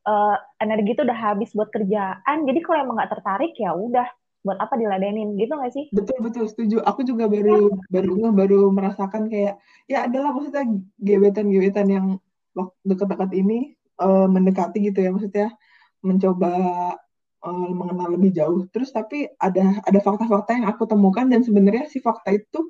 uh, 0.08 0.36
energi 0.64 0.96
itu 0.96 1.04
udah 1.04 1.20
habis 1.20 1.52
buat 1.52 1.68
kerjaan 1.76 2.48
jadi 2.48 2.60
kalau 2.64 2.88
emang 2.88 2.96
nggak 2.96 3.12
tertarik 3.20 3.52
ya 3.60 3.76
udah 3.76 4.08
buat 4.40 4.56
apa 4.56 4.80
diladenin? 4.80 5.36
Gitu 5.36 5.52
nggak 5.52 5.74
sih? 5.76 5.86
Betul 5.92 6.24
betul 6.24 6.46
setuju. 6.48 6.80
Aku 6.88 7.04
juga 7.04 7.28
baru 7.28 7.68
ya. 7.68 8.00
baru 8.00 8.32
baru 8.32 8.60
merasakan 8.72 9.28
kayak 9.28 9.60
ya 9.92 10.08
adalah 10.08 10.32
maksudnya 10.32 10.64
gebetan 10.96 11.52
gebetan 11.52 11.88
yang 11.92 12.08
dekat-dekat 12.88 13.36
ini 13.36 13.79
uh, 14.00 14.28
mendekati 14.32 14.90
gitu 14.90 15.00
ya 15.04 15.10
maksudnya 15.14 15.54
mencoba 16.00 16.54
uh, 17.44 17.70
mengenal 17.72 18.16
lebih 18.16 18.32
jauh 18.34 18.66
terus 18.72 18.90
tapi 18.96 19.28
ada 19.40 19.84
ada 19.84 20.00
fakta-fakta 20.00 20.56
yang 20.56 20.68
aku 20.68 20.88
temukan 20.88 21.28
dan 21.28 21.44
sebenarnya 21.44 21.86
si 21.92 22.00
fakta 22.00 22.36
itu 22.36 22.68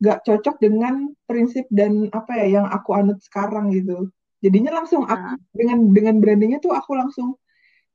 gak 0.00 0.24
cocok 0.24 0.56
dengan 0.62 1.12
prinsip 1.28 1.68
dan 1.68 2.08
apa 2.16 2.32
ya 2.40 2.62
yang 2.62 2.66
aku 2.70 2.96
anut 2.96 3.20
sekarang 3.20 3.68
gitu 3.74 4.08
jadinya 4.40 4.80
langsung 4.80 5.04
aku, 5.04 5.36
nah. 5.36 5.36
dengan 5.52 5.78
dengan 5.92 6.14
brandingnya 6.16 6.58
tuh 6.64 6.72
aku 6.72 6.96
langsung 6.96 7.36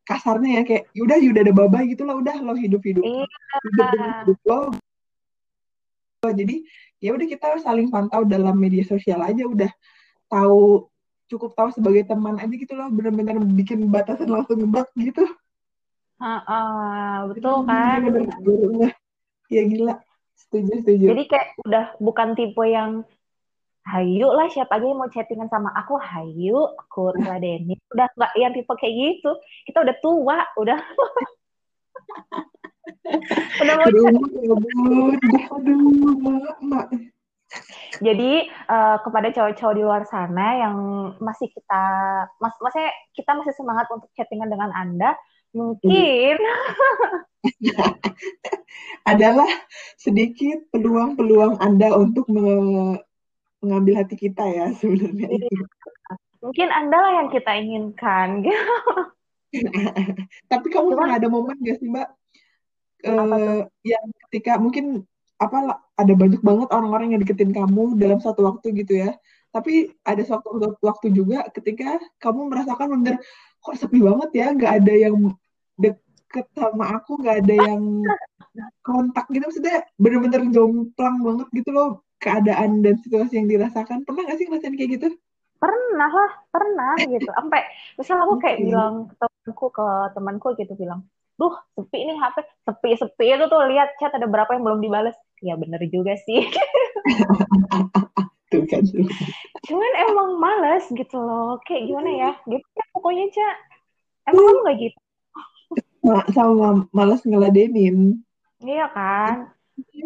kasarnya 0.05 0.61
ya 0.61 0.63
kayak 0.69 0.83
yaudah 0.93 1.17
yaudah 1.17 1.41
ada 1.41 1.53
babay 1.55 1.89
gitu 1.89 2.05
lah 2.05 2.13
udah 2.21 2.37
lo 2.45 2.53
hidup 2.53 2.77
hidup 2.85 3.01
iya. 3.01 3.25
hidup 3.25 3.89
hidup 4.21 4.39
lo 4.45 4.61
jadi 6.29 6.55
ya 7.01 7.09
udah 7.17 7.25
kita 7.25 7.57
saling 7.61 7.89
pantau 7.89 8.21
dalam 8.25 8.53
media 8.53 8.85
sosial 8.85 9.21
aja 9.25 9.45
udah 9.49 9.69
tahu 10.29 10.85
cukup 11.25 11.57
tahu 11.57 11.69
sebagai 11.73 12.05
teman 12.05 12.37
aja 12.37 12.53
gitu 12.53 12.73
loh 12.77 12.89
benar-benar 12.93 13.41
bikin 13.57 13.89
batasan 13.89 14.29
langsung 14.29 14.61
ngebak 14.61 14.89
gitu. 14.97 15.25
Uh, 16.15 16.39
uh, 16.47 17.15
betul 17.27 17.67
kan? 17.67 17.99
ya 19.51 19.61
gila. 19.67 19.95
Setuju 20.35 20.71
setuju. 20.83 21.05
Jadi 21.11 21.23
kayak 21.27 21.47
udah 21.67 21.85
bukan 21.99 22.35
tipe 22.37 22.63
yang 22.67 23.03
hayu 23.85 24.27
lah 24.33 24.49
siapa 24.49 24.81
aja 24.81 24.85
yang 24.89 24.99
mau 24.99 25.11
chattingan 25.11 25.49
sama 25.51 25.69
aku? 25.75 25.99
Hayu 25.99 26.57
aku 26.79 27.13
ladenin 27.19 27.79
udah 27.93 28.07
nggak 28.15 28.33
yang 28.39 28.51
tipe 28.55 28.73
kayak 28.79 28.93
gitu. 28.95 29.31
Kita 29.67 29.83
udah 29.83 29.95
tua 29.99 30.39
udah. 30.59 30.79
Udah 33.61 33.73
mau 33.77 33.85
aduh, 33.85 34.05
aduh, 35.53 35.77
mak, 36.21 36.57
mak. 36.61 36.87
Jadi 38.03 38.51
uh, 38.67 38.97
kepada 38.99 39.31
cowok-cowok 39.31 39.75
di 39.75 39.83
luar 39.83 40.03
sana 40.07 40.47
yang 40.59 40.75
masih 41.23 41.47
kita, 41.51 41.83
mas, 42.43 42.55
maksudnya 42.59 42.91
kita 43.15 43.31
masih 43.35 43.53
semangat 43.55 43.87
untuk 43.91 44.11
chattingan 44.15 44.51
dengan 44.51 44.71
anda, 44.75 45.15
mungkin 45.55 46.35
adalah 49.11 49.47
sedikit 49.95 50.67
peluang-peluang 50.75 51.63
anda 51.63 51.95
untuk 51.95 52.27
me 52.27 52.99
mengambil 53.63 54.05
hati 54.05 54.15
kita 54.19 54.43
ya 54.45 54.67
sebenarnya. 54.77 55.25
Iya. 55.25 55.63
Mungkin 56.45 56.69
anda 56.69 56.97
lah 57.01 57.11
yang 57.23 57.29
kita 57.33 57.51
inginkan. 57.57 58.45
Tapi 60.51 60.67
kamu 60.69 60.93
Cuma, 60.93 60.97
pernah 61.01 61.15
ada 61.17 61.27
momen 61.31 61.57
gak 61.65 61.81
sih 61.81 61.89
mbak? 61.89 62.09
Uh, 63.05 63.65
yang 63.81 64.05
ketika 64.27 64.57
mungkin 64.61 65.05
apa 65.35 65.83
ada 65.99 66.13
banyak 66.15 66.39
banget 66.39 66.67
orang-orang 66.71 67.15
yang 67.15 67.21
deketin 67.21 67.51
kamu 67.51 67.99
dalam 67.99 68.19
satu 68.23 68.47
waktu 68.47 68.71
gitu 68.83 69.03
ya. 69.03 69.11
Tapi 69.55 69.87
ada 70.03 70.19
suatu 70.23 70.59
waktu 70.83 71.15
juga 71.15 71.47
ketika 71.55 71.95
kamu 72.19 72.51
merasakan 72.51 72.99
bener 72.99 73.15
kok 73.63 73.79
sepi 73.79 74.03
banget 74.03 74.29
ya 74.35 74.47
nggak 74.51 74.73
ada 74.83 74.93
yang 74.93 75.15
deket 75.79 76.45
sama 76.59 76.99
aku 76.99 77.23
nggak 77.23 77.47
ada 77.47 77.55
yang 77.55 78.03
kontak 78.83 79.25
gitu. 79.31 79.47
Maksudnya 79.47 79.87
bener-bener 79.95 80.51
jomplang 80.51 81.23
banget 81.23 81.47
gitu 81.55 81.71
loh 81.71 82.03
keadaan 82.19 82.83
dan 82.83 82.99
situasi 82.99 83.39
yang 83.39 83.47
dirasakan. 83.47 84.03
Pernah 84.03 84.27
nggak 84.27 84.37
sih 84.39 84.45
ngerasain 84.51 84.75
kayak 84.75 84.91
gitu? 84.99 85.07
Pernah 85.55 86.11
lah 86.11 86.31
pernah 86.51 86.93
gitu. 86.99 87.31
Sampai 87.31 87.63
misal 87.95 88.27
aku 88.27 88.35
kayak 88.43 88.59
bilang 88.59 89.07
ke 89.07 89.15
temanku 89.23 89.65
ke 89.71 89.87
temanku 90.11 90.47
gitu 90.59 90.75
bilang 90.75 91.07
duh 91.35 91.51
sepi 91.79 92.11
nih 92.11 92.19
HP 92.19 92.43
sepi 92.67 92.91
sepi. 92.99 93.25
Itu 93.39 93.47
tuh 93.47 93.63
lihat 93.71 93.95
chat 94.03 94.11
ada 94.11 94.27
berapa 94.27 94.51
yang 94.51 94.67
belum 94.67 94.83
dibales 94.83 95.15
ya 95.41 95.53
bener 95.59 95.81
juga 95.91 96.15
sih. 96.19 96.45
Tuh 98.51 98.63
kan. 98.69 98.83
Cuman 99.65 99.91
emang 100.09 100.29
males 100.37 100.85
gitu 100.93 101.17
loh. 101.17 101.57
Kayak 101.65 101.89
gimana 101.89 102.09
ya? 102.13 102.31
Gitu 102.45 102.65
ya 102.65 102.85
pokoknya 102.93 103.25
cak 103.33 103.55
emang 104.29 104.43
kamu 104.45 104.59
gak 104.65 104.77
gitu? 104.81 104.99
Sama 106.33 106.85
males 106.93 107.21
ngeladenin. 107.25 108.21
Iya 108.61 108.85
kan? 108.93 109.35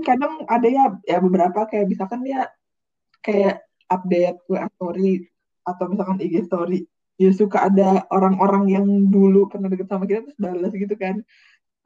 Kadang 0.01 0.47
ada 0.49 0.67
ya 0.67 0.85
ya 1.05 1.17
beberapa 1.21 1.67
kayak 1.69 1.91
misalkan 1.91 2.25
dia 2.25 2.49
kayak 3.21 3.67
update 3.91 4.39
WA 4.47 4.65
story 4.79 5.27
atau 5.67 5.85
misalkan 5.91 6.23
IG 6.23 6.47
story 6.47 6.87
ya 7.19 7.35
suka 7.35 7.67
ada 7.67 8.07
orang-orang 8.15 8.63
yang 8.71 8.87
dulu 9.11 9.51
pernah 9.51 9.67
deket 9.67 9.91
sama 9.91 10.07
kita 10.07 10.23
terus 10.23 10.39
balas 10.39 10.71
gitu 10.71 10.95
kan 10.95 11.19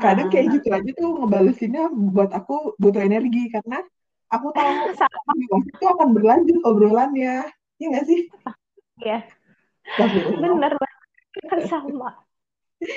kadang 0.01 0.27
kayak 0.33 0.49
ah. 0.49 0.51
gitu 0.57 0.67
aja 0.73 0.91
tuh 0.97 1.09
ngebalesinnya 1.21 1.83
buat 1.93 2.33
aku 2.33 2.73
butuh 2.81 3.03
energi 3.03 3.53
karena 3.53 3.85
aku 4.33 4.47
tahu 4.55 4.71
itu 5.69 5.85
akan 5.85 6.09
berlanjut 6.17 6.57
obrolannya. 6.65 7.45
Ya 7.77 7.85
nggak 7.89 8.05
sih? 8.09 8.21
Iya. 9.01 9.19
Bener 10.39 10.73
kan 11.49 11.59
sama. 11.69 12.09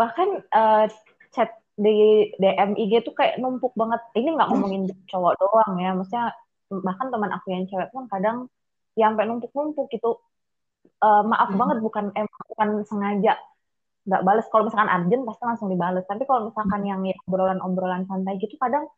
Bahkan 0.00 0.28
uh, 0.52 0.84
chat 1.32 1.50
di 1.80 2.28
DM 2.36 2.76
IG 2.76 2.92
tuh 3.04 3.14
kayak 3.16 3.40
numpuk 3.40 3.72
banget. 3.72 4.00
Ini 4.16 4.36
nggak 4.36 4.48
ngomongin 4.52 4.82
cowok 5.08 5.34
doang 5.40 5.72
ya. 5.80 5.96
Maksudnya 5.96 6.36
bahkan 6.70 7.10
teman 7.10 7.34
aku 7.34 7.50
yang 7.50 7.66
cewek 7.66 7.90
pun 7.90 8.06
kadang 8.06 8.46
yang 8.94 9.16
sampai 9.16 9.26
numpuk-numpuk 9.26 9.88
gitu. 9.90 10.20
Uh, 11.00 11.24
maaf 11.24 11.48
hmm. 11.48 11.56
banget 11.56 11.78
bukan 11.80 12.04
emang 12.12 12.42
bukan 12.52 12.68
sengaja 12.84 13.40
nggak 14.08 14.22
balas 14.24 14.46
kalau 14.48 14.66
misalkan 14.68 14.90
urgent 14.90 15.22
pasti 15.28 15.42
langsung 15.44 15.68
dibales. 15.68 16.04
Tapi 16.08 16.22
kalau 16.24 16.48
misalkan 16.48 16.80
yang 16.84 17.00
ya, 17.04 17.16
obrolan-obrolan 17.28 18.04
santai 18.08 18.40
gitu 18.40 18.56
kadang 18.60 18.88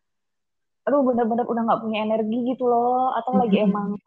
aduh 0.82 0.98
bener-bener 1.06 1.46
udah 1.46 1.62
nggak 1.62 1.80
punya 1.82 1.98
energi 2.06 2.38
gitu 2.54 2.64
loh. 2.66 3.14
Atau 3.18 3.38
lagi 3.38 3.62
emang 3.62 3.98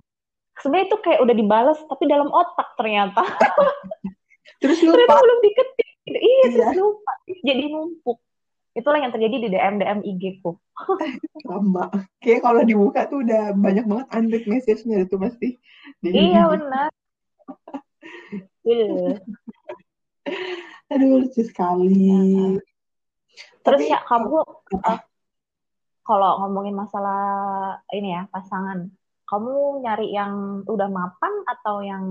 sebenarnya 0.59 0.87
itu 0.91 0.97
kayak 1.03 1.19
udah 1.23 1.35
dibales 1.35 1.79
tapi 1.87 2.03
dalam 2.07 2.29
otak 2.31 2.67
ternyata. 2.79 3.23
Terus 4.61 4.79
lupa. 4.85 4.95
ternyata 4.97 5.23
belum 5.25 5.39
diketik. 5.41 5.89
Iya, 6.05 6.21
iya. 6.21 6.45
terus 6.45 6.77
lupa. 6.77 7.11
Jadi 7.43 7.63
numpuk. 7.73 8.17
Itulah 8.75 8.99
yang 9.01 9.13
terjadi 9.15 9.35
di 9.41 9.47
DM 9.49 9.75
DM 9.81 9.99
IG 10.03 10.23
ku. 10.43 10.59
Sama 11.47 11.89
kayak 12.21 12.43
kalau 12.43 12.61
dibuka 12.61 13.07
tuh 13.07 13.23
udah 13.23 13.55
banyak 13.55 13.85
banget 13.87 14.07
unread 14.13 14.45
message-nya 14.45 15.07
itu 15.07 15.15
pasti 15.17 15.49
iya 16.05 16.45
benar. 16.49 16.89
Iya. 18.65 19.21
Aduh 20.93 21.25
lucu 21.25 21.41
sekali. 21.41 21.89
Ya, 21.89 22.19
Terus 23.65 23.81
Tapi, 23.85 23.91
ya 23.91 23.99
kamu 24.05 24.37
uh, 24.85 24.99
kalau 26.05 26.31
ngomongin 26.45 26.77
masalah 26.77 27.23
ini 27.89 28.13
ya 28.13 28.29
pasangan, 28.29 28.85
kamu 29.25 29.81
nyari 29.81 30.13
yang 30.13 30.61
udah 30.69 30.89
mapan 30.89 31.33
atau 31.49 31.81
yang 31.81 32.05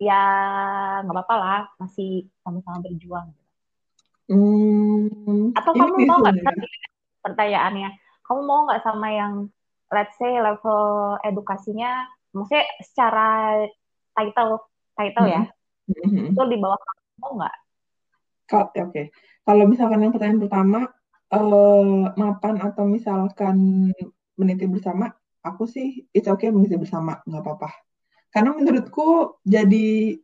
ya 0.00 0.22
nggak 1.04 1.14
apa-apa 1.14 1.34
lah 1.36 1.60
masih 1.76 2.26
sama-sama 2.40 2.80
berjuang? 2.80 3.28
Hmm, 4.24 5.52
atau 5.52 5.72
kamu 5.76 6.08
mau 6.08 6.24
nggak 6.24 6.40
pertanyaannya? 7.20 7.92
Kamu 8.24 8.40
mau 8.48 8.64
nggak 8.64 8.80
sama 8.80 9.12
yang 9.12 9.52
let's 9.92 10.16
say 10.16 10.40
level 10.40 11.20
edukasinya, 11.20 12.08
maksudnya 12.32 12.64
secara 12.82 13.60
title 14.14 14.64
title 14.98 15.26
ya 15.26 15.42
mm-hmm. 15.90 16.34
itu 16.34 16.42
di 16.50 16.56
bawah 16.58 16.78
kamu 16.78 17.03
mau 17.20 17.32
nggak? 17.38 17.56
Oke. 18.54 18.80
Okay. 18.80 19.06
kalau 19.44 19.64
misalkan 19.68 20.00
yang 20.04 20.12
pertanyaan 20.12 20.42
pertama 20.44 20.80
uh, 21.32 22.12
mapan 22.16 22.54
atau 22.60 22.84
misalkan 22.88 23.90
meniti 24.38 24.64
bersama 24.64 25.12
aku 25.44 25.68
sih 25.68 26.08
itu 26.10 26.28
oke 26.32 26.44
okay 26.44 26.48
meniti 26.48 26.76
bersama 26.80 27.20
nggak 27.24 27.42
apa-apa. 27.44 27.70
Karena 28.32 28.50
menurutku 28.56 29.38
jadi 29.46 30.18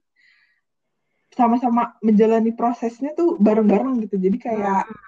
sama-sama 1.31 1.95
menjalani 2.03 2.51
prosesnya 2.57 3.15
tuh 3.15 3.39
bareng-bareng 3.39 4.03
gitu. 4.09 4.19
Jadi 4.19 4.37
kayak 4.41 4.83
hmm. 4.89 4.99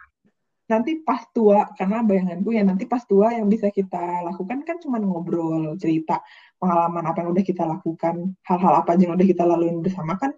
nanti 0.71 1.03
pas 1.03 1.27
tua 1.35 1.67
karena 1.75 2.01
bayanganku 2.07 2.55
ya 2.55 2.63
nanti 2.63 2.87
pas 2.87 3.03
tua 3.05 3.35
yang 3.35 3.51
bisa 3.51 3.69
kita 3.69 4.23
lakukan 4.23 4.63
kan 4.63 4.79
cuma 4.79 5.03
ngobrol 5.03 5.77
cerita 5.77 6.23
pengalaman 6.57 7.05
apa 7.11 7.27
yang 7.27 7.31
udah 7.35 7.45
kita 7.45 7.65
lakukan 7.67 8.39
hal-hal 8.47 8.75
apa 8.81 8.95
aja 8.95 9.03
yang 9.11 9.15
udah 9.19 9.29
kita 9.29 9.45
laluin 9.45 9.83
bersama 9.83 10.15
kan 10.17 10.33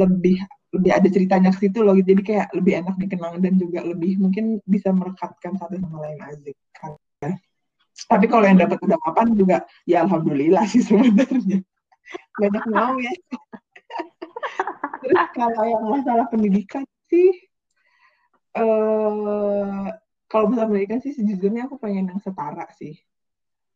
lebih 0.00 0.40
lebih 0.72 0.90
ada 0.92 1.08
ceritanya 1.08 1.50
ke 1.52 1.68
situ 1.68 1.84
loh 1.84 1.96
jadi 1.96 2.22
kayak 2.24 2.48
lebih 2.56 2.72
enak 2.80 2.96
dikenang 2.96 3.40
dan 3.44 3.54
juga 3.60 3.80
lebih 3.84 4.16
mungkin 4.18 4.58
bisa 4.64 4.88
merekatkan 4.90 5.56
satu 5.60 5.76
sama 5.76 5.98
lain 6.08 6.20
aja 6.20 6.50
kan 6.76 6.92
tapi 8.08 8.26
kalau 8.26 8.48
yang 8.48 8.56
dapat 8.56 8.80
udah 8.80 8.98
kapan 9.04 9.36
juga 9.36 9.56
ya 9.84 10.02
alhamdulillah 10.02 10.64
sih 10.64 10.80
sebenarnya 10.80 11.60
banyak 12.40 12.64
mau 12.72 12.96
ya 12.96 13.14
terus 15.04 15.26
kalau 15.36 15.62
yang 15.68 15.84
masalah 15.86 16.26
pendidikan 16.32 16.82
sih 17.06 17.52
uh, 18.56 19.92
kalau 20.32 20.48
bahasa 20.48 20.64
pendidikan 20.64 21.00
sih 21.04 21.12
sejujurnya 21.12 21.68
aku 21.68 21.76
pengen 21.76 22.08
yang 22.08 22.20
setara 22.24 22.64
sih. 22.72 22.96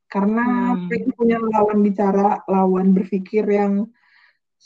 Karena 0.09 0.73
hmm. 0.73 0.89
pengen 0.89 1.13
punya 1.13 1.37
lawan 1.37 1.85
bicara, 1.85 2.41
lawan 2.49 2.97
berpikir 2.97 3.45
yang 3.45 3.93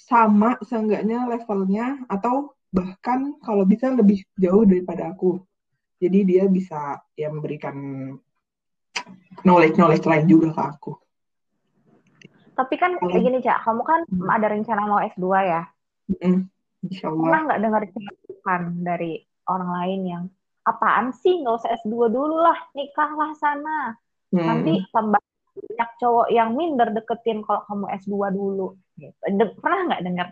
sama 0.06 0.56
seenggaknya 0.64 1.28
levelnya 1.28 2.00
atau 2.08 2.56
bahkan 2.72 3.36
kalau 3.44 3.66
bisa 3.66 3.92
lebih 3.92 4.24
jauh 4.40 4.64
daripada 4.64 5.12
aku. 5.12 5.42
Jadi 6.00 6.24
dia 6.24 6.44
bisa 6.48 6.96
ya 7.12 7.28
memberikan 7.28 7.76
knowledge-knowledge 9.44 10.06
lain 10.08 10.24
juga 10.24 10.48
ke 10.56 10.62
aku. 10.64 10.92
Tapi 12.56 12.74
kan 12.76 12.96
kayak 13.00 13.20
gini, 13.24 13.38
Cak, 13.40 13.64
kamu 13.64 13.82
kan 13.84 14.00
hmm. 14.08 14.28
ada 14.28 14.46
rencana 14.52 14.82
mau 14.84 15.00
S2 15.00 15.26
ya? 15.44 15.62
Hmm. 16.08 16.48
Insya 16.84 17.12
Allah. 17.12 17.24
Pernah 17.24 17.40
nggak 17.48 17.60
dengar 17.60 17.82
cerita 17.92 18.54
dari 18.80 19.12
orang 19.48 19.70
lain 19.76 20.00
yang 20.08 20.24
apaan 20.64 21.12
sih 21.16 21.40
nggak 21.40 21.56
usah 21.56 21.70
S2 21.82 22.12
dulu 22.12 22.36
lah 22.44 22.58
nikahlah 22.76 23.32
sana 23.36 23.96
hmm. 24.30 24.44
nanti 24.44 24.72
tambah 24.92 25.20
banyak 25.50 25.90
cowok 25.98 26.28
yang 26.30 26.54
minder 26.54 26.88
deketin 26.94 27.42
kalau 27.42 27.64
kamu 27.66 27.86
S2 27.98 28.14
dulu 28.32 28.76
gitu. 29.00 29.16
Pernah 29.56 29.80
nggak 29.88 30.02
dengar 30.04 30.28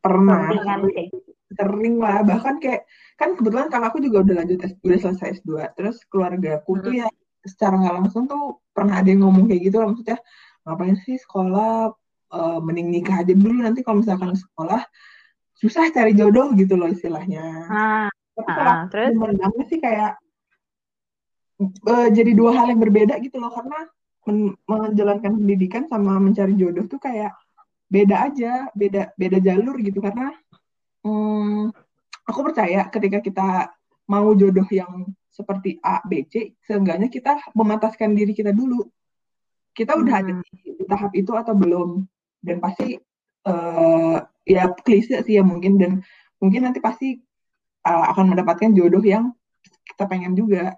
pernah 0.00 0.48
kayak 0.56 1.12
gitu? 1.12 1.30
sering 1.52 2.00
lah 2.02 2.26
bahkan 2.26 2.58
kayak 2.58 2.88
kan 3.14 3.38
kebetulan 3.38 3.68
kalau 3.70 3.86
aku 3.92 4.02
juga 4.02 4.24
udah 4.26 4.34
lanjut 4.42 4.58
udah 4.82 4.98
selesai 4.98 5.44
S2 5.44 5.78
terus 5.78 6.02
keluarga 6.10 6.58
aku 6.58 6.74
hmm. 6.74 6.82
tuh 6.82 6.92
ya 6.96 7.08
secara 7.46 7.78
nggak 7.78 7.94
langsung 8.02 8.26
tuh 8.26 8.58
pernah 8.74 8.98
ada 8.98 9.08
yang 9.08 9.22
ngomong 9.22 9.46
kayak 9.46 9.70
gitu 9.70 9.76
lah 9.78 9.86
maksudnya 9.92 10.18
ngapain 10.66 10.96
sih 11.06 11.16
sekolah 11.22 11.94
uh, 12.34 12.58
mending 12.58 12.90
nikah 12.90 13.22
aja 13.22 13.32
dulu 13.32 13.62
nanti 13.62 13.86
kalau 13.86 14.02
misalkan 14.02 14.34
sekolah 14.34 14.82
susah 15.56 15.88
cari 15.94 16.12
jodoh 16.12 16.52
gitu 16.52 16.76
loh 16.76 16.90
istilahnya. 16.90 17.64
Ah, 17.70 18.08
tapi 18.36 18.50
kalau 18.50 18.72
uh, 18.76 18.84
terus 18.92 19.14
memandangnya 19.16 19.64
sih 19.72 19.78
kayak 19.80 20.20
uh, 21.64 22.08
jadi 22.12 22.32
dua 22.36 22.52
hal 22.52 22.66
yang 22.68 22.80
berbeda 22.82 23.16
gitu 23.24 23.40
loh 23.40 23.48
karena 23.54 23.88
men 24.26 24.58
menjalankan 24.66 25.32
pendidikan 25.38 25.86
sama 25.86 26.18
mencari 26.18 26.58
jodoh 26.58 26.84
tuh 26.90 26.98
kayak 26.98 27.32
beda 27.86 28.30
aja, 28.30 28.66
beda 28.74 29.14
beda 29.14 29.38
jalur 29.38 29.78
gitu 29.78 30.02
karena 30.02 30.34
um, 31.06 31.70
aku 32.26 32.40
percaya 32.42 32.90
ketika 32.90 33.22
kita 33.22 33.48
mau 34.10 34.34
jodoh 34.34 34.66
yang 34.70 35.06
seperti 35.30 35.76
A, 35.84 36.00
B, 36.02 36.24
C, 36.26 36.56
seenggaknya 36.64 37.12
kita 37.12 37.36
memataskan 37.52 38.16
diri 38.16 38.32
kita 38.32 38.56
dulu. 38.56 38.88
Kita 39.76 39.92
udah 39.92 40.14
hmm. 40.16 40.22
ada 40.24 40.32
di, 40.40 40.72
di 40.72 40.84
tahap 40.88 41.12
itu 41.12 41.36
atau 41.36 41.52
belum? 41.52 42.08
Dan 42.40 42.56
pasti 42.64 42.96
uh, 43.44 44.18
ya 44.48 44.72
klise 44.80 45.20
sih 45.26 45.36
ya 45.36 45.44
mungkin 45.44 45.76
dan 45.76 45.92
mungkin 46.40 46.64
nanti 46.64 46.80
pasti 46.80 47.20
uh, 47.84 48.04
akan 48.16 48.32
mendapatkan 48.32 48.72
jodoh 48.72 49.04
yang 49.04 49.36
kita 49.84 50.08
pengen 50.08 50.32
juga. 50.32 50.72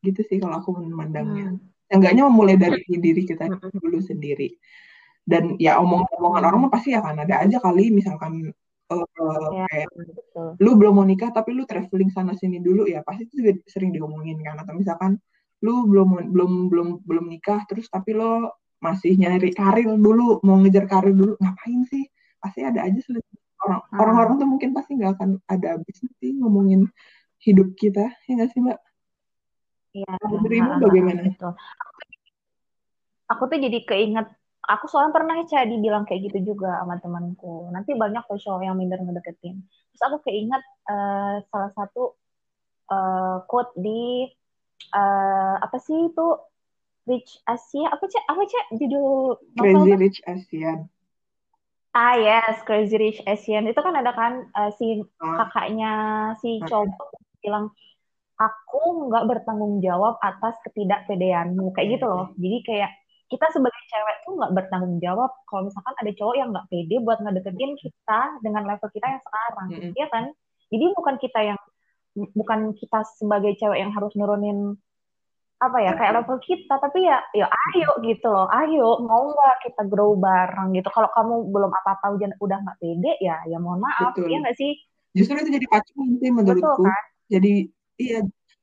Gitu 0.00 0.24
sih 0.24 0.40
kalau 0.40 0.64
aku 0.64 0.72
memandangnya. 0.80 1.52
Hmm. 1.52 1.60
Enggaknya 1.92 2.24
memulai 2.24 2.56
dari 2.56 2.80
diri 2.88 3.28
kita 3.28 3.52
hmm. 3.52 3.76
dulu 3.76 4.00
sendiri. 4.00 4.56
Dan 5.28 5.60
ya 5.60 5.76
omongan-omongan 5.76 6.42
orang 6.48 6.60
mah 6.64 6.72
pasti 6.72 6.96
akan 6.96 7.28
ada 7.28 7.44
aja 7.44 7.60
kali 7.60 7.92
misalkan 7.92 8.48
uh, 8.88 9.04
ya, 9.52 9.68
kayak 9.68 9.88
betul. 9.92 10.48
lu 10.56 10.70
belum 10.80 10.92
mau 10.96 11.04
nikah 11.04 11.28
tapi 11.28 11.52
lu 11.52 11.68
traveling 11.68 12.08
sana 12.08 12.32
sini 12.32 12.64
dulu 12.64 12.88
ya 12.88 13.04
pasti 13.04 13.28
itu 13.28 13.44
juga 13.44 13.52
sering 13.68 13.92
diomongin 13.92 14.40
kan 14.40 14.56
atau 14.64 14.72
misalkan 14.72 15.20
lu 15.60 15.84
belum 15.84 16.32
belum 16.32 16.52
belum 16.72 16.88
belum 17.04 17.24
nikah 17.28 17.60
terus 17.68 17.92
tapi 17.92 18.16
lo 18.16 18.56
masih 18.80 19.20
nyari 19.20 19.52
karir 19.52 19.90
dulu 20.00 20.40
mau 20.46 20.56
ngejar 20.64 20.88
karir 20.88 21.12
dulu 21.12 21.36
ngapain 21.36 21.82
sih 21.92 22.08
pasti 22.40 22.64
ada 22.64 22.88
aja 22.88 22.96
orang 23.60 23.80
hmm. 23.84 24.00
orang-orang 24.00 24.34
tuh 24.40 24.48
mungkin 24.48 24.70
pasti 24.72 24.96
nggak 24.96 25.12
akan 25.18 25.30
ada 25.50 25.76
habis 25.76 25.98
sih 26.00 26.32
ngomongin 26.40 26.88
hidup 27.42 27.74
kita 27.76 28.08
ya 28.24 28.32
nggak 28.32 28.50
sih 28.54 28.64
mbak 28.64 28.80
Iya. 29.98 30.12
Menurutmu 30.20 30.74
bagaimana? 30.84 31.20
Betul. 31.26 31.52
Aku 33.28 33.42
tuh 33.44 33.58
jadi 33.60 33.78
keinget 33.84 34.28
aku 34.68 34.84
soalnya 34.84 35.16
pernah 35.16 35.40
ya 35.48 35.64
dibilang 35.64 36.04
kayak 36.04 36.28
gitu 36.28 36.52
juga 36.52 36.84
sama 36.84 37.00
temanku. 37.00 37.72
Nanti 37.72 37.96
banyak 37.96 38.22
tuh 38.28 38.36
cowok 38.36 38.62
yang 38.62 38.76
minder 38.76 39.00
ngedeketin. 39.00 39.64
Terus 39.64 40.02
aku 40.04 40.20
keinget 40.28 40.60
uh, 40.92 41.40
salah 41.48 41.72
satu 41.72 42.12
uh, 42.92 43.40
quote 43.48 43.72
di 43.80 44.28
uh, 44.92 45.56
apa 45.64 45.76
sih 45.80 46.12
itu? 46.12 46.28
Rich 47.08 47.40
Asia 47.48 47.88
apa 47.88 48.04
cek 48.04 48.24
apa 48.28 48.42
cek 48.44 48.66
judul 48.76 49.40
Crazy 49.56 49.92
Rich 49.96 50.20
Asian. 50.28 50.92
Ah 51.96 52.20
yes 52.20 52.60
Crazy 52.68 53.00
Rich 53.00 53.24
Asian. 53.24 53.64
Itu 53.64 53.80
kan 53.80 53.96
ada 53.96 54.12
kan 54.12 54.52
uh, 54.52 54.68
si 54.76 55.00
ah. 55.24 55.40
kakaknya 55.40 55.92
si 56.44 56.60
cowok 56.68 57.16
bilang 57.40 57.72
aku 58.36 59.08
nggak 59.08 59.24
bertanggung 59.24 59.80
jawab 59.80 60.20
atas 60.20 60.60
ketidakpedeanmu 60.68 61.72
kayak 61.72 61.96
gitu 61.96 62.06
loh. 62.06 62.28
Jadi 62.36 62.58
kayak 62.68 62.92
kita 63.28 63.46
sebagai 63.52 63.82
cewek 63.92 64.16
tuh 64.24 64.32
nggak 64.40 64.52
bertanggung 64.56 64.96
jawab 65.04 65.30
kalau 65.44 65.68
misalkan 65.68 65.94
ada 66.00 66.10
cowok 66.16 66.34
yang 66.40 66.48
nggak 66.48 66.68
pede 66.72 66.96
buat 67.04 67.18
ngedeketin 67.20 67.72
kita 67.76 68.20
dengan 68.40 68.62
level 68.64 68.88
kita 68.88 69.06
yang 69.06 69.22
sekarang, 69.22 69.68
mm 69.68 69.78
-hmm. 69.78 69.92
ya 69.94 70.06
kan? 70.08 70.24
Jadi 70.68 70.84
bukan 70.96 71.14
kita 71.20 71.40
yang 71.44 71.60
bukan 72.34 72.60
kita 72.74 73.04
sebagai 73.20 73.52
cewek 73.60 73.78
yang 73.78 73.92
harus 73.92 74.12
nurunin 74.16 74.74
apa 75.58 75.78
ya 75.82 75.92
kayak 75.98 76.22
level 76.22 76.38
kita, 76.40 76.74
tapi 76.78 77.04
ya 77.04 77.18
ya 77.34 77.50
ayo 77.50 77.90
gitu 78.06 78.30
loh, 78.30 78.46
ayo 78.48 79.02
mau 79.02 79.26
nggak 79.28 79.56
kita 79.68 79.82
grow 79.90 80.14
bareng 80.14 80.72
gitu. 80.72 80.88
Kalau 80.88 81.10
kamu 81.12 81.34
belum 81.50 81.70
apa-apa 81.82 82.14
udah 82.14 82.28
udah 82.38 82.58
nggak 82.64 82.78
pede 82.78 83.12
ya 83.18 83.36
ya 83.44 83.58
mohon 83.58 83.82
maaf 83.82 84.14
Betul. 84.14 84.30
ya 84.30 84.38
nggak 84.40 84.56
sih? 84.56 84.72
Justru 85.18 85.34
itu 85.42 85.50
jadi 85.58 85.66
pacuan 85.66 86.08
sih 86.16 86.30
menurutku. 86.30 86.62
Betul, 86.62 86.86
kan? 86.86 87.04
Jadi 87.28 87.52
iya 87.98 88.18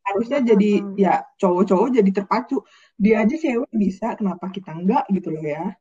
harusnya 0.06 0.40
jadi 0.46 0.72
hmm. 0.82 0.96
ya 0.96 1.26
cowok-cowok 1.42 1.88
jadi 1.98 2.10
terpacu. 2.14 2.62
Dia 2.96 3.26
aja 3.26 3.36
cewek 3.36 3.72
bisa 3.74 4.14
kenapa 4.16 4.48
kita 4.54 4.72
enggak? 4.72 5.04
gitu 5.10 5.34
loh 5.34 5.44
ya. 5.44 5.74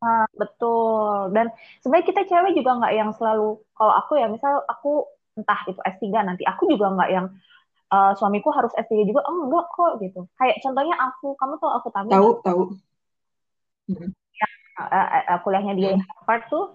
Nah, 0.00 0.26
betul. 0.36 1.32
Dan 1.32 1.52
sebenarnya 1.84 2.06
kita 2.08 2.22
cewek 2.28 2.52
juga 2.56 2.70
nggak 2.80 2.94
yang 2.96 3.10
selalu 3.12 3.60
kalau 3.76 3.94
aku 4.00 4.12
ya 4.20 4.26
misal 4.28 4.64
aku 4.68 5.08
entah 5.36 5.60
itu 5.68 5.80
S3 5.80 6.04
nanti 6.24 6.42
aku 6.46 6.70
juga 6.70 6.94
nggak 6.94 7.10
yang 7.10 7.26
uh, 7.90 8.12
suamiku 8.14 8.54
harus 8.54 8.70
S3 8.76 9.04
juga 9.04 9.20
oh 9.28 9.48
enggak 9.48 9.66
kok 9.72 9.92
gitu. 10.00 10.20
Kayak 10.40 10.56
contohnya 10.64 10.96
aku 10.96 11.36
kamu 11.36 11.54
tuh 11.60 11.70
aku 11.72 11.88
tahu 11.92 12.08
tahu 12.08 12.30
tahu. 12.40 12.62
Hmm. 13.84 14.08
ya, 14.32 14.48
uh, 14.80 15.36
uh, 15.36 15.38
kuliahnya 15.44 15.76
di 15.76 15.84
hmm. 15.92 16.00
Harvard 16.00 16.48
tuh 16.48 16.66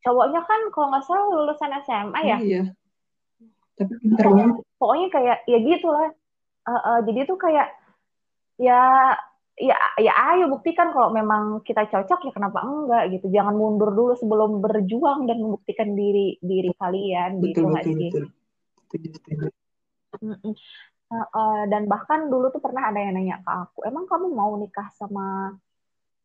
cowoknya 0.00 0.40
kan 0.48 0.60
kalau 0.72 0.86
nggak 0.92 1.04
salah 1.04 1.28
lulusan 1.28 1.72
SMA 1.84 2.20
ya. 2.24 2.38
Iya 2.40 2.64
tapi 3.74 3.92
pinter 3.98 4.26
banget. 4.30 4.56
Pokoknya 4.78 5.08
kayak 5.10 5.38
ya 5.50 5.58
gitu 5.58 5.88
lah 5.90 6.08
uh, 6.68 6.72
uh, 6.72 6.98
jadi 7.04 7.28
tuh 7.28 7.38
kayak 7.38 7.68
ya 8.60 8.82
ya 9.54 9.76
ya 10.02 10.12
ayo 10.34 10.50
buktikan 10.50 10.90
kalau 10.90 11.14
memang 11.14 11.62
kita 11.62 11.86
cocok 11.86 12.26
ya 12.26 12.32
kenapa 12.34 12.62
enggak 12.66 13.14
gitu. 13.14 13.30
Jangan 13.30 13.54
mundur 13.54 13.94
dulu 13.94 14.12
sebelum 14.18 14.58
berjuang 14.58 15.30
dan 15.30 15.38
membuktikan 15.38 15.94
diri 15.94 16.38
diri 16.42 16.70
kalian 16.74 17.38
betul, 17.38 17.48
gitu 17.48 17.60
betul, 17.70 17.94
sih? 17.98 18.10
betul. 18.10 18.24
Betul, 20.14 20.54
Uh, 21.14 21.20
uh, 21.36 21.60
dan 21.68 21.84
bahkan 21.84 22.32
dulu 22.32 22.48
tuh 22.48 22.64
pernah 22.64 22.88
ada 22.88 22.96
yang 22.96 23.12
nanya 23.12 23.38
ke 23.44 23.50
aku 23.52 23.84
emang 23.84 24.08
kamu 24.08 24.32
mau 24.32 24.56
nikah 24.56 24.88
sama 24.96 25.52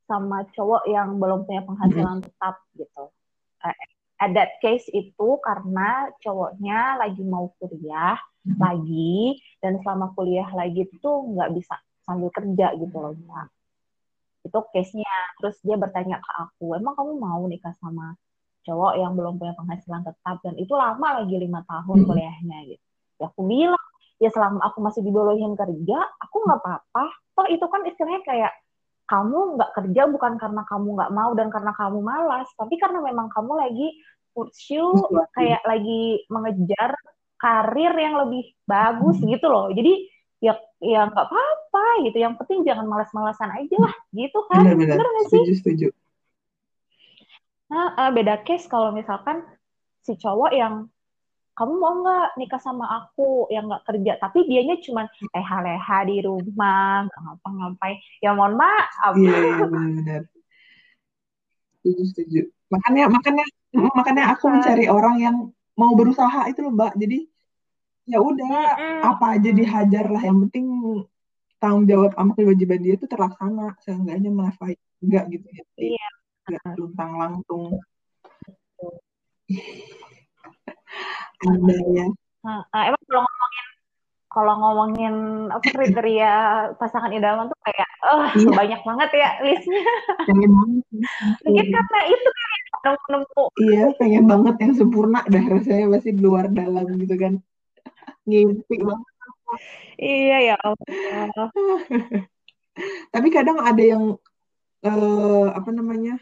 sama 0.07 0.47
cowok 0.55 0.87
yang 0.87 1.19
belum 1.19 1.43
punya 1.45 1.61
penghasilan 1.67 2.23
tetap? 2.23 2.63
gitu. 2.73 3.11
Uh, 3.59 3.75
at 4.19 4.31
that 4.35 4.59
case 4.59 4.83
itu 4.91 5.29
karena 5.39 6.11
cowoknya 6.19 6.99
lagi 6.99 7.23
mau 7.23 7.49
kuliah 7.57 8.19
hmm. 8.43 8.59
lagi 8.59 9.39
dan 9.63 9.79
selama 9.79 10.11
kuliah 10.13 10.47
lagi 10.51 10.85
tuh 10.99 11.31
nggak 11.31 11.55
bisa 11.55 11.79
sambil 12.03 12.27
kerja 12.35 12.75
gitu 12.75 12.97
loh 12.99 13.15
ya. 13.15 13.47
Itu 14.43 14.59
case-nya. 14.75 15.15
Terus 15.39 15.55
dia 15.63 15.79
bertanya 15.79 16.19
ke 16.19 16.31
aku, 16.35 16.75
emang 16.75 16.95
kamu 16.99 17.11
mau 17.15 17.41
nikah 17.47 17.71
sama 17.79 18.15
cowok 18.67 18.93
yang 18.99 19.15
belum 19.15 19.39
punya 19.39 19.55
penghasilan 19.55 20.03
tetap 20.03 20.43
dan 20.43 20.53
itu 20.59 20.75
lama 20.75 21.23
lagi 21.23 21.35
lima 21.39 21.63
tahun 21.63 22.03
hmm. 22.03 22.07
kuliahnya 22.07 22.57
gitu. 22.75 22.85
Ya 23.19 23.27
aku 23.31 23.41
bilang, 23.47 23.87
ya 24.19 24.29
selama 24.31 24.59
aku 24.67 24.83
masih 24.83 25.01
dibolehin 25.03 25.55
kerja, 25.55 25.99
aku 26.19 26.35
nggak 26.43 26.59
apa-apa. 26.59 27.05
Toh 27.35 27.47
itu 27.47 27.65
kan 27.71 27.81
istilahnya 27.87 28.21
kayak 28.27 28.51
kamu 29.09 29.57
nggak 29.57 29.71
kerja 29.73 30.05
bukan 30.05 30.37
karena 30.37 30.61
kamu 30.69 30.87
nggak 30.93 31.11
mau 31.17 31.33
dan 31.33 31.49
karena 31.49 31.73
kamu 31.73 31.99
malas, 32.05 32.47
tapi 32.53 32.77
karena 32.77 33.01
memang 33.01 33.33
kamu 33.33 33.57
lagi 33.57 33.87
pursue 34.29 34.93
kayak 35.33 35.65
lagi 35.65 36.21
mengejar 36.29 36.93
karir 37.41 37.93
yang 37.97 38.21
lebih 38.21 38.53
bagus 38.69 39.17
hmm. 39.17 39.33
gitu 39.33 39.47
loh. 39.49 39.73
Jadi 39.73 40.05
ya 40.39 40.53
ya 40.77 41.09
nggak 41.09 41.25
apa-apa 41.25 42.05
gitu. 42.05 42.17
Yang 42.21 42.33
penting 42.45 42.59
jangan 42.69 42.85
malas-malasan 42.85 43.49
aja 43.49 43.77
lah 43.81 43.95
gitu 44.13 44.39
kan. 44.45 44.61
Benar, 44.61 44.77
benar. 44.77 44.95
Bener 45.01 45.25
sih? 45.25 45.43
Setuju, 45.49 45.53
setuju. 45.57 45.87
Nah, 47.69 47.93
uh, 47.97 48.09
beda 48.13 48.41
case 48.45 48.65
kalau 48.69 48.93
misalkan 48.93 49.41
si 50.05 50.17
cowok 50.17 50.51
yang 50.53 50.89
kamu 51.59 51.73
mau 51.75 51.91
nggak 51.99 52.39
nikah 52.39 52.61
sama 52.63 52.87
aku 52.87 53.51
yang 53.51 53.67
nggak 53.67 53.83
kerja? 53.83 54.15
Tapi 54.15 54.47
dianya 54.47 54.79
cuma 54.79 55.11
leha-leha 55.35 55.97
di 56.07 56.23
rumah 56.23 57.03
nggak 57.03 57.19
ngapa-ngapain. 57.19 57.99
Ya 58.23 58.31
mohon 58.31 58.55
maaf. 58.55 59.11
Iya 59.19 59.35
iya 59.43 59.65
benar. 59.67 60.21
Setuju 61.83 62.03
setuju. 62.15 62.41
Makanya 62.71 63.11
makanya 63.11 63.43
makanya 63.75 64.23
aku 64.31 64.47
mencari 64.47 64.87
orang 64.87 65.15
yang 65.19 65.35
mau 65.75 65.91
berusaha 65.99 66.47
itu 66.47 66.63
loh 66.63 66.71
mbak. 66.71 66.95
Jadi 66.95 67.27
ya 68.07 68.23
udah 68.23 68.55
apa 69.11 69.35
aja 69.35 69.51
dihajar 69.51 70.07
lah. 70.07 70.23
Yang 70.23 70.47
penting 70.47 70.65
tanggung 71.59 71.91
jawab 71.91 72.15
sama 72.15 72.39
kewajiban 72.39 72.79
dia 72.79 72.95
itu 72.95 73.03
terlaksana. 73.03 73.75
Seenggaknya 73.83 74.31
menafkahi 74.31 74.79
enggak 75.03 75.27
gitu 75.27 75.47
ya. 75.51 75.63
Iya. 75.75 76.07
enggak 76.47 76.71
luntang 76.79 77.11
lantung 77.19 77.83
ada 81.45 81.75
ya. 81.95 82.07
Nah, 82.43 82.83
emang 82.87 83.03
kalau 83.07 83.23
ngomongin 83.23 83.65
kalau 84.29 84.53
ngomongin 84.61 85.15
apa 85.49 85.65
kriteria 85.73 86.33
pasangan 86.77 87.09
idaman 87.09 87.49
tuh 87.49 87.59
kayak 87.65 87.89
oh 88.05 88.29
iya. 88.37 88.53
banyak 88.53 88.81
banget 88.85 89.09
ya 89.17 89.29
listnya. 89.41 89.83
Mungkin 90.29 91.65
karena 91.73 91.99
itu 92.05 92.29
kan 92.29 92.59
nemu-nemu. 92.85 93.43
Iya 93.57 93.83
pengen 93.97 94.25
banget 94.29 94.55
yang 94.61 94.73
sempurna 94.77 95.19
dah 95.25 95.45
rasanya 95.49 95.85
masih 95.89 96.13
di 96.13 96.21
luar 96.21 96.45
dalam 96.53 96.85
gitu 97.01 97.15
kan. 97.17 97.33
Ngimpi 98.29 98.75
banget. 98.85 99.09
Iya 99.97 100.37
ya 100.53 100.55
Allah. 100.61 101.49
Tapi 103.13 103.27
kadang 103.33 103.57
ada 103.65 103.81
yang 103.81 104.15
uh, 104.85 105.47
apa 105.51 105.69
namanya 105.73 106.21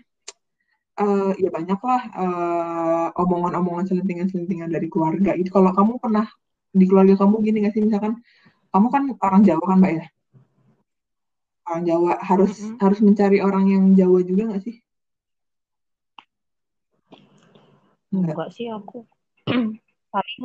uh, 0.98 1.32
ya 1.38 1.50
banyak 1.54 1.80
lah 1.80 2.02
uh, 2.18 3.08
omongan-omongan 3.14 3.86
selentingan-selentingan 3.90 4.70
dari 4.74 4.88
keluarga. 4.90 5.38
Itu 5.38 5.54
kalau 5.54 5.72
kamu 5.74 6.02
pernah 6.02 6.26
di 6.74 6.86
keluarga 6.86 7.16
kamu 7.18 7.36
gini 7.46 7.58
nggak 7.66 7.74
sih? 7.74 7.84
Misalkan 7.86 8.20
kamu 8.74 8.88
kan 8.92 9.04
orang 9.22 9.42
Jawa 9.46 9.64
kan 9.64 9.78
mbak 9.80 9.94
ya? 9.94 10.06
Orang 11.70 11.84
Jawa. 11.86 12.14
Harus 12.22 12.54
mm 12.58 12.66
-hmm. 12.66 12.78
harus 12.82 13.00
mencari 13.02 13.38
orang 13.42 13.66
yang 13.70 13.84
Jawa 13.94 14.20
juga 14.26 14.44
nggak 14.54 14.64
sih? 14.66 14.76
Enggak, 18.12 18.34
Enggak 18.34 18.50
sih 18.56 18.68
aku. 18.72 19.06
Paling 20.14 20.44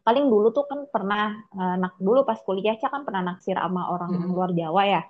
paling 0.00 0.26
dulu 0.32 0.48
tuh 0.50 0.64
kan 0.64 0.88
pernah 0.88 1.44
uh, 1.52 1.76
nak 1.76 2.00
dulu 2.00 2.24
pas 2.24 2.40
kuliah 2.40 2.72
cah 2.80 2.88
kan 2.88 3.04
pernah 3.04 3.20
naksir 3.20 3.52
sama 3.52 3.92
orang 3.92 4.16
hmm. 4.16 4.32
luar 4.32 4.50
Jawa 4.56 4.82
ya 4.88 5.02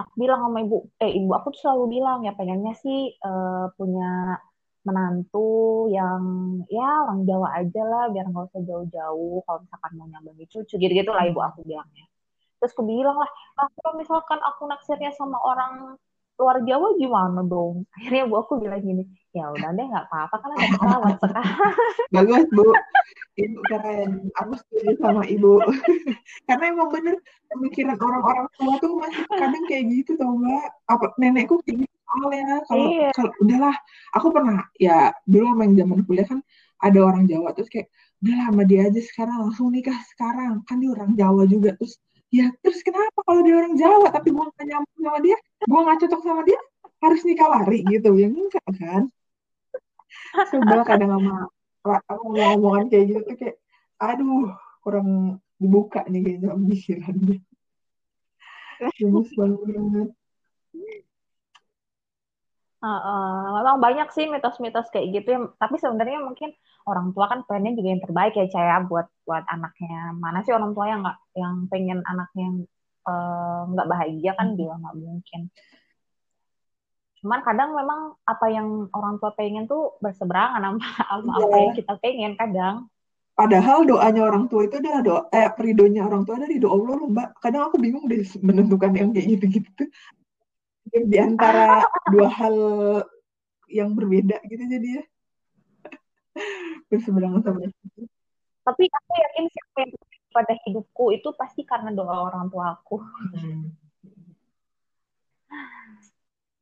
aku 0.00 0.12
bilang 0.16 0.40
sama 0.44 0.58
ibu 0.64 0.78
eh 1.02 1.10
ibu 1.18 1.30
aku 1.36 1.46
tuh 1.54 1.60
selalu 1.68 1.84
bilang 2.00 2.18
ya 2.26 2.32
pengennya 2.38 2.74
sih 2.78 3.12
uh, 3.20 3.68
punya 3.76 4.40
menantu 4.82 5.86
yang 5.94 6.22
ya 6.66 7.06
orang 7.06 7.22
Jawa 7.22 7.48
aja 7.62 7.82
lah 7.86 8.04
biar 8.10 8.26
nggak 8.30 8.50
usah 8.50 8.62
jauh-jauh. 8.66 9.38
Kalau 9.46 9.58
misalkan 9.62 9.92
mau 9.94 10.06
nyambangi 10.10 10.46
cucu 10.50 10.74
gitu 10.78 10.92
gitu 10.92 11.10
lah 11.14 11.24
ibu 11.30 11.38
aku 11.38 11.62
bilangnya. 11.62 12.06
Terus 12.58 12.72
aku 12.74 12.82
bilang 12.86 13.16
lah 13.18 13.30
ah, 13.62 13.68
kalau 13.78 13.94
misalkan 13.98 14.40
aku 14.42 14.62
naksirnya 14.70 15.10
sama 15.14 15.38
orang 15.38 15.98
luar 16.42 16.58
Jawa 16.66 16.98
gimana 16.98 17.40
dong? 17.46 17.86
Akhirnya 17.94 18.26
bu 18.26 18.34
aku 18.42 18.58
bilang 18.58 18.82
gini 18.82 19.06
ya 19.32 19.48
udah 19.48 19.70
deh 19.72 19.86
nggak 19.88 20.06
apa-apa 20.12 20.36
kan 20.44 20.50
ada 20.52 20.66
pesawat 20.76 21.14
sekarang. 21.22 21.48
Bagus 22.14 22.44
bu. 22.52 22.66
Ibu 23.32 23.58
keren. 23.64 24.10
Aku 24.44 24.52
setuju 24.60 24.92
sama 25.00 25.24
ibu. 25.24 25.56
Karena 26.50 26.64
emang 26.68 26.92
bener 26.92 27.16
pemikiran 27.48 27.96
orang-orang 27.96 28.48
tua 28.60 28.74
tuh 28.76 28.92
masih 29.00 29.24
kadang 29.32 29.64
kayak 29.72 29.84
gitu 29.88 30.20
tau 30.20 30.36
mbak. 30.36 30.68
Apa 30.84 31.16
nenekku 31.16 31.56
kayak 31.64 31.88
gitu 31.88 31.94
soalnya. 32.04 32.60
Kalau 32.68 32.84
iya. 32.92 33.08
kalau 33.16 33.32
udahlah. 33.40 33.76
Aku 34.20 34.26
pernah 34.28 34.68
ya 34.76 35.16
dulu 35.24 35.56
main 35.56 35.72
zaman 35.72 36.04
kuliah 36.04 36.28
kan 36.28 36.44
ada 36.84 36.98
orang 37.00 37.24
Jawa 37.24 37.56
terus 37.56 37.72
kayak 37.72 37.88
udah 38.20 38.36
lama 38.36 38.62
dia 38.68 38.92
aja 38.92 39.00
sekarang 39.00 39.48
langsung 39.48 39.72
nikah 39.72 39.96
sekarang. 40.12 40.60
Kan 40.68 40.84
dia 40.84 40.92
orang 40.92 41.16
Jawa 41.16 41.48
juga 41.48 41.72
terus 41.80 41.96
ya 42.32 42.48
terus 42.64 42.80
kenapa 42.80 43.20
kalau 43.22 43.44
dia 43.44 43.54
orang 43.60 43.76
Jawa 43.76 44.08
tapi 44.08 44.32
gue 44.32 44.46
gak 44.56 44.66
nyambung 44.66 45.00
sama 45.04 45.18
dia? 45.20 45.38
Gue 45.68 45.80
gak 45.84 45.98
cocok 46.00 46.20
sama 46.24 46.42
dia 46.48 46.60
harus 47.02 47.20
nikah 47.28 47.48
lari 47.52 47.78
gitu. 47.86 48.10
Ya 48.16 48.28
enggak 48.32 48.68
kan? 48.80 49.02
Sebel 50.48 50.80
kadang 50.88 51.12
sama 51.12 51.52
aku 51.82 52.26
ngomong 52.32 52.88
kayak 52.88 53.04
gitu 53.10 53.20
tuh 53.26 53.36
kayak 53.36 53.56
aduh 53.98 54.54
kurang 54.82 55.38
dibuka 55.58 56.02
nih 56.10 56.22
kayaknya 56.22 56.58
pikirannya 56.58 57.38
gemes 58.98 59.30
banget 59.38 60.08
Uh, 62.82 62.98
uh, 62.98 63.62
memang 63.62 63.78
banyak 63.78 64.10
sih 64.10 64.26
mitos-mitos 64.26 64.90
kayak 64.90 65.14
gitu 65.14 65.28
ya. 65.30 65.40
Tapi 65.54 65.78
sebenarnya 65.78 66.18
mungkin 66.18 66.50
orang 66.82 67.14
tua 67.14 67.30
kan 67.30 67.46
pengennya 67.46 67.78
juga 67.78 67.88
yang 67.94 68.02
terbaik 68.02 68.34
ya 68.34 68.46
Caya 68.50 68.76
buat 68.82 69.06
buat 69.22 69.46
anaknya. 69.46 70.10
Mana 70.18 70.42
sih 70.42 70.50
orang 70.50 70.74
tua 70.74 70.90
yang 70.90 71.06
nggak 71.06 71.18
yang 71.38 71.54
pengen 71.70 72.02
anaknya 72.02 72.66
nggak 73.70 73.86
uh, 73.86 73.90
bahagia 73.90 74.34
kan 74.34 74.58
juga 74.58 74.82
nggak 74.82 74.96
mungkin. 74.98 75.40
Cuman 77.22 77.40
kadang 77.46 77.70
memang 77.78 78.18
apa 78.26 78.46
yang 78.50 78.90
orang 78.90 79.22
tua 79.22 79.30
pengen 79.38 79.70
tuh 79.70 79.94
berseberangan 80.02 80.58
sama, 80.58 80.82
sama 80.82 81.32
yeah. 81.38 81.46
apa 81.46 81.56
yang 81.62 81.74
kita 81.78 81.94
pengen 82.02 82.32
kadang. 82.34 82.76
Padahal 83.32 83.86
doanya 83.86 84.22
orang 84.26 84.50
tua 84.50 84.66
itu 84.66 84.82
adalah 84.82 85.00
doa, 85.06 85.20
eh 85.30 85.48
peridonya 85.54 86.02
orang 86.02 86.26
tua 86.26 86.36
dari 86.36 86.58
doa 86.58 86.74
Allah 86.74 86.94
loh 86.98 87.08
mbak. 87.14 87.38
Kadang 87.38 87.70
aku 87.70 87.78
bingung 87.78 88.10
deh 88.10 88.26
menentukan 88.42 88.90
yang 88.90 89.14
kayak 89.14 89.38
gitu-gitu 89.38 89.86
di 90.90 91.18
antara 91.18 91.86
dua 92.10 92.28
hal 92.28 92.56
yang 93.70 93.94
berbeda 93.96 94.42
gitu 94.48 94.64
jadi 94.66 94.88
ya 95.00 95.04
berseberangan 96.88 97.40
sama. 97.44 97.68
Tapi 98.62 98.84
aku 98.88 99.12
yakin 99.16 99.44
siapa 99.48 99.76
yang 99.84 99.92
pada 100.32 100.54
hidupku 100.64 101.04
itu 101.12 101.28
pasti 101.36 101.62
karena 101.64 101.92
doa 101.92 102.28
orang 102.28 102.48
tua 102.48 102.76
aku. 102.78 103.00
Hmm. 103.36 103.72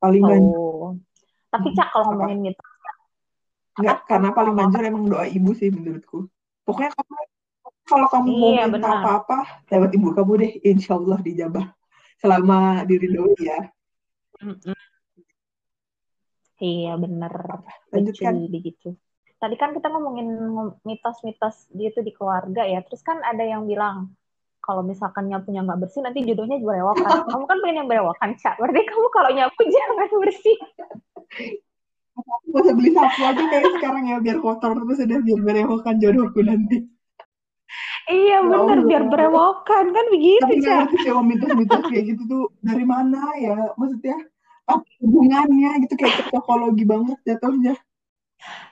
Paling 0.01 0.23
oh. 0.27 0.97
Tapi 1.51 1.69
cak 1.75 1.89
kalau 1.93 2.15
ngomongin 2.15 2.55
itu 2.55 2.63
Enggak, 3.81 3.99
karena 4.07 4.29
paling 4.35 4.55
manjur 4.55 4.83
emang 4.83 5.05
doa 5.09 5.25
ibu 5.31 5.51
sih 5.55 5.71
menurutku. 5.71 6.27
Pokoknya 6.67 6.91
kamu 6.93 7.15
kalau 7.87 8.07
kamu 8.07 8.29
iya, 8.31 8.67
mau 8.69 8.79
minta 8.79 8.91
apa-apa 9.03 9.67
lewat 9.67 9.91
ibu 9.99 10.09
kamu 10.15 10.33
deh, 10.43 10.53
insya 10.63 10.95
Allah 10.99 11.19
dijabah. 11.23 11.67
Selama 12.21 12.85
diri 12.85 13.09
ya. 13.41 13.71
Iya 16.61 16.93
bener. 17.01 17.33
Lanjutkan. 17.93 18.35
Begitu. 18.53 18.97
Tadi 19.41 19.57
kan 19.57 19.73
kita 19.73 19.89
ngomongin 19.89 20.29
mitos-mitos 20.85 21.73
gitu 21.73 22.05
di 22.05 22.13
keluarga 22.13 22.69
ya. 22.69 22.85
Terus 22.85 23.01
kan 23.01 23.25
ada 23.25 23.41
yang 23.41 23.65
bilang 23.65 24.13
kalau 24.61 24.85
misalkan 24.85 25.33
nyapunya 25.33 25.65
nggak 25.65 25.81
bersih 25.81 26.05
nanti 26.05 26.21
jodohnya 26.29 26.61
berewokan. 26.61 27.09
kamu 27.33 27.45
kan 27.49 27.59
pengen 27.65 27.79
yang 27.81 27.89
berewokan, 27.89 28.31
Cak. 28.37 28.61
Berarti 28.61 28.85
kamu 28.85 29.09
kalau 29.09 29.31
nyapu 29.33 29.61
jangan 29.75 30.09
bersih. 30.21 30.59
Aku 32.21 32.53
usah 32.53 32.75
beli 32.77 32.93
sapu 32.93 33.21
aja 33.25 33.45
kayak 33.49 33.65
sekarang 33.81 34.05
ya 34.13 34.17
biar 34.21 34.45
kotor 34.45 34.77
terus 34.77 35.01
udah 35.01 35.19
biar 35.25 35.41
berewokan 35.41 35.97
jodohku 35.97 36.41
nanti. 36.45 36.85
Iya 38.09 38.39
ya 38.41 38.47
bener 38.47 38.79
biar 38.89 39.05
berewokan. 39.11 39.85
Kan 39.93 40.07
begitu 40.09 40.45
Tapi 40.47 40.65
Cak. 40.65 40.89
Tapi 40.89 40.97
ngerti 41.05 41.27
mitos-mitos 41.27 41.83
kayak 41.91 42.05
gitu 42.15 42.23
tuh 42.25 42.45
dari 42.65 42.85
mana 42.89 43.21
ya? 43.37 43.75
Maksudnya 43.77 44.19
hubungannya 45.03 45.71
gitu 45.87 45.95
kayak 45.99 46.31
psikologi 46.31 46.85
banget 46.87 47.19
jatuhnya. 47.27 47.75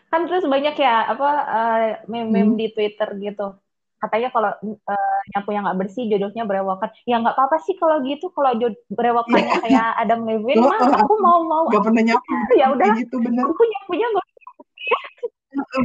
Kan 0.08 0.24
terus 0.24 0.46
banyak 0.48 0.74
ya 0.80 1.12
apa 1.12 1.30
uh, 1.44 1.80
meme-meme 2.08 2.56
hmm. 2.56 2.60
di 2.60 2.66
Twitter 2.72 3.08
gitu. 3.20 3.58
Katanya 3.98 4.30
kalau 4.30 4.54
uh, 4.62 5.18
nyapu 5.34 5.50
yang 5.50 5.66
nggak 5.66 5.78
bersih 5.84 6.06
jodohnya 6.06 6.46
berewokan. 6.46 6.88
Ya 7.02 7.18
nggak 7.18 7.34
apa-apa 7.34 7.58
sih 7.66 7.74
kalau 7.76 7.98
gitu. 8.06 8.30
Kalau 8.30 8.54
berewokannya 8.88 9.42
yeah. 9.44 9.60
kayak 9.60 9.88
Adam 10.06 10.24
Levine 10.24 10.62
mah 10.62 10.80
aku 11.02 11.14
mau 11.18 11.42
mau 11.44 11.66
nggak 11.66 11.82
pernah 11.82 12.02
nyapu 12.14 12.32
ya 12.54 12.66
udah 12.72 12.88
gitu 12.94 13.16
bener. 13.20 13.44
aku 13.44 13.62
nyapunya 13.66 14.06
nggak 14.14 14.26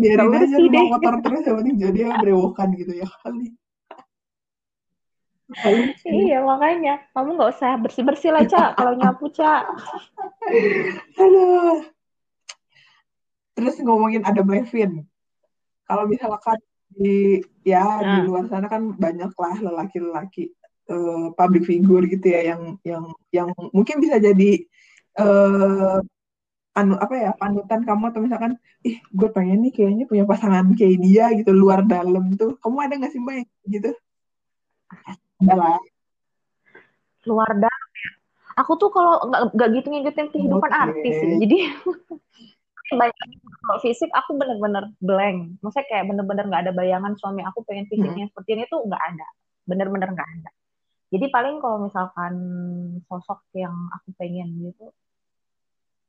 biarin 0.02 0.34
aja 0.34 0.58
mau 0.58 0.86
kotor 0.98 1.16
terus 1.24 1.44
yang 1.46 1.58
penting 1.62 1.76
jadi 1.80 2.00
berewokan 2.20 2.70
gitu 2.78 2.94
ya 2.98 3.08
kali. 3.22 3.54
Iya 6.08 6.42
makanya. 6.42 7.06
Kamu 7.14 7.38
nggak 7.38 7.52
usah 7.54 7.72
bersih 7.78 8.04
bersih 8.06 8.32
lah 8.34 8.46
cak 8.48 8.80
kalau 8.80 8.94
nyapu 8.98 9.30
cak 9.30 9.64
aduh. 11.22 11.86
Terus 13.54 13.76
ngomongin 13.86 14.26
ada 14.26 14.42
Levin 14.42 15.06
kalau 15.86 16.10
misalkan 16.10 16.58
di 16.94 17.42
ya 17.66 17.82
nah. 17.82 18.22
di 18.22 18.30
luar 18.30 18.46
sana 18.50 18.70
kan 18.70 18.94
banyak 18.98 19.34
lah 19.34 19.56
lelaki-lelaki 19.62 20.54
uh, 20.90 21.34
public 21.34 21.66
figure 21.66 22.06
gitu 22.06 22.26
ya 22.34 22.54
yang 22.54 22.78
yang 22.86 23.06
yang 23.34 23.50
mungkin 23.74 23.98
bisa 24.02 24.22
jadi 24.22 24.62
uh, 25.20 26.00
anu 26.74 26.98
apa 26.98 27.14
ya 27.14 27.32
panutan 27.38 27.86
kamu 27.86 28.10
atau 28.10 28.22
misalkan 28.26 28.54
ih 28.82 28.98
gue 29.14 29.30
pengen 29.30 29.62
nih 29.62 29.74
kayaknya 29.74 30.06
punya 30.10 30.26
pasangan 30.26 30.74
kayak 30.74 30.98
dia 31.06 31.30
gitu 31.38 31.54
luar 31.54 31.86
dalam 31.86 32.34
tuh 32.34 32.58
kamu 32.66 32.78
ada 32.82 32.94
nggak 32.98 33.12
sih 33.14 33.22
mbak 33.22 33.46
gitu 33.70 33.94
adalah 35.44 35.78
luar 37.28 37.52
dalam 37.56 37.90
ya. 37.96 38.10
Aku 38.62 38.78
tuh 38.78 38.94
kalau 38.94 39.18
nggak 39.26 39.42
nggak 39.58 39.70
gitu 39.82 39.88
ngikutin 39.90 40.28
kehidupan 40.30 40.72
okay. 40.72 40.84
artis 40.86 41.14
sih. 41.18 41.34
Jadi 41.42 41.58
banyak 43.00 43.28
kalau 43.66 43.80
fisik 43.82 44.12
aku 44.14 44.38
bener-bener 44.38 44.94
blank. 45.02 45.58
Maksudnya 45.66 45.86
kayak 45.90 46.06
bener-bener 46.12 46.46
nggak 46.46 46.64
ada 46.70 46.74
bayangan 46.76 47.14
suami 47.18 47.42
aku 47.42 47.66
pengen 47.66 47.90
fisiknya 47.90 48.30
hmm. 48.30 48.32
seperti 48.36 48.50
ini 48.60 48.64
tuh 48.70 48.86
nggak 48.86 49.02
ada. 49.02 49.28
Bener-bener 49.66 50.10
nggak 50.14 50.30
ada. 50.30 50.52
Jadi 51.14 51.26
paling 51.30 51.62
kalau 51.62 51.86
misalkan 51.86 52.34
sosok 53.06 53.46
yang 53.54 53.74
aku 53.94 54.18
pengen 54.18 54.50
gitu, 54.66 54.90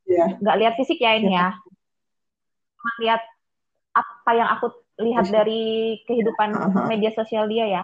yeah. 0.08 0.28
nggak 0.40 0.58
lihat 0.60 0.74
fisik 0.76 0.98
ya 1.00 1.16
ini 1.18 1.34
yeah. 1.34 1.52
ya, 1.56 2.92
lihat 3.00 3.22
apa 3.94 4.30
yang 4.34 4.48
aku 4.52 4.66
lihat 5.00 5.26
dari 5.30 5.98
kehidupan 6.06 6.54
uh 6.54 6.70
-huh. 6.70 6.86
media 6.86 7.10
sosial 7.14 7.50
dia 7.50 7.80
ya 7.80 7.82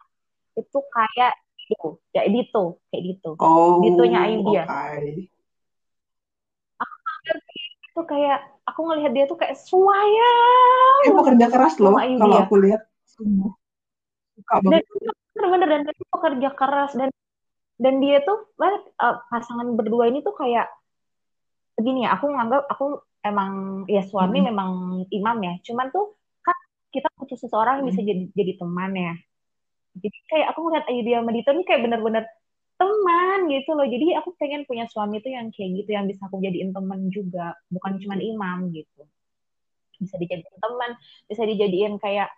itu 0.54 0.78
kayak 0.78 1.32
itu 1.70 1.88
kayak 2.10 2.28
Dito 2.34 2.82
kayak 2.90 3.02
gitu 3.14 3.30
oh, 3.38 3.78
Ditonya 3.82 4.26
Ayu 4.26 4.42
dia 4.46 4.64
okay. 4.66 5.30
aku 6.78 6.96
itu 7.90 8.00
kayak 8.06 8.38
aku 8.70 8.80
ngelihat 8.86 9.12
dia 9.14 9.24
tuh 9.26 9.38
kayak 9.38 9.58
suaya 9.58 10.32
dia 11.02 11.12
pekerja 11.14 11.46
keras 11.50 11.74
loh 11.82 11.94
kalau 11.98 12.36
aku 12.46 12.54
lihat. 12.62 12.82
Dan 14.40 14.82
bener-bener 15.36 15.68
dan 15.68 15.82
dia 15.84 16.06
pekerja 16.08 16.48
keras 16.56 16.90
dan 16.96 17.10
dan 17.80 17.94
dia 18.00 18.20
tuh 18.24 18.48
uh, 18.60 19.16
pasangan 19.32 19.72
berdua 19.76 20.08
ini 20.12 20.20
tuh 20.20 20.36
kayak 20.36 20.68
begini 21.80 22.04
ya 22.04 22.12
aku 22.20 22.28
nganggap 22.28 22.68
aku 22.68 23.00
emang 23.24 23.84
ya 23.88 24.02
suami 24.04 24.40
hmm. 24.40 24.46
memang 24.52 24.70
imam 25.08 25.36
ya. 25.44 25.54
Cuman 25.64 25.92
tuh 25.92 26.16
kan 26.44 26.56
kita 26.92 27.08
butuh 27.16 27.38
seseorang 27.40 27.84
yang 27.84 27.86
bisa 27.92 28.00
jadi 28.04 28.24
jadi 28.32 28.52
teman 28.60 28.92
ya. 28.96 29.14
Jadi 30.00 30.18
kayak 30.30 30.46
aku 30.54 30.60
ngeliat 30.68 30.86
Ayudhya 30.86 31.18
Madito 31.20 31.50
ini 31.50 31.64
kayak 31.66 31.82
bener-bener 31.84 32.24
teman 32.80 33.38
gitu 33.52 33.70
loh. 33.76 33.84
Jadi 33.84 34.06
aku 34.16 34.32
pengen 34.40 34.64
punya 34.64 34.88
suami 34.88 35.20
tuh 35.20 35.32
yang 35.34 35.52
kayak 35.52 35.84
gitu 35.84 35.90
yang 35.92 36.08
bisa 36.08 36.24
aku 36.28 36.40
jadiin 36.40 36.72
teman 36.72 37.12
juga. 37.12 37.52
Bukan 37.68 38.00
cuma 38.00 38.16
imam 38.16 38.72
gitu. 38.72 39.02
Bisa 40.00 40.16
dijadiin 40.16 40.56
teman 40.60 40.96
bisa 41.28 41.42
dijadiin 41.44 42.00
kayak 42.00 42.32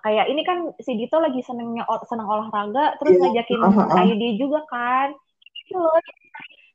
kayak 0.00 0.32
ini 0.32 0.40
kan 0.48 0.72
si 0.80 0.96
Dito 0.96 1.20
lagi 1.20 1.44
senengnya 1.44 1.84
seneng 2.08 2.24
olahraga 2.24 2.96
terus 2.96 3.20
yeah. 3.20 3.28
ngajakin 3.28 3.60
uh 3.60 3.68
-huh. 3.68 4.00
Ayudhya 4.00 4.30
juga 4.40 4.60
kan. 4.72 5.12
Gitu 5.60 5.76
loh. 5.76 6.00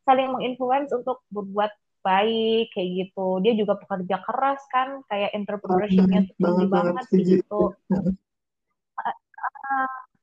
Saling 0.06 0.30
menginfluence 0.32 0.94
untuk 0.94 1.26
berbuat 1.34 1.74
baik 2.08 2.72
kayak 2.72 2.90
gitu. 3.04 3.28
Dia 3.44 3.54
juga 3.60 3.74
pekerja 3.76 4.16
keras 4.24 4.62
kan 4.72 5.04
kayak 5.12 5.36
entrepreneurshipnya 5.36 6.32
tuh 6.32 6.36
tinggi 6.40 6.66
banget 6.72 6.96
sih 7.12 7.22
gitu. 7.28 7.76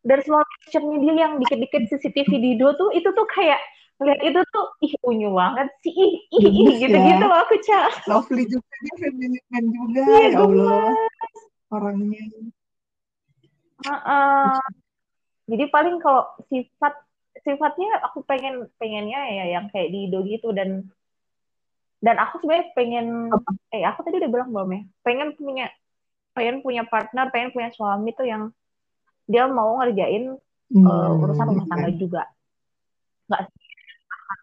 dari 0.05 0.20
small 0.20 0.45
picture-nya 0.45 0.97
dia 1.01 1.14
yang 1.16 1.41
dikit-dikit 1.41 1.89
CCTV 1.89 2.28
video 2.41 2.76
tuh 2.76 2.93
itu 2.93 3.09
tuh 3.12 3.24
kayak 3.32 3.61
lihat 4.03 4.20
itu 4.20 4.41
tuh 4.51 4.66
ih 4.82 4.93
unyu 5.07 5.30
banget 5.30 5.70
sih 5.80 5.95
ih 5.95 6.14
ih, 6.35 6.51
ih 6.51 6.74
gitu 6.82 6.97
gitu 6.99 7.24
loh 7.24 7.39
aku 7.47 7.55
cak 7.62 8.05
lovely 8.11 8.45
juga 8.45 8.74
dia 8.82 8.95
feminin 9.01 9.64
juga 9.70 10.03
iya, 10.03 10.35
ya 10.35 10.39
Allah 10.43 10.93
orangnya. 11.70 12.22
Uh 13.85 13.91
-uh. 13.95 14.59
jadi 15.47 15.64
paling 15.70 16.03
kalau 16.03 16.26
sifat 16.51 16.95
sifatnya 17.45 18.03
aku 18.03 18.24
pengen 18.26 18.66
pengennya 18.80 19.20
ya 19.30 19.45
yang 19.59 19.66
kayak 19.70 19.93
di 19.93 20.11
Ido 20.11 20.26
gitu 20.26 20.51
dan 20.51 20.91
dan 22.05 22.20
aku 22.20 22.44
sebenarnya 22.44 22.68
pengen 22.76 23.07
eh 23.72 23.80
aku 23.88 24.05
tadi 24.05 24.20
udah 24.20 24.30
bilang 24.30 24.52
belum 24.52 24.70
ya? 24.76 24.82
Pengen 25.00 25.28
punya 25.40 25.72
pengen 26.36 26.61
punya 26.61 26.84
partner 26.84 27.32
pengen 27.32 27.48
punya 27.57 27.72
suami 27.72 28.12
tuh 28.12 28.28
yang 28.28 28.52
dia 29.24 29.48
mau 29.48 29.80
ngerjain 29.80 30.36
hmm. 30.68 30.84
uh, 30.84 31.16
urusan 31.16 31.48
rumah 31.48 31.64
tangga 31.64 31.90
juga. 31.96 32.22
Nggak 33.32 33.40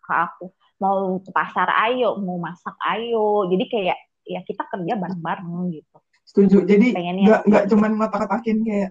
ke 0.02 0.14
aku. 0.26 0.46
Mau 0.82 1.22
ke 1.22 1.30
pasar 1.30 1.70
ayo. 1.86 2.18
Mau 2.18 2.42
masak 2.42 2.74
ayo. 2.98 3.46
Jadi 3.46 3.70
kayak 3.70 3.98
ya 4.26 4.42
kita 4.42 4.66
kerja 4.66 4.98
bareng-bareng 4.98 5.78
gitu. 5.78 5.98
Setuju. 6.26 6.58
Jadi 6.66 6.98
nggak 6.98 7.46
nggak 7.46 7.64
cuman 7.70 7.92
ngotak-ngotakin 8.02 8.58
kayak 8.66 8.90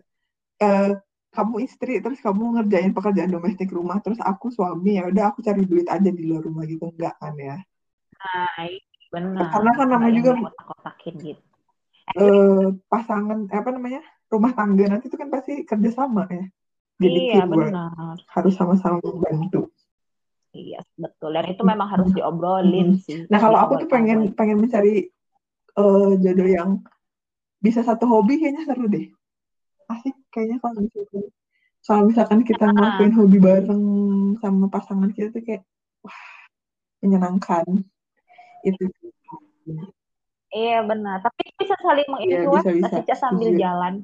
uh, 0.63 0.95
kamu 1.35 1.67
istri 1.67 1.99
terus 1.99 2.23
kamu 2.23 2.63
ngerjain 2.63 2.95
pekerjaan 2.95 3.35
domestik 3.35 3.71
rumah 3.75 3.99
terus 3.99 4.23
aku 4.23 4.55
suami 4.55 4.99
ya 4.99 5.11
udah 5.11 5.35
aku 5.35 5.43
cari 5.43 5.67
duit 5.67 5.91
aja 5.91 6.07
di 6.07 6.23
luar 6.23 6.47
rumah 6.47 6.63
gitu. 6.71 6.87
Enggak 6.87 7.19
kan 7.19 7.35
ya 7.35 7.59
nah 8.21 8.69
benar. 9.11 9.49
Karena 9.51 9.71
kan 9.75 9.87
namanya 9.91 10.15
juga 10.15 10.31
kotak-kotakin 10.39 11.15
gitu. 11.25 11.43
Eh, 12.19 12.67
pasangan 12.91 13.47
eh, 13.47 13.59
apa 13.59 13.71
namanya? 13.75 14.03
Rumah 14.31 14.53
tangga 14.55 14.85
nanti 14.87 15.11
itu 15.11 15.19
kan 15.19 15.29
pasti 15.31 15.67
kerja 15.67 15.91
sama 15.91 16.27
ya. 16.31 16.47
Jadi 17.01 17.21
iya 17.33 17.45
benar. 17.47 18.19
Harus 18.31 18.55
sama-sama 18.55 19.01
membantu. 19.03 19.71
Iya 20.51 20.83
betul. 20.99 21.31
Dan 21.35 21.47
itu 21.51 21.63
memang 21.63 21.89
harus 21.91 22.11
diobrolin 22.11 22.99
hmm. 22.99 23.03
sih. 23.03 23.19
Nah 23.31 23.39
kalau 23.39 23.59
aku 23.63 23.87
tuh 23.87 23.89
pengen 23.91 24.35
pengen 24.35 24.59
mencari 24.59 25.09
uh, 25.79 26.15
jodoh 26.19 26.49
yang 26.51 26.71
bisa 27.63 27.87
satu 27.87 28.09
hobi 28.11 28.43
kayaknya 28.43 28.67
seru 28.67 28.91
deh. 28.91 29.07
Asik 29.87 30.15
kayaknya 30.35 30.59
kalau 30.59 30.83
misalkan 30.83 31.23
kalau 31.81 32.03
misalkan 32.07 32.41
kita 32.45 32.67
ngelakuin 32.71 33.15
hobi 33.17 33.39
bareng 33.39 33.85
sama 34.43 34.67
pasangan 34.69 35.11
kita 35.15 35.31
tuh 35.33 35.43
kayak 35.43 35.63
wah 36.03 36.21
menyenangkan 37.01 37.87
itu 38.65 38.85
iya 40.51 40.83
benar 40.83 41.23
tapi 41.23 41.55
bisa 41.57 41.75
saling 41.81 42.09
menginfluence 42.11 42.67
iya, 42.67 42.75
bisa, 42.83 42.99
bisa. 43.03 43.15
sambil 43.17 43.51
bisa. 43.55 43.61
jalan 43.61 43.95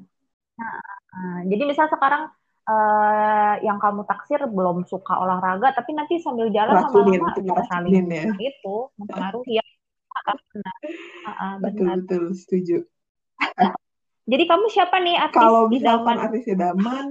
nah, 0.57 1.39
jadi 1.45 1.63
misal 1.67 1.85
sekarang 1.91 2.31
uh, 2.67 3.53
yang 3.61 3.77
kamu 3.77 4.07
taksir 4.07 4.41
belum 4.47 4.87
suka 4.87 5.13
olahraga 5.17 5.75
tapi 5.75 5.93
nanti 5.93 6.19
sambil 6.23 6.49
jalan 6.49 6.77
lama-lama 6.77 7.35
bisa 7.35 7.63
saling 7.67 8.07
ya. 8.09 8.31
itu 8.39 8.75
mempengaruhi 8.97 9.59
ya 9.59 9.65
benar. 10.17 10.77
Uh, 11.29 11.55
betul 11.61 11.85
betul 12.01 12.23
setuju 12.33 12.77
jadi 14.31 14.43
kamu 14.43 14.65
siapa 14.67 14.99
nih 14.99 15.15
artis 15.15 15.39
Kalau 15.39 15.71
misalkan 15.71 16.15
artis 16.19 16.43
idaman, 16.51 17.07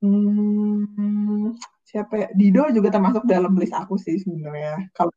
hmm, 0.00 1.52
siapa 1.84 2.14
ya? 2.16 2.26
Dido 2.32 2.64
juga 2.72 2.88
termasuk 2.88 3.28
dalam 3.28 3.52
list 3.60 3.76
aku 3.76 4.00
sih 4.00 4.16
sebenarnya. 4.16 4.88
Kalau 4.96 5.12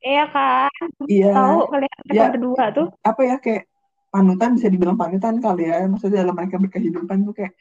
Iya 0.00 0.24
kan? 0.32 0.72
Iya. 1.04 1.32
Tahu 1.36 1.58
kalian 1.68 1.98
ya, 2.08 2.28
kedua 2.32 2.64
tuh. 2.72 2.88
Apa 3.04 3.20
ya 3.24 3.36
kayak 3.36 3.68
panutan 4.08 4.56
bisa 4.56 4.68
dibilang 4.72 4.96
panutan 4.96 5.38
kali 5.38 5.68
ya. 5.68 5.84
Maksudnya 5.86 6.24
dalam 6.24 6.36
mereka 6.36 6.56
berkehidupan 6.56 7.28
tuh 7.28 7.34
kayak 7.36 7.52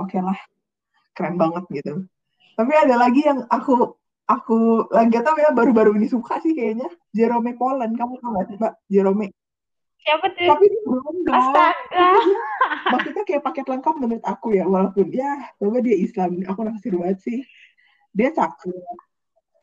oke 0.00 0.08
okay 0.08 0.20
lah, 0.24 0.38
keren 1.12 1.36
banget 1.36 1.64
gitu. 1.70 2.08
Tapi 2.56 2.72
ada 2.72 2.94
lagi 2.96 3.20
yang 3.26 3.44
aku 3.52 3.94
aku 4.24 4.88
lagi 4.88 5.20
tahu 5.20 5.36
ya 5.36 5.52
baru-baru 5.52 6.00
ini 6.00 6.08
suka 6.08 6.40
sih 6.40 6.56
kayaknya 6.56 6.88
Jerome 7.12 7.52
Polen. 7.54 7.92
Kamu 7.92 8.16
tahu 8.18 8.30
gak 8.40 8.46
sih 8.48 8.56
Mbak 8.56 8.74
Jerome? 8.88 9.28
Siapa 10.04 10.26
tuh? 10.36 10.48
Tapi 10.48 10.64
dia 10.68 10.82
berubah. 10.84 11.32
Astaga. 11.32 12.08
Maksudnya 12.92 13.24
kayak 13.24 13.42
paket 13.44 13.66
lengkap 13.72 13.94
menurut 13.96 14.24
aku 14.28 14.52
ya, 14.52 14.68
walaupun 14.68 15.08
ya, 15.08 15.48
coba 15.56 15.80
dia 15.80 15.96
Islam, 15.96 16.44
aku 16.44 16.60
naksir 16.60 16.92
banget 16.92 17.18
sih. 17.24 17.40
Dia 18.12 18.28
cakep, 18.36 18.68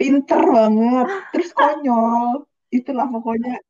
pinter 0.02 0.42
banget, 0.42 1.08
terus 1.30 1.54
konyol. 1.54 2.50
Itulah 2.74 3.06
pokoknya. 3.14 3.62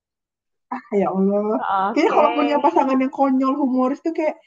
Ah 0.71 0.87
ya 0.95 1.11
Allah. 1.11 1.59
Okay. 1.91 2.07
Kayaknya 2.07 2.11
kalau 2.15 2.29
punya 2.39 2.55
pasangan 2.63 2.97
yang 3.03 3.11
konyol, 3.11 3.53
humoris 3.59 3.99
tuh 3.99 4.15
kayak 4.15 4.39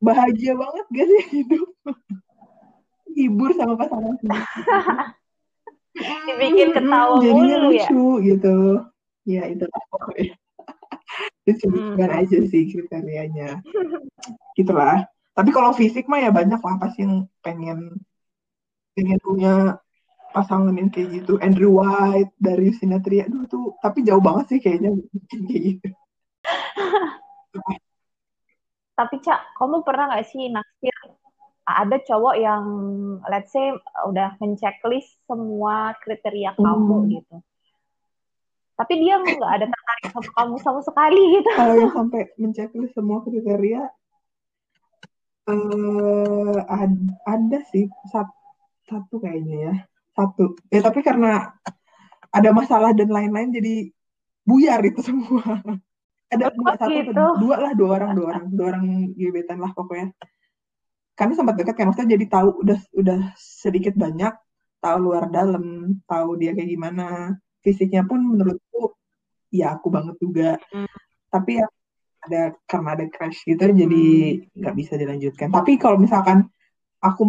bahagia 0.00 0.56
banget 0.56 0.84
gak 0.88 1.06
sih 1.12 1.22
hidup? 1.36 1.68
Hibur 3.12 3.52
sama 3.52 3.76
pasangan. 3.76 4.16
Dibikin 6.24 6.72
ketawa 6.72 7.20
hmm, 7.20 7.28
mulu 7.28 7.52
ya. 7.52 7.60
lucu 7.60 8.04
gitu. 8.24 8.56
Ya 9.28 9.44
itulah 9.44 9.82
pokoknya 9.92 10.32
disebutkan 11.46 12.10
hmm. 12.10 12.20
aja 12.22 12.38
sih 12.46 12.62
kriterianya 12.70 13.60
gitulah 14.54 15.06
tapi 15.32 15.50
kalau 15.50 15.72
fisik 15.74 16.06
mah 16.06 16.20
ya 16.22 16.30
banyak 16.30 16.60
lah 16.60 16.76
pasti 16.78 17.02
yang 17.04 17.26
pengen 17.42 17.98
pengen 18.92 19.18
punya 19.24 19.80
pasangan 20.32 20.74
yang 20.74 20.88
kayak 20.88 21.22
gitu. 21.22 21.36
Andrew 21.38 21.78
White 21.78 22.32
dari 22.40 22.72
Sinatria 22.74 23.28
aduh 23.28 23.44
tuh 23.46 23.76
tapi 23.78 24.02
jauh 24.02 24.20
banget 24.20 24.56
sih 24.56 24.60
kayaknya 24.60 24.96
kayak 25.30 25.62
gitu. 25.76 25.88
Tapi 28.92 29.14
cak 29.24 29.40
kamu 29.56 29.84
pernah 29.84 30.12
nggak 30.12 30.26
sih 30.28 30.48
naksir 30.52 30.96
ada 31.62 31.96
cowok 32.02 32.34
yang 32.36 32.64
let's 33.30 33.54
say 33.54 33.70
udah 34.08 34.34
menceklis 34.42 35.06
semua 35.30 35.94
kriteria 36.02 36.58
kamu 36.58 36.96
hmm. 36.98 37.10
gitu? 37.20 37.36
Tapi 38.74 38.94
dia 38.98 39.14
nggak 39.20 39.52
ada 39.62 39.66
tertarik 39.68 40.06
sama 40.10 40.30
kamu 40.42 40.54
sama 40.58 40.80
sekali 40.82 41.22
gitu. 41.38 41.50
Kalau 41.60 41.76
yang 41.78 41.92
sampai 41.94 42.20
menceklis 42.40 42.90
semua 42.96 43.22
kriteria 43.22 43.82
uh, 45.48 46.58
ada, 46.66 46.98
ada 47.26 47.58
sih 47.70 47.86
satu, 48.10 48.34
satu 48.90 49.14
kayaknya 49.22 49.56
ya 49.70 49.74
satu 50.12 50.56
ya 50.68 50.80
tapi 50.84 51.00
karena 51.00 51.52
ada 52.32 52.50
masalah 52.52 52.96
dan 52.96 53.08
lain-lain 53.12 53.52
jadi 53.52 53.74
buyar 54.44 54.80
itu 54.84 55.00
semua 55.04 55.60
ada 56.32 56.48
oh, 56.48 56.54
dua 56.56 56.72
satu 56.80 56.92
gitu. 56.96 57.12
dua 57.12 57.56
lah 57.60 57.72
dua 57.76 57.90
orang 58.00 58.10
dua 58.16 58.26
orang 58.32 58.44
dua 58.52 58.66
orang 58.72 58.84
gebetan 59.14 59.60
lah 59.60 59.72
pokoknya 59.76 60.12
kami 61.12 61.32
sempat 61.36 61.54
dekat 61.60 61.76
kan 61.76 61.92
maksudnya 61.92 62.16
jadi 62.16 62.26
tahu 62.32 62.48
udah 62.64 62.80
udah 62.96 63.20
sedikit 63.36 63.92
banyak 63.94 64.32
tahu 64.80 64.96
luar 64.98 65.28
dalam 65.28 65.96
tahu 66.08 66.40
dia 66.40 66.56
kayak 66.56 66.72
gimana 66.72 67.36
fisiknya 67.60 68.02
pun 68.08 68.24
menurutku 68.24 68.96
ya 69.52 69.76
aku 69.76 69.92
banget 69.92 70.16
juga 70.18 70.50
mm. 70.72 70.88
tapi 71.28 71.60
ya 71.60 71.66
ada 72.22 72.56
karena 72.64 72.88
ada 72.96 73.04
crash 73.12 73.44
gitu 73.44 73.60
mm. 73.60 73.76
jadi 73.76 74.04
nggak 74.56 74.74
bisa 74.74 74.92
dilanjutkan 74.96 75.48
tapi 75.52 75.76
kalau 75.76 76.00
misalkan 76.00 76.48
aku 77.02 77.22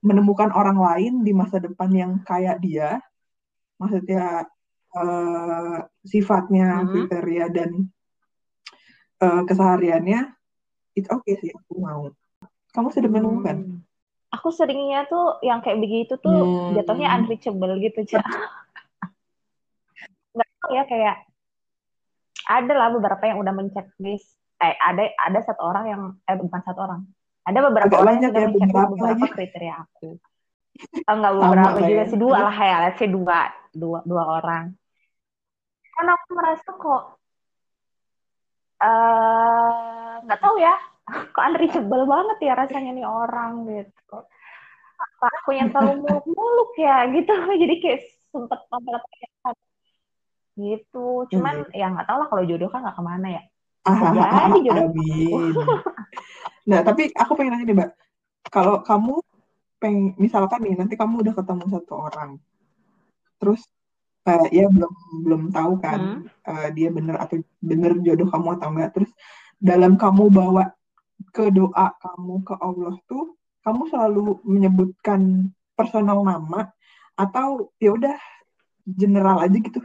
menemukan 0.00 0.50
orang 0.56 0.80
lain 0.80 1.20
di 1.20 1.36
masa 1.36 1.60
depan 1.60 1.92
yang 1.92 2.12
kayak 2.24 2.58
dia. 2.64 2.96
Maksudnya 3.76 4.48
uh, 4.96 5.78
sifatnya 6.02 6.80
mm. 6.82 6.88
kriteria 6.88 7.46
dan 7.52 7.70
uh, 9.20 9.44
kesehariannya 9.44 10.32
itu 10.96 11.08
oke 11.12 11.28
okay 11.28 11.34
sih 11.44 11.50
aku 11.52 11.76
mau. 11.76 12.08
Kamu 12.72 12.88
sudah 12.88 13.10
menemukan? 13.12 13.56
Hmm. 13.60 13.80
aku 14.32 14.48
seringnya 14.48 15.04
tuh 15.12 15.44
yang 15.44 15.60
kayak 15.60 15.76
begitu 15.76 16.16
tuh 16.16 16.32
hmm. 16.32 16.80
jatuhnya 16.80 17.12
unreachable 17.20 17.76
gitu 17.84 18.00
cak 18.16 18.24
ya 20.72 20.82
kayak 20.88 21.28
ada 22.48 22.72
lah 22.72 22.88
beberapa 22.96 23.28
yang 23.28 23.44
udah 23.44 23.52
menceklis 23.52 24.24
eh 24.56 24.74
ada 24.80 25.10
ada 25.20 25.40
satu 25.44 25.62
orang 25.62 25.84
yang 25.84 26.02
eh 26.24 26.38
bukan 26.40 26.60
satu 26.64 26.80
orang 26.80 27.04
ada 27.42 27.58
beberapa 27.66 27.94
orang 27.98 28.22
yang 28.22 28.30
sudah 28.30 28.42
menceklis 28.46 28.70
beberapa 28.70 29.06
lagi. 29.10 29.26
kriteria 29.34 29.74
aku. 29.82 30.08
Enggak 31.04 31.32
beberapa 31.36 31.78
Sama, 31.78 31.88
juga 31.90 32.04
sih 32.06 32.18
dua 32.18 32.38
lah 32.48 32.56
ya. 32.56 32.76
Let's 32.86 32.98
say 33.02 33.08
dua 33.10 33.38
dua 33.74 33.98
dua 34.06 34.22
orang. 34.40 34.64
Kan 35.92 36.06
aku 36.06 36.28
merasa 36.32 36.68
kok 36.70 37.02
eh, 38.78 40.12
nggak 40.22 40.38
uh, 40.38 40.42
tahu 40.42 40.56
ya. 40.58 40.74
Kok 41.34 41.44
unreachable 41.44 42.06
banget 42.06 42.38
ya 42.46 42.52
rasanya 42.54 42.90
nih 42.94 43.06
orang 43.06 43.66
gitu. 43.66 44.16
Apa 45.02 45.26
aku 45.42 45.50
yang 45.50 45.74
terlalu 45.74 45.98
muluk-muluk 46.06 46.72
ya 46.78 47.10
gitu. 47.10 47.32
Jadi 47.62 47.74
kayak 47.82 48.00
sempet 48.30 48.60
memperhatikan 48.70 49.54
gitu. 50.62 51.26
Cuman 51.26 51.66
hmm. 51.66 51.74
ya 51.74 51.90
nggak 51.90 52.06
tahu 52.06 52.16
lah 52.22 52.28
kalau 52.30 52.42
jodoh 52.46 52.70
kan 52.70 52.86
nggak 52.86 52.96
ke 52.96 53.02
mana 53.02 53.28
ya 53.34 53.42
ah, 53.86 54.50
jadi 54.50 54.58
jodoh 54.68 54.86
amin. 54.90 55.54
nah 56.70 56.80
tapi 56.86 57.10
aku 57.14 57.32
pengen 57.34 57.52
nanya 57.58 57.64
nih 57.66 57.76
mbak 57.76 57.90
kalau 58.52 58.82
kamu 58.84 59.18
peng 59.82 60.14
misalkan 60.18 60.62
nih 60.62 60.78
nanti 60.78 60.94
kamu 60.94 61.26
udah 61.26 61.34
ketemu 61.34 61.64
satu 61.66 61.94
orang 61.98 62.30
terus 63.42 63.62
uh, 64.30 64.46
ya 64.54 64.70
belum 64.70 64.92
belum 65.26 65.42
tahu 65.50 65.72
kan 65.82 66.22
hmm. 66.22 66.46
uh, 66.46 66.68
dia 66.70 66.88
bener 66.94 67.18
atau 67.18 67.42
bener 67.58 67.98
jodoh 68.02 68.30
kamu 68.30 68.48
atau 68.58 68.68
enggak 68.70 68.90
terus 68.94 69.10
dalam 69.58 69.98
kamu 69.98 70.30
bawa 70.30 70.70
ke 71.34 71.50
doa 71.50 71.94
kamu 71.98 72.34
ke 72.46 72.54
Allah 72.58 72.94
tuh 73.06 73.34
kamu 73.62 73.82
selalu 73.90 74.42
menyebutkan 74.42 75.50
personal 75.78 76.22
nama 76.26 76.70
atau 77.14 77.70
ya 77.78 77.94
udah 77.94 78.18
general 78.86 79.38
aja 79.38 79.54
gitu? 79.54 79.78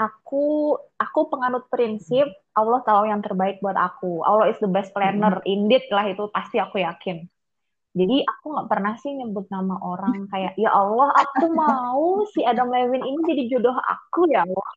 Aku 0.00 0.76
aku 0.96 1.20
penganut 1.28 1.68
prinsip 1.68 2.24
Allah 2.60 2.80
tahu 2.84 3.08
yang 3.08 3.24
terbaik 3.24 3.64
buat 3.64 3.76
aku. 3.76 4.20
Allah 4.22 4.52
is 4.52 4.60
the 4.60 4.68
best 4.68 4.92
planner. 4.92 5.40
Hmm. 5.40 5.48
Indeed 5.48 5.88
lah 5.88 6.04
itu 6.12 6.28
pasti 6.30 6.60
aku 6.60 6.84
yakin. 6.84 7.24
Jadi 7.90 8.22
aku 8.22 8.54
nggak 8.54 8.68
pernah 8.70 8.94
sih 9.02 9.10
nyebut 9.10 9.50
nama 9.50 9.74
orang 9.82 10.14
kayak 10.32 10.54
ya 10.54 10.70
Allah 10.70 11.10
aku 11.10 11.50
mau 11.50 12.22
si 12.30 12.46
Adam 12.46 12.70
Levin 12.70 13.02
ini 13.02 13.20
jadi 13.26 13.42
jodoh 13.56 13.74
aku 13.74 14.30
ya 14.30 14.46
Allah. 14.46 14.70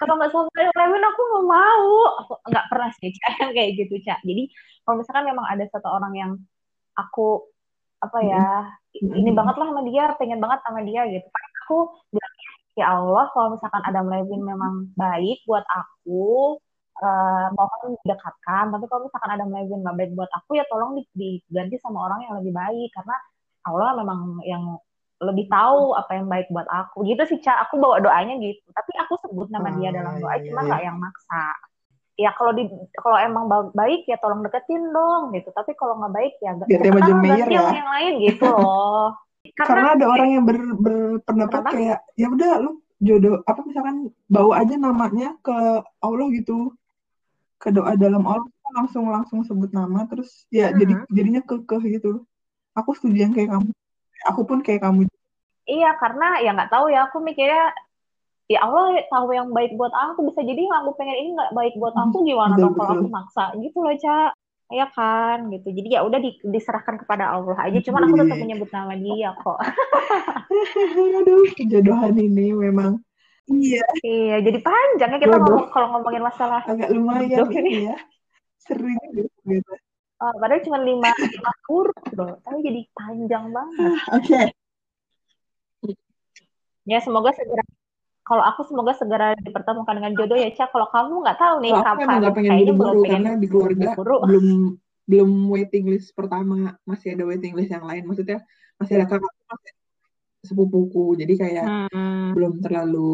Kalau 0.00 0.18
nggak 0.18 0.30
sama 0.34 0.50
Adam 0.58 0.74
Levin 0.74 1.04
aku 1.06 1.20
nggak 1.22 1.46
mau. 1.46 1.92
Aku 2.24 2.32
nggak 2.50 2.66
pernah 2.72 2.90
sih 2.98 3.10
Cak, 3.14 3.34
kayak 3.56 3.70
gitu 3.78 3.94
cak. 4.02 4.20
Jadi 4.26 4.42
kalau 4.82 4.96
misalkan 5.02 5.24
memang 5.28 5.46
ada 5.46 5.64
satu 5.70 5.88
orang 5.90 6.14
yang 6.16 6.32
aku 6.96 7.46
apa 7.96 8.18
ya 8.20 8.44
hmm. 9.00 9.14
ini 9.16 9.30
banget 9.32 9.56
lah 9.56 9.66
sama 9.72 9.82
dia, 9.86 10.04
pengen 10.18 10.40
banget 10.42 10.60
sama 10.66 10.80
dia 10.82 11.02
gitu. 11.08 11.28
Aku 11.66 11.78
bilang 12.10 12.34
ya 12.76 12.86
Allah 12.92 13.24
kalau 13.32 13.48
misalkan 13.56 13.82
Adam 13.88 14.06
Levin 14.12 14.42
memang 14.44 14.74
baik 14.98 15.46
buat 15.48 15.64
aku, 15.64 16.58
uh, 17.02 17.46
mohon 17.52 17.96
didekatkan 18.00 18.72
tapi 18.72 18.84
kalau 18.88 19.08
misalkan 19.08 19.30
ada 19.36 19.44
Levin 19.44 19.80
nggak 19.84 19.96
baik 19.96 20.12
buat 20.16 20.30
aku 20.32 20.56
ya 20.56 20.64
tolong 20.68 20.96
diganti 21.16 21.76
sama 21.80 22.08
orang 22.08 22.20
yang 22.24 22.34
lebih 22.40 22.52
baik. 22.56 22.90
Karena 22.94 23.16
Allah 23.66 23.90
memang 24.00 24.40
yang 24.46 24.78
lebih 25.16 25.48
tahu 25.48 25.96
apa 25.96 26.12
yang 26.16 26.26
baik 26.28 26.48
buat 26.52 26.68
aku. 26.68 27.04
Gitu 27.04 27.22
sih 27.28 27.38
cak 27.40 27.68
aku 27.68 27.80
bawa 27.80 28.00
doanya 28.00 28.36
gitu. 28.40 28.64
Tapi 28.72 28.92
aku 29.00 29.14
sebut 29.24 29.48
nama 29.52 29.72
dia 29.76 29.92
dalam 29.92 30.20
doa 30.20 30.36
cuma 30.40 30.60
iya, 30.62 30.66
nggak 30.68 30.80
iya. 30.80 30.88
yang 30.88 30.98
maksa. 31.00 31.44
Ya 32.16 32.30
kalau 32.32 32.56
di 32.56 32.64
kalau 32.96 33.18
emang 33.20 33.44
baik 33.76 34.08
ya 34.08 34.16
tolong 34.20 34.40
deketin 34.44 34.82
dong 34.92 35.36
gitu. 35.36 35.52
Tapi 35.52 35.76
kalau 35.76 36.00
nggak 36.00 36.12
baik 36.16 36.34
ya 36.40 36.50
gak 36.56 36.68
ya, 36.68 36.78
ya. 37.60 37.76
yang 37.76 37.90
lain 37.92 38.12
gitu 38.24 38.44
loh. 38.48 39.12
Karena, 39.46 39.62
karena 39.62 39.88
ada 39.94 40.06
orang 40.10 40.30
yang 40.34 40.42
ber, 40.42 40.58
berpendapat 40.74 41.62
kayak 41.70 41.98
ya 42.18 42.26
udah 42.26 42.66
lu 42.66 42.82
jodoh 42.98 43.46
apa 43.46 43.60
misalkan 43.62 44.10
bawa 44.26 44.58
aja 44.58 44.74
namanya 44.74 45.38
ke 45.38 45.54
Allah 46.00 46.26
gitu 46.32 46.72
ke 47.56 47.72
doa 47.72 47.96
dalam 47.96 48.24
Allah 48.28 48.48
langsung 48.76 49.08
langsung 49.08 49.40
sebut 49.46 49.72
nama 49.72 50.04
terus 50.04 50.44
ya 50.52 50.68
hmm. 50.68 50.76
jadi 50.76 50.92
jadinya 51.12 51.42
kekeh 51.44 51.82
gitu. 51.98 52.24
Aku 52.76 52.92
setuju 52.92 53.24
yang 53.24 53.32
kayak 53.32 53.56
kamu. 53.56 53.70
Aku 54.28 54.40
pun 54.44 54.60
kayak 54.60 54.84
kamu. 54.84 55.08
Iya 55.66 55.96
karena 55.96 56.44
ya 56.44 56.50
nggak 56.52 56.70
tahu 56.70 56.92
ya 56.92 57.08
aku 57.08 57.18
mikirnya 57.24 57.72
ya 58.46 58.62
Allah 58.62 59.00
tahu 59.10 59.34
yang 59.34 59.50
baik 59.50 59.74
buat 59.74 59.90
aku 59.90 60.30
bisa 60.30 60.44
jadi 60.44 60.60
yang 60.62 60.76
aku 60.84 60.94
pengen 60.94 61.16
ini 61.18 61.30
nggak 61.34 61.52
baik 61.56 61.74
buat 61.80 61.94
aku 61.96 62.22
hmm, 62.22 62.26
gimana 62.28 62.54
dong 62.54 62.74
kalau 62.76 62.92
aku 63.00 63.08
maksa? 63.08 63.44
Gitu 63.56 63.78
loh 63.80 63.96
cak 63.96 64.30
ya 64.70 64.86
kan 64.92 65.48
gitu. 65.54 65.68
Jadi 65.72 65.88
ya 65.94 66.00
udah 66.02 66.18
di, 66.18 66.30
diserahkan 66.42 67.00
kepada 67.00 67.32
Allah 67.32 67.56
aja 67.64 67.78
cuman 67.80 68.02
aku 68.10 68.14
tetap 68.18 68.38
menyebut 68.38 68.70
nama 68.74 68.94
dia 68.98 69.30
kok. 69.40 69.58
Aduh 71.22 71.48
kejodohan 71.54 72.14
ini 72.18 72.52
memang 72.52 73.00
Iya. 73.46 73.84
Iya, 74.02 74.36
jadi 74.42 74.58
panjang 74.58 75.10
ya 75.14 75.18
kita 75.22 75.36
ngomong 75.38 75.70
kalau 75.70 75.86
ngomongin 75.94 76.22
masalah 76.26 76.66
agak 76.66 76.90
lumayan 76.90 77.46
ini 77.54 77.94
ya. 77.94 77.96
Seru 78.58 78.90
gitu. 79.14 79.72
Oh, 80.16 80.32
padahal 80.40 80.64
cuma 80.64 80.80
lima, 80.80 81.12
lima 81.12 81.52
huruf 81.68 82.02
loh, 82.16 82.40
tapi 82.40 82.64
jadi 82.64 82.80
panjang 82.96 83.52
banget. 83.52 83.84
Ah, 83.84 84.16
oke. 84.16 84.24
Okay. 84.24 84.46
Ya 86.86 86.98
semoga 87.02 87.34
segera 87.36 87.62
kalau 88.26 88.42
aku 88.42 88.66
semoga 88.66 88.94
segera 88.94 89.38
dipertemukan 89.38 89.94
dengan 90.02 90.12
jodoh 90.18 90.38
ya 90.38 90.50
Cak. 90.50 90.74
Kalau 90.74 90.90
kamu 90.90 91.14
nggak 91.22 91.38
tahu 91.38 91.54
nih 91.62 91.72
kalau 91.74 91.84
kapan. 91.84 92.18
Aku 92.26 92.34
pengen 92.34 92.50
Kayaknya 92.50 92.74
belum 92.74 92.94
pengen 92.96 93.10
karena 93.12 93.32
di 93.38 93.46
keluarga 93.46 93.86
belum 94.26 94.46
belum 95.06 95.30
waiting 95.46 95.84
list 95.86 96.10
pertama, 96.18 96.74
masih 96.82 97.14
ada 97.14 97.22
waiting 97.22 97.54
list 97.54 97.70
yang 97.70 97.86
lain. 97.86 98.02
Maksudnya 98.02 98.42
masih 98.82 98.92
ada 98.98 99.06
kakak 99.06 99.30
masih 99.30 99.72
sepupuku. 100.46 101.18
Jadi 101.18 101.34
kayak 101.34 101.90
hmm. 101.90 102.38
belum 102.38 102.62
terlalu 102.62 103.10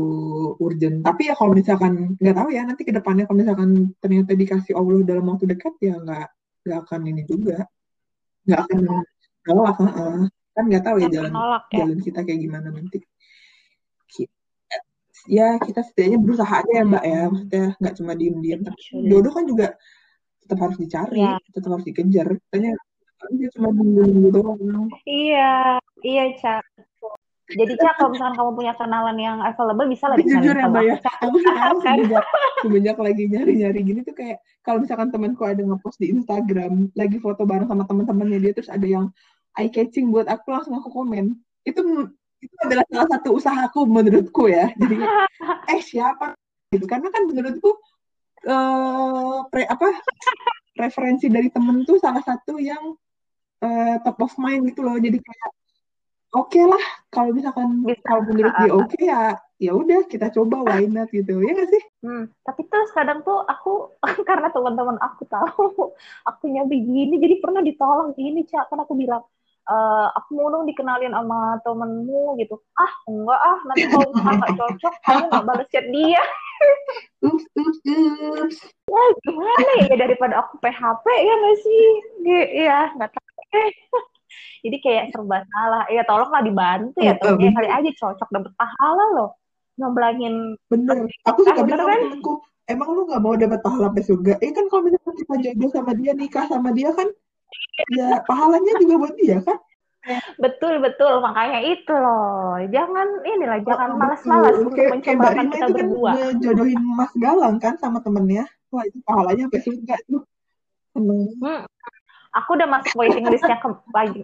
urgent. 0.61 1.01
Tapi 1.01 1.33
ya 1.33 1.35
kalau 1.35 1.57
misalkan 1.57 2.15
nggak 2.21 2.37
tahu 2.37 2.49
ya 2.53 2.63
nanti 2.69 2.83
ke 2.85 2.93
depannya 2.93 3.25
kalau 3.25 3.39
misalkan 3.41 3.71
ternyata 3.99 4.37
dikasih 4.37 4.77
Allah 4.77 5.01
dalam 5.09 5.25
waktu 5.33 5.49
dekat 5.49 5.75
ya 5.81 5.97
nggak 5.97 6.29
nggak 6.69 6.79
akan 6.85 7.01
ini 7.09 7.23
juga. 7.25 7.65
Nggak 8.45 8.61
akan 8.69 8.79
nolak 9.43 9.77
uh, 9.81 10.23
kan 10.53 10.65
nggak 10.69 10.85
tahu 10.85 10.97
ya 11.03 11.09
jalan 11.09 11.33
nolak, 11.33 11.65
ya. 11.73 11.83
jalan 11.83 11.99
kita 11.99 12.21
kayak 12.23 12.41
gimana 12.45 12.69
nanti. 12.69 13.01
Ya 15.31 15.55
kita 15.63 15.87
setidaknya 15.87 16.19
berusaha 16.19 16.51
aja 16.51 16.73
ya 16.73 16.83
mbak 16.83 17.05
ya. 17.07 17.23
Maksudnya 17.31 17.65
nggak 17.79 17.95
cuma 17.99 18.13
diem 18.19 18.37
diem 18.43 18.61
jodoh 19.07 19.33
kan 19.33 19.45
juga 19.47 19.67
tetap 20.43 20.59
harus 20.67 20.79
dicari 20.83 21.23
ya. 21.23 21.39
tetap 21.55 21.71
harus 21.79 21.87
dikejar. 21.87 22.27
Tanya 22.51 22.73
dia 23.31 23.49
cuma 23.55 23.71
diem 23.71 24.35
doang. 24.35 24.91
Iya 25.07 25.79
iya 26.03 26.25
cak 26.43 26.92
jadi 27.55 27.73
Cak, 27.77 27.95
kalau 28.01 28.11
misalkan 28.17 28.35
kamu 28.39 28.51
punya 28.57 28.73
kenalan 28.77 29.17
yang 29.21 29.39
available, 29.45 29.89
bisa 29.89 30.05
lah 30.09 30.17
Jujur 30.17 30.57
ya, 30.57 30.67
Mbak 30.69 30.83
ya. 30.85 30.97
Aku 31.29 31.37
sekarang 31.41 31.79
semenjak, 31.85 32.25
semenjak 32.65 32.97
lagi 32.99 33.23
nyari-nyari 33.29 33.81
gini 33.85 34.01
tuh 34.03 34.15
kayak, 34.17 34.39
kalau 34.65 34.79
misalkan 34.81 35.09
temanku 35.13 35.43
ada 35.45 35.63
ngepost 35.63 35.99
di 36.01 36.13
Instagram, 36.15 36.89
lagi 36.95 37.17
foto 37.21 37.43
bareng 37.45 37.69
sama 37.69 37.85
teman-temannya 37.89 38.39
dia, 38.41 38.53
terus 38.57 38.71
ada 38.73 38.87
yang 38.87 39.13
eye-catching 39.59 40.09
buat 40.09 40.27
aku, 40.31 40.49
langsung 40.53 40.75
aku 40.77 40.89
komen. 40.89 41.37
Itu 41.63 42.11
itu 42.43 42.55
adalah 42.67 42.83
salah 42.91 43.09
satu 43.15 43.39
usahaku 43.39 43.87
menurutku 43.87 44.51
ya. 44.51 44.67
Jadi, 44.75 44.99
eh 45.71 45.81
siapa? 45.83 46.35
Gitu. 46.75 46.91
Karena 46.91 47.07
kan 47.15 47.23
menurutku, 47.31 47.71
uh, 48.51 49.47
pre, 49.47 49.63
apa 49.63 49.95
referensi 50.75 51.31
dari 51.31 51.53
temen 51.55 51.87
tuh 51.87 52.03
salah 52.03 52.19
satu 52.25 52.59
yang 52.59 52.99
uh, 53.63 53.97
top 54.03 54.19
of 54.27 54.35
mind 54.43 54.67
gitu 54.75 54.83
loh. 54.83 54.99
Jadi 54.99 55.23
kayak, 55.23 55.51
oke 56.33 56.49
okay 56.49 56.65
lah 56.65 56.85
kalau 57.13 57.31
misalkan 57.37 57.85
Bisa. 57.85 58.01
kalau 58.09 58.23
menurut 58.25 58.55
dia 58.57 58.73
oke 58.73 58.89
okay, 58.89 59.05
ya 59.09 59.23
ya 59.63 59.73
udah 59.77 60.01
kita 60.11 60.27
coba 60.35 60.65
why 60.67 60.89
not 60.89 61.07
gitu 61.13 61.39
ya 61.39 61.53
gak 61.55 61.71
sih 61.71 61.83
hmm. 62.03 62.25
tapi 62.43 62.67
terus 62.67 62.91
kadang 62.91 63.23
tuh 63.23 63.45
aku 63.47 63.93
karena 64.29 64.49
teman-teman 64.51 64.99
aku 64.99 65.23
tahu 65.29 65.95
aku 66.31 66.45
nyampe 66.51 66.75
gini 66.75 67.21
jadi 67.21 67.39
pernah 67.39 67.63
ditolong 67.63 68.17
gini 68.17 68.43
cak 68.49 68.73
kan 68.73 68.81
aku 68.83 68.97
bilang 68.99 69.23
e, 69.69 69.77
aku 70.19 70.29
mau 70.35 70.51
dong 70.51 70.67
dikenalin 70.67 71.15
sama 71.15 71.61
temenmu 71.63 72.41
gitu 72.43 72.59
ah 72.75 72.93
enggak 73.07 73.41
ah 73.45 73.59
nanti 73.71 73.85
kalau 73.93 74.09
nggak 74.19 74.53
cocok 74.59 74.95
kamu 75.07 75.25
nggak 75.31 75.47
balas 75.47 75.69
chat 75.71 75.87
dia 75.95 76.25
ups, 77.23 77.45
ups, 77.55 77.79
ups. 77.87 78.57
ya 78.67 79.05
gimana 79.23 79.71
ya 79.87 79.95
daripada 79.95 80.43
aku 80.43 80.59
PHP 80.59 81.05
ya 81.07 81.35
nggak 81.39 81.59
sih 81.63 81.85
ya 82.67 82.81
nggak 82.99 83.11
tahu 83.15 84.12
jadi 84.63 84.77
kayak 84.79 85.05
serba 85.11 85.43
salah. 85.51 85.85
Ya 85.91 86.03
tolonglah 86.07 86.43
dibantu 86.47 86.99
ya 87.03 87.15
uh, 87.15 87.19
temennya 87.19 87.53
kali 87.59 87.69
aja 87.69 87.91
cocok 87.99 88.29
dapet 88.31 88.53
pahala 88.55 89.05
loh. 89.19 89.31
Nyoblangin 89.77 90.55
bener. 90.71 91.11
aku 91.27 91.41
suka 91.43 91.63
bilang 91.67 91.89
kan? 91.89 92.01
aku 92.21 92.33
emang 92.71 92.89
lu 92.95 93.03
nggak 93.11 93.23
mau 93.23 93.35
dapat 93.35 93.59
pahala 93.61 93.91
sampai 93.91 94.05
surga? 94.07 94.33
Eh 94.39 94.51
kan 94.55 94.65
kalau 94.71 94.83
misalnya 94.87 95.13
kita 95.19 95.35
jodoh 95.51 95.71
sama 95.75 95.93
dia 95.99 96.13
nikah 96.15 96.45
sama 96.47 96.71
dia 96.71 96.91
kan 96.95 97.09
ya 97.91 98.23
pahalanya 98.25 98.73
juga 98.79 98.95
buat 99.03 99.15
dia 99.19 99.39
kan? 99.43 99.59
Betul 100.39 100.83
betul. 100.83 101.23
Makanya 101.23 101.59
itu 101.63 101.95
loh. 101.95 102.59
Jangan 102.71 103.07
inilah 103.23 103.59
jangan 103.67 103.91
malas-malas 103.99 104.55
untuk 104.59 104.79
mencoba 104.79 105.27
kayak 105.31 105.47
kita 105.51 105.67
itu 105.67 105.75
berdua. 105.75 106.11
kan 106.15 106.35
jodohin 106.43 106.83
Mas 106.95 107.13
Galang 107.19 107.57
kan 107.59 107.75
sama 107.83 107.99
temennya. 108.03 108.47
Wah 108.71 108.83
itu 108.87 108.99
pahalanya 109.03 109.51
sampai 109.51 109.63
surga 109.63 109.97
tuh. 110.07 110.23
Hmm 110.93 111.67
aku 112.33 112.57
udah 112.57 112.69
masuk 112.69 112.95
waiting 112.97 113.25
listnya 113.29 113.61
ke 113.61 113.69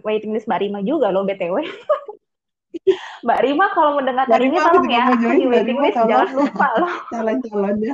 waiting 0.01 0.33
list 0.33 0.49
Mbak 0.49 0.59
Rima 0.65 0.79
juga 0.81 1.13
loh 1.13 1.23
btw 1.25 1.61
Mbak 3.25 3.39
Rima 3.45 3.65
kalau 3.73 3.97
mendengarkan 3.97 4.39
ini 4.41 4.57
tolong 4.57 4.87
ya 4.89 5.03
di 5.13 5.45
waiting 5.45 5.77
list 5.81 5.97
tolong. 5.97 6.09
jangan 6.09 6.29
lupa 6.37 6.67
loh. 6.77 6.93
Calon-calonnya. 7.13 7.93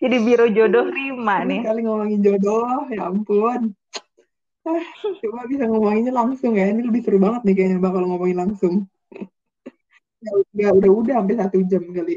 Jadi 0.00 0.16
biro 0.20 0.46
jodoh 0.52 0.86
Rima 0.92 1.42
nih. 1.48 1.64
kali 1.64 1.80
ngomongin 1.88 2.20
jodoh 2.20 2.84
ya 2.92 3.08
ampun. 3.08 3.72
Ah, 4.64 4.80
coba 5.20 5.44
bisa 5.44 5.68
ngomonginnya 5.68 6.12
langsung 6.12 6.56
ya 6.56 6.72
ini 6.72 6.88
lebih 6.88 7.04
seru 7.04 7.20
banget 7.20 7.44
nih 7.44 7.54
kayaknya 7.56 7.78
bakal 7.80 8.04
ngomongin 8.04 8.38
langsung. 8.44 8.74
Ya 10.56 10.72
udah 10.72 10.88
udah 10.88 11.14
hampir 11.20 11.36
satu 11.36 11.60
jam 11.68 11.84
kali 11.92 12.16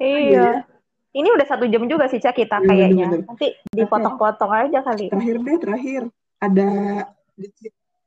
Iya. 0.00 0.64
Ini 1.12 1.28
udah 1.28 1.44
satu 1.44 1.68
jam 1.68 1.84
juga 1.84 2.08
sih 2.08 2.16
Cak 2.24 2.40
kita 2.40 2.64
iya, 2.64 2.68
kayaknya. 2.68 3.06
Bener, 3.12 3.28
Nanti 3.28 3.48
dipotong-potong 3.76 4.52
aja 4.52 4.80
kali. 4.80 5.12
Terakhir 5.12 5.36
deh, 5.44 5.56
terakhir. 5.60 6.02
Ada 6.40 6.68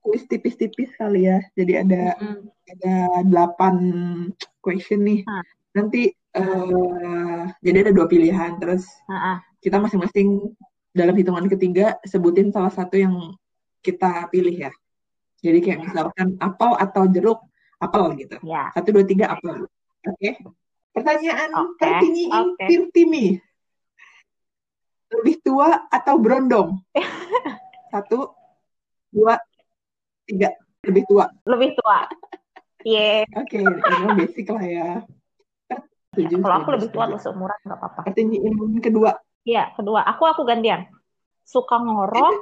kuis 0.02 0.26
tipis-tipis 0.26 0.90
kali 0.98 1.30
ya. 1.30 1.38
Jadi 1.54 1.74
ada 1.86 2.18
hmm. 2.18 2.42
ada 2.74 2.96
delapan 3.30 3.76
question 4.58 5.06
nih. 5.06 5.22
Ha. 5.22 5.42
Nanti 5.78 6.10
uh, 6.34 7.46
jadi 7.62 7.78
ada 7.86 7.92
dua 7.94 8.10
pilihan. 8.10 8.58
Terus 8.58 8.90
ha 9.06 9.18
-ha. 9.18 9.34
kita 9.62 9.78
masing-masing 9.78 10.50
dalam 10.96 11.14
hitungan 11.14 11.46
ketiga 11.46 12.02
sebutin 12.10 12.50
salah 12.50 12.74
satu 12.74 12.98
yang 12.98 13.38
kita 13.86 14.34
pilih 14.34 14.66
ya. 14.66 14.74
Jadi 15.46 15.62
kayak 15.62 15.80
misalkan 15.86 16.34
apel 16.42 16.74
atau 16.74 17.06
jeruk, 17.06 17.38
apel 17.78 18.18
gitu. 18.18 18.42
Ya. 18.42 18.74
Satu, 18.74 18.90
dua, 18.90 19.06
tiga, 19.06 19.30
apel. 19.30 19.70
Oke. 20.10 20.18
Okay? 20.18 20.34
Pertanyaan 20.96 21.52
okay. 21.52 21.76
tertinggi 21.84 22.26
okay. 22.32 22.68
Tirtimi. 22.72 23.28
lebih 25.16 25.38
tua 25.44 25.88
atau 25.92 26.16
berondong? 26.20 26.76
Satu, 27.92 28.36
dua, 29.12 29.40
tiga. 30.28 30.52
Lebih 30.84 31.04
tua. 31.08 31.26
Lebih 31.48 31.72
tua. 31.80 32.04
Iya. 32.84 33.24
Yeah. 33.24 33.40
Oke, 33.40 33.60
okay, 33.64 33.96
ini 34.04 34.12
basic 34.20 34.48
lah 34.52 34.66
ya. 34.66 34.90
ya 36.16 36.28
kalau 36.40 36.56
aku 36.64 36.70
lebih 36.80 36.90
tua 36.92 37.04
atau 37.12 37.20
seumuran 37.20 37.60
nggak 37.64 37.80
apa-apa. 37.80 38.02
Pertanyaan 38.08 38.80
kedua. 38.80 39.12
Iya, 39.46 39.72
kedua. 39.76 40.02
Aku 40.16 40.24
aku 40.28 40.42
gantian. 40.44 40.90
Suka 41.46 41.80
ngorok 41.80 42.36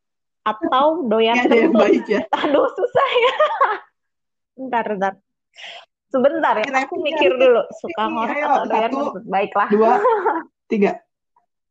atau 0.50 1.04
doyan 1.06 1.36
ya, 1.36 1.68
kentut? 1.68 1.78
Baik, 1.78 2.04
ya. 2.06 2.20
Aduh, 2.42 2.66
susah 2.70 3.08
ya. 3.12 3.34
bentar, 4.56 4.84
bentar. 4.88 5.12
Sebentar 6.16 6.54
ya, 6.64 6.68
aku 6.80 6.96
mikir 7.04 7.30
dulu. 7.36 7.62
Suka 7.76 8.08
ngorok 8.08 8.40
atau 8.40 8.64
doyan 8.64 8.88
kentut? 8.88 9.24
Baiklah. 9.28 9.68
Dua, 9.68 9.92
tiga. 10.72 10.96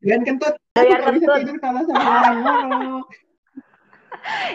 Doyan 0.06 0.22
kentut. 0.22 0.54
Doyan 0.78 1.02
kentut. 1.02 1.18
Bisa 1.18 1.42
tidur 1.42 1.58
kalau 1.58 1.82
sama 1.90 2.06
orang 2.06 2.38
ngorok. 2.46 3.08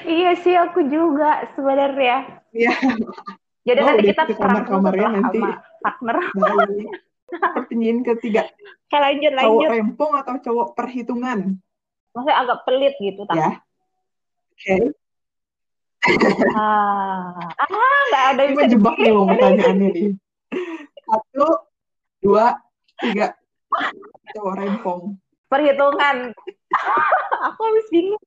iya 0.06 0.30
sih, 0.38 0.54
aku 0.54 0.86
juga 0.86 1.50
sebenarnya. 1.58 2.38
Iya. 2.54 2.74
Jadi 3.66 3.80
oh, 3.82 3.86
nanti 3.90 4.04
kita 4.14 4.22
kamar 4.38 4.62
kamarnya 4.62 5.08
nanti 5.10 5.40
partner. 5.82 6.16
Pertanyaan 7.58 7.98
ketiga. 8.02 8.46
Oke, 8.86 8.96
lanjut, 8.98 9.32
lanjut. 9.34 9.50
Cowok 9.50 9.70
rempong 9.74 10.12
atau 10.18 10.34
cowok 10.42 10.68
perhitungan? 10.74 11.38
Maksudnya 12.10 12.36
agak 12.42 12.58
pelit 12.66 12.94
gitu, 12.98 13.22
tak? 13.26 13.38
Ya. 13.38 13.50
Oke. 14.54 14.58
Okay. 14.58 14.82
Ah, 16.56 17.36
ah, 17.60 18.00
nggak 18.08 18.24
ada 18.32 18.42
yang 18.48 18.56
jebak 18.72 18.96
nih 18.96 19.12
mau 19.12 19.28
pertanyaannya 19.28 19.88
nih. 19.92 20.08
Satu, 21.04 21.48
dua, 22.24 22.56
tiga. 23.00 23.36
Cowok 24.32 24.54
rempong. 24.56 25.02
Perhitungan. 25.50 26.16
aku 27.50 27.60
habis 27.66 27.86
bingung. 27.92 28.22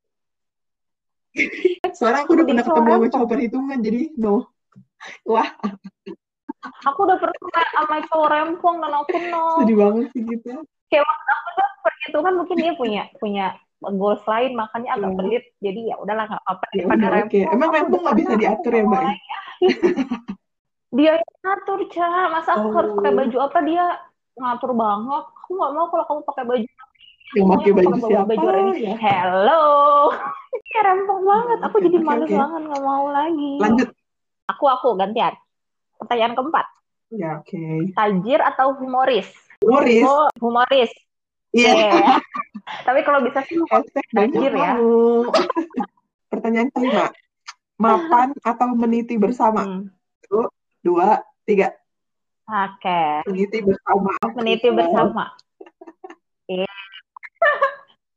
Soalnya 1.98 2.28
aku 2.28 2.38
udah 2.38 2.46
pernah 2.46 2.64
ketemu 2.64 2.90
sama 2.94 3.08
cowok 3.10 3.30
perhitungan, 3.32 3.78
jadi 3.82 4.02
no. 4.22 4.36
Wah. 5.26 5.50
Aku 6.88 7.00
udah 7.10 7.18
pernah 7.18 7.66
sama 7.74 7.98
cowok 8.08 8.28
rempong 8.30 8.76
dan 8.84 8.94
aku 8.94 9.18
no. 9.34 9.46
Sedih 9.64 9.78
banget 9.82 10.08
sih 10.14 10.22
gitu. 10.22 10.62
Kayak 10.94 11.10
aku 11.10 11.50
tuh 11.58 11.68
perhitungan 11.82 12.34
mungkin 12.38 12.58
dia 12.62 12.74
punya 12.78 13.04
punya 13.18 13.46
goals 14.00 14.24
lain 14.26 14.52
makanya 14.56 14.90
agak 14.96 15.10
hmm. 15.12 15.20
pelit 15.20 15.44
jadi 15.60 15.82
ya 15.92 15.96
udahlah 16.00 16.26
nggak 16.32 16.44
apa-apa 16.48 16.66
ya, 16.72 16.84
udah, 16.88 17.10
rempong. 17.12 17.30
Okay. 17.30 17.44
Emang 17.52 17.70
rempong 17.72 18.02
nggak 18.04 18.18
bisa 18.24 18.34
diatur 18.40 18.72
ya 18.74 18.84
mbak? 18.88 19.04
dia 20.98 21.14
ngatur 21.42 21.80
cah 21.90 22.26
masa 22.30 22.50
aku 22.54 22.68
oh. 22.70 22.74
harus 22.78 22.92
pakai 23.02 23.12
oh. 23.12 23.18
baju 23.18 23.38
apa 23.50 23.60
dia 23.66 23.86
ngatur 24.38 24.72
banget 24.78 25.26
aku 25.26 25.52
nggak 25.58 25.72
mau 25.74 25.86
kalau 25.90 26.04
kamu 26.06 26.22
pakai 26.30 26.44
baju 26.46 26.68
yang 27.34 27.48
pakai 27.50 27.72
baju 27.74 27.94
siapa 27.98 28.30
baju 28.30 28.48
ya? 28.78 28.94
hello 29.02 29.64
ya 30.74 30.82
rempong 30.86 31.22
banget 31.26 31.60
aku 31.66 31.76
okay, 31.82 31.86
jadi 31.90 31.98
okay, 31.98 32.06
malu 32.06 32.26
okay. 32.30 32.38
banget 32.38 32.62
nggak 32.70 32.84
mau 32.86 33.06
lagi 33.10 33.52
lanjut 33.58 33.90
Aku 34.52 34.68
aku 34.68 35.00
gantian. 35.00 35.32
Pertanyaan 35.96 36.36
keempat. 36.36 36.66
Ya, 37.14 37.40
oke. 37.40 37.48
Okay. 37.48 37.78
Tajir 37.96 38.40
atau 38.44 38.76
humoris? 38.76 39.30
Humoris. 39.64 40.04
Oh, 40.04 40.28
humoris. 40.44 40.92
Iya. 41.56 41.72
Yeah. 41.72 41.96
yeah. 41.96 42.20
Tapi 42.64 43.00
kalau 43.04 43.20
bisa 43.24 43.44
sih 43.44 43.60
tajir 44.16 44.54
ya. 44.56 44.80
Pertanyaan 46.32 46.70
kelima. 46.72 47.12
Mapan 47.78 48.32
atau 48.42 48.68
meniti 48.74 49.20
bersama? 49.20 49.68
Hmm. 49.68 49.92
Satu, 50.24 50.50
dua, 50.82 51.22
tiga. 51.44 51.76
Oke. 52.48 52.84
Okay. 52.84 53.28
Meniti 53.28 53.58
bersama. 53.64 54.14
Meniti 54.36 54.68
bersama. 54.72 55.24
Iya. 56.48 56.76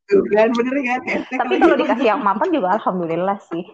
Kan, 0.06 0.50
bener 0.54 0.74
kan? 0.86 1.00
Tapi 1.34 1.54
kalau 1.58 1.76
dikasih 1.78 2.06
yang 2.06 2.22
mapan 2.22 2.48
juga 2.54 2.78
alhamdulillah 2.78 3.38
sih. 3.50 3.66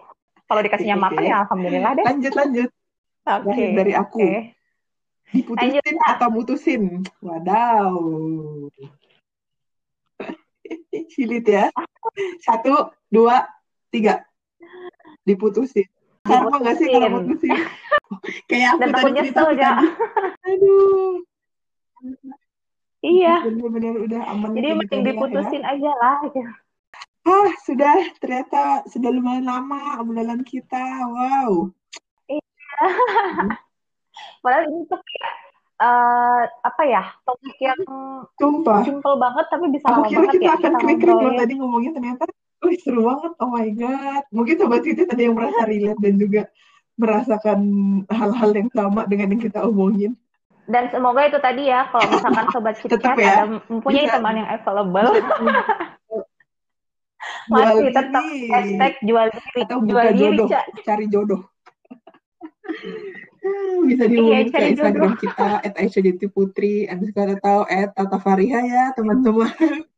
Kalau 0.49 0.61
dikasihnya 0.65 0.97
okay. 0.97 1.05
makan 1.09 1.23
ya 1.25 1.37
alhamdulillah 1.45 1.93
deh. 1.97 2.05
Lanjut 2.09 2.33
lanjut. 2.37 2.71
Oke. 3.23 3.53
Okay. 3.53 3.69
Dari 3.77 3.93
aku. 3.93 4.19
Okay. 4.21 4.37
Diputusin 5.33 5.81
lanjut, 5.81 6.13
atau 6.13 6.29
mutusin? 6.29 6.83
Wadaw. 7.25 7.97
Silit 11.13 11.47
ya. 11.47 11.69
Satu, 12.43 12.93
dua, 13.09 13.47
tiga. 13.93 14.25
Diputusin. 15.23 15.87
Sama 16.23 16.63
nggak 16.63 16.77
sih 16.79 16.87
kalau 16.87 17.09
mutusin? 17.19 17.51
Kayak 18.51 18.79
aku 18.79 18.81
Dan 18.81 18.89
tadi 18.95 19.11
cerita 19.19 19.43
ya. 19.59 19.73
Aduh. 20.51 21.13
Iya. 23.03 23.35
Benar-benar 23.51 23.95
udah 24.07 24.23
aman. 24.31 24.51
Jadi 24.55 24.69
mending 24.79 25.03
ya. 25.03 25.07
diputusin 25.11 25.63
ya. 25.67 25.71
aja 25.75 25.91
lah. 25.99 26.17
Gitu. 26.27 26.41
Ah, 27.23 27.51
sudah 27.63 27.97
ternyata 28.19 28.83
sudah 28.91 29.11
lumayan 29.11 29.47
lama 29.47 29.99
obrolan 29.99 30.43
kita. 30.47 30.83
Wow. 31.07 31.71
Iya. 32.31 32.79
Padahal 34.43 34.65
ini 34.71 34.83
tuh 34.91 34.99
kayak 34.99 35.33
uh, 35.83 36.43
apa 36.83 36.91
ya 36.91 37.05
topik 37.23 37.57
yang 37.63 37.79
Sumpah. 38.43 38.83
simple 38.83 39.15
banget 39.15 39.47
tapi 39.47 39.71
bisa 39.71 39.87
Aku 39.87 40.03
lama 40.03 40.11
kira 40.11 40.19
banget 40.19 40.35
kita 40.35 40.43
ya. 40.43 40.53
akan 40.59 40.73
krik-krik 40.83 41.15
loh 41.15 41.35
tadi 41.39 41.53
ngomongnya 41.63 41.93
ternyata 41.95 42.25
Wih, 42.63 42.79
seru 42.79 43.03
banget. 43.03 43.33
Oh 43.43 43.51
my 43.51 43.67
God. 43.75 44.23
Mungkin 44.31 44.55
Sobat 44.55 44.87
Titi 44.87 45.03
tadi 45.03 45.27
yang 45.27 45.35
merasa 45.35 45.67
relate 45.67 45.99
dan 45.99 46.15
juga 46.15 46.43
merasakan 46.95 47.59
hal-hal 48.07 48.51
yang 48.55 48.71
sama 48.71 49.03
dengan 49.11 49.35
yang 49.35 49.43
kita 49.43 49.67
omongin. 49.67 50.15
Dan 50.71 50.87
semoga 50.95 51.27
itu 51.27 51.43
tadi 51.43 51.67
ya, 51.67 51.91
kalau 51.91 52.07
misalkan 52.07 52.47
Sobat 52.55 52.79
Titi 52.83 52.95
ya, 53.19 53.35
ada 53.43 53.47
mempunyai 53.67 54.07
teman 54.07 54.35
yang 54.39 54.47
available. 54.47 55.11
masih 57.51 57.67
jual 57.83 57.91
tetap 57.91 58.23
diri. 58.31 58.47
hashtag 58.51 58.95
jual 59.03 59.27
diri 59.27 59.61
atau 59.67 59.79
jual 59.83 60.07
diri 60.15 60.19
jodoh, 60.23 60.49
cari 60.87 61.07
jodoh 61.11 61.43
bisa 63.87 64.05
dihubungi 64.07 64.47
iya, 64.47 64.51
ke 64.51 64.59
Instagram 64.75 65.13
jodoh. 65.15 65.23
kita 65.23 65.49
at 65.67 65.75
Aisyah 65.75 66.31
Putri 66.31 66.87
underscore 66.87 67.35
atau 67.39 67.67
at 67.67 67.91
Tata 67.95 68.19
Fariha 68.23 68.61
ya 68.63 68.85
teman-teman. 68.95 69.51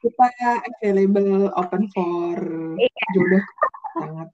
Kita 0.00 0.32
available 0.80 1.52
open 1.60 1.82
for 1.92 2.40
iya. 2.80 3.04
jodoh. 3.12 3.44
Sangat. 4.00 4.28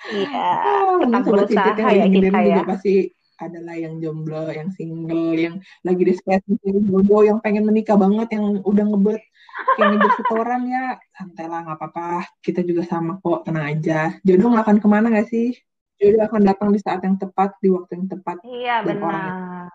Iya 0.00 0.32
ah, 0.32 0.96
tetap 0.96 1.28
berusaha 1.28 1.92
ya 1.92 2.08
kita 2.08 2.40
ya. 2.40 2.56
juga 2.56 2.72
pasti 2.72 3.12
adalah 3.36 3.76
yang 3.76 4.00
jomblo, 4.00 4.48
yang 4.48 4.72
single, 4.72 5.36
yang 5.36 5.60
lagi 5.84 6.02
discussing 6.08 6.56
jodoh, 6.64 7.20
yang 7.20 7.36
pengen 7.44 7.68
menikah 7.68 8.00
banget, 8.00 8.32
yang 8.32 8.64
udah 8.64 8.84
ngebet 8.84 9.20
kayak 9.76 9.88
ngejar 9.92 10.12
setoran 10.16 10.62
ya. 10.72 10.84
Santai 11.12 11.46
lah 11.52 11.60
nggak 11.68 11.76
apa-apa. 11.76 12.24
Kita 12.40 12.64
juga 12.64 12.80
sama 12.88 13.20
kok 13.20 13.44
tenang 13.44 13.76
aja. 13.76 14.16
Jodoh 14.24 14.56
nggak 14.56 14.64
akan 14.64 14.78
ke 14.80 14.88
mana 14.88 15.06
nggak 15.12 15.28
sih 15.28 15.52
jodoh 16.00 16.22
akan 16.26 16.42
datang 16.48 16.68
di 16.72 16.80
saat 16.80 17.04
yang 17.04 17.20
tepat 17.20 17.54
di 17.60 17.68
waktu 17.68 17.92
yang 18.00 18.08
tepat 18.08 18.36
iya 18.48 18.80
benar 18.80 19.68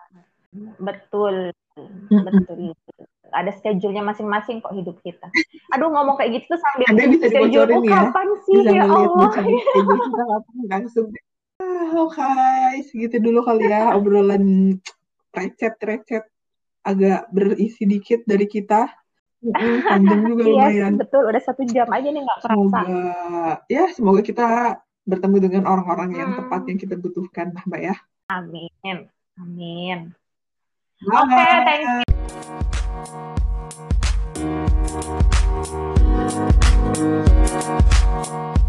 betul 0.82 1.54
betul 2.10 2.74
ada 3.36 3.52
schedule-nya 3.52 4.00
masing-masing 4.06 4.64
kok 4.64 4.72
hidup 4.72 4.96
kita. 5.04 5.28
Aduh 5.76 5.92
ngomong 5.92 6.16
kayak 6.16 6.40
gitu 6.40 6.56
tuh 6.56 6.60
sambil 6.64 6.88
Anda 6.88 7.04
bisa 7.12 7.26
schedule 7.28 7.68
oh, 7.68 7.84
ya. 7.84 7.92
kapan 7.92 8.28
sih 8.48 8.56
bisa 8.64 8.72
ya 8.72 8.84
Allah. 8.88 9.30
kita 9.36 10.24
kapan 10.24 10.56
langsung. 10.72 11.08
Ah, 11.56 11.92
Oke, 12.04 12.20
okay. 12.20 12.84
segitu 12.92 13.18
dulu 13.20 13.40
kali 13.44 13.68
ya 13.68 13.96
obrolan 13.96 14.76
recet-recet 15.32 16.28
agak 16.84 17.28
berisi 17.32 17.88
dikit 17.88 18.28
dari 18.28 18.48
kita 18.48 18.92
panjang 19.88 20.22
juga 20.28 20.44
iya, 20.48 20.52
lumayan. 20.52 20.94
betul. 21.00 21.24
Udah 21.28 21.42
satu 21.44 21.64
jam 21.68 21.88
aja 21.92 22.08
nih 22.08 22.22
nggak 22.24 22.40
kerasa. 22.44 22.80
Semoga, 22.84 23.52
ya 23.72 23.84
semoga 23.92 24.22
kita 24.24 24.48
bertemu 25.06 25.38
dengan 25.38 25.64
orang-orang 25.70 26.10
yang 26.18 26.30
hmm. 26.34 26.38
tepat 26.44 26.62
yang 26.66 26.78
kita 26.82 26.96
butuhkan, 26.98 27.54
Mbak 27.70 27.82
ya. 27.82 27.96
Amin. 28.34 29.08
Amin. 29.38 30.00
Oke, 31.06 31.30
okay. 31.30 31.54
Thank 31.66 31.86
you. 38.60 38.66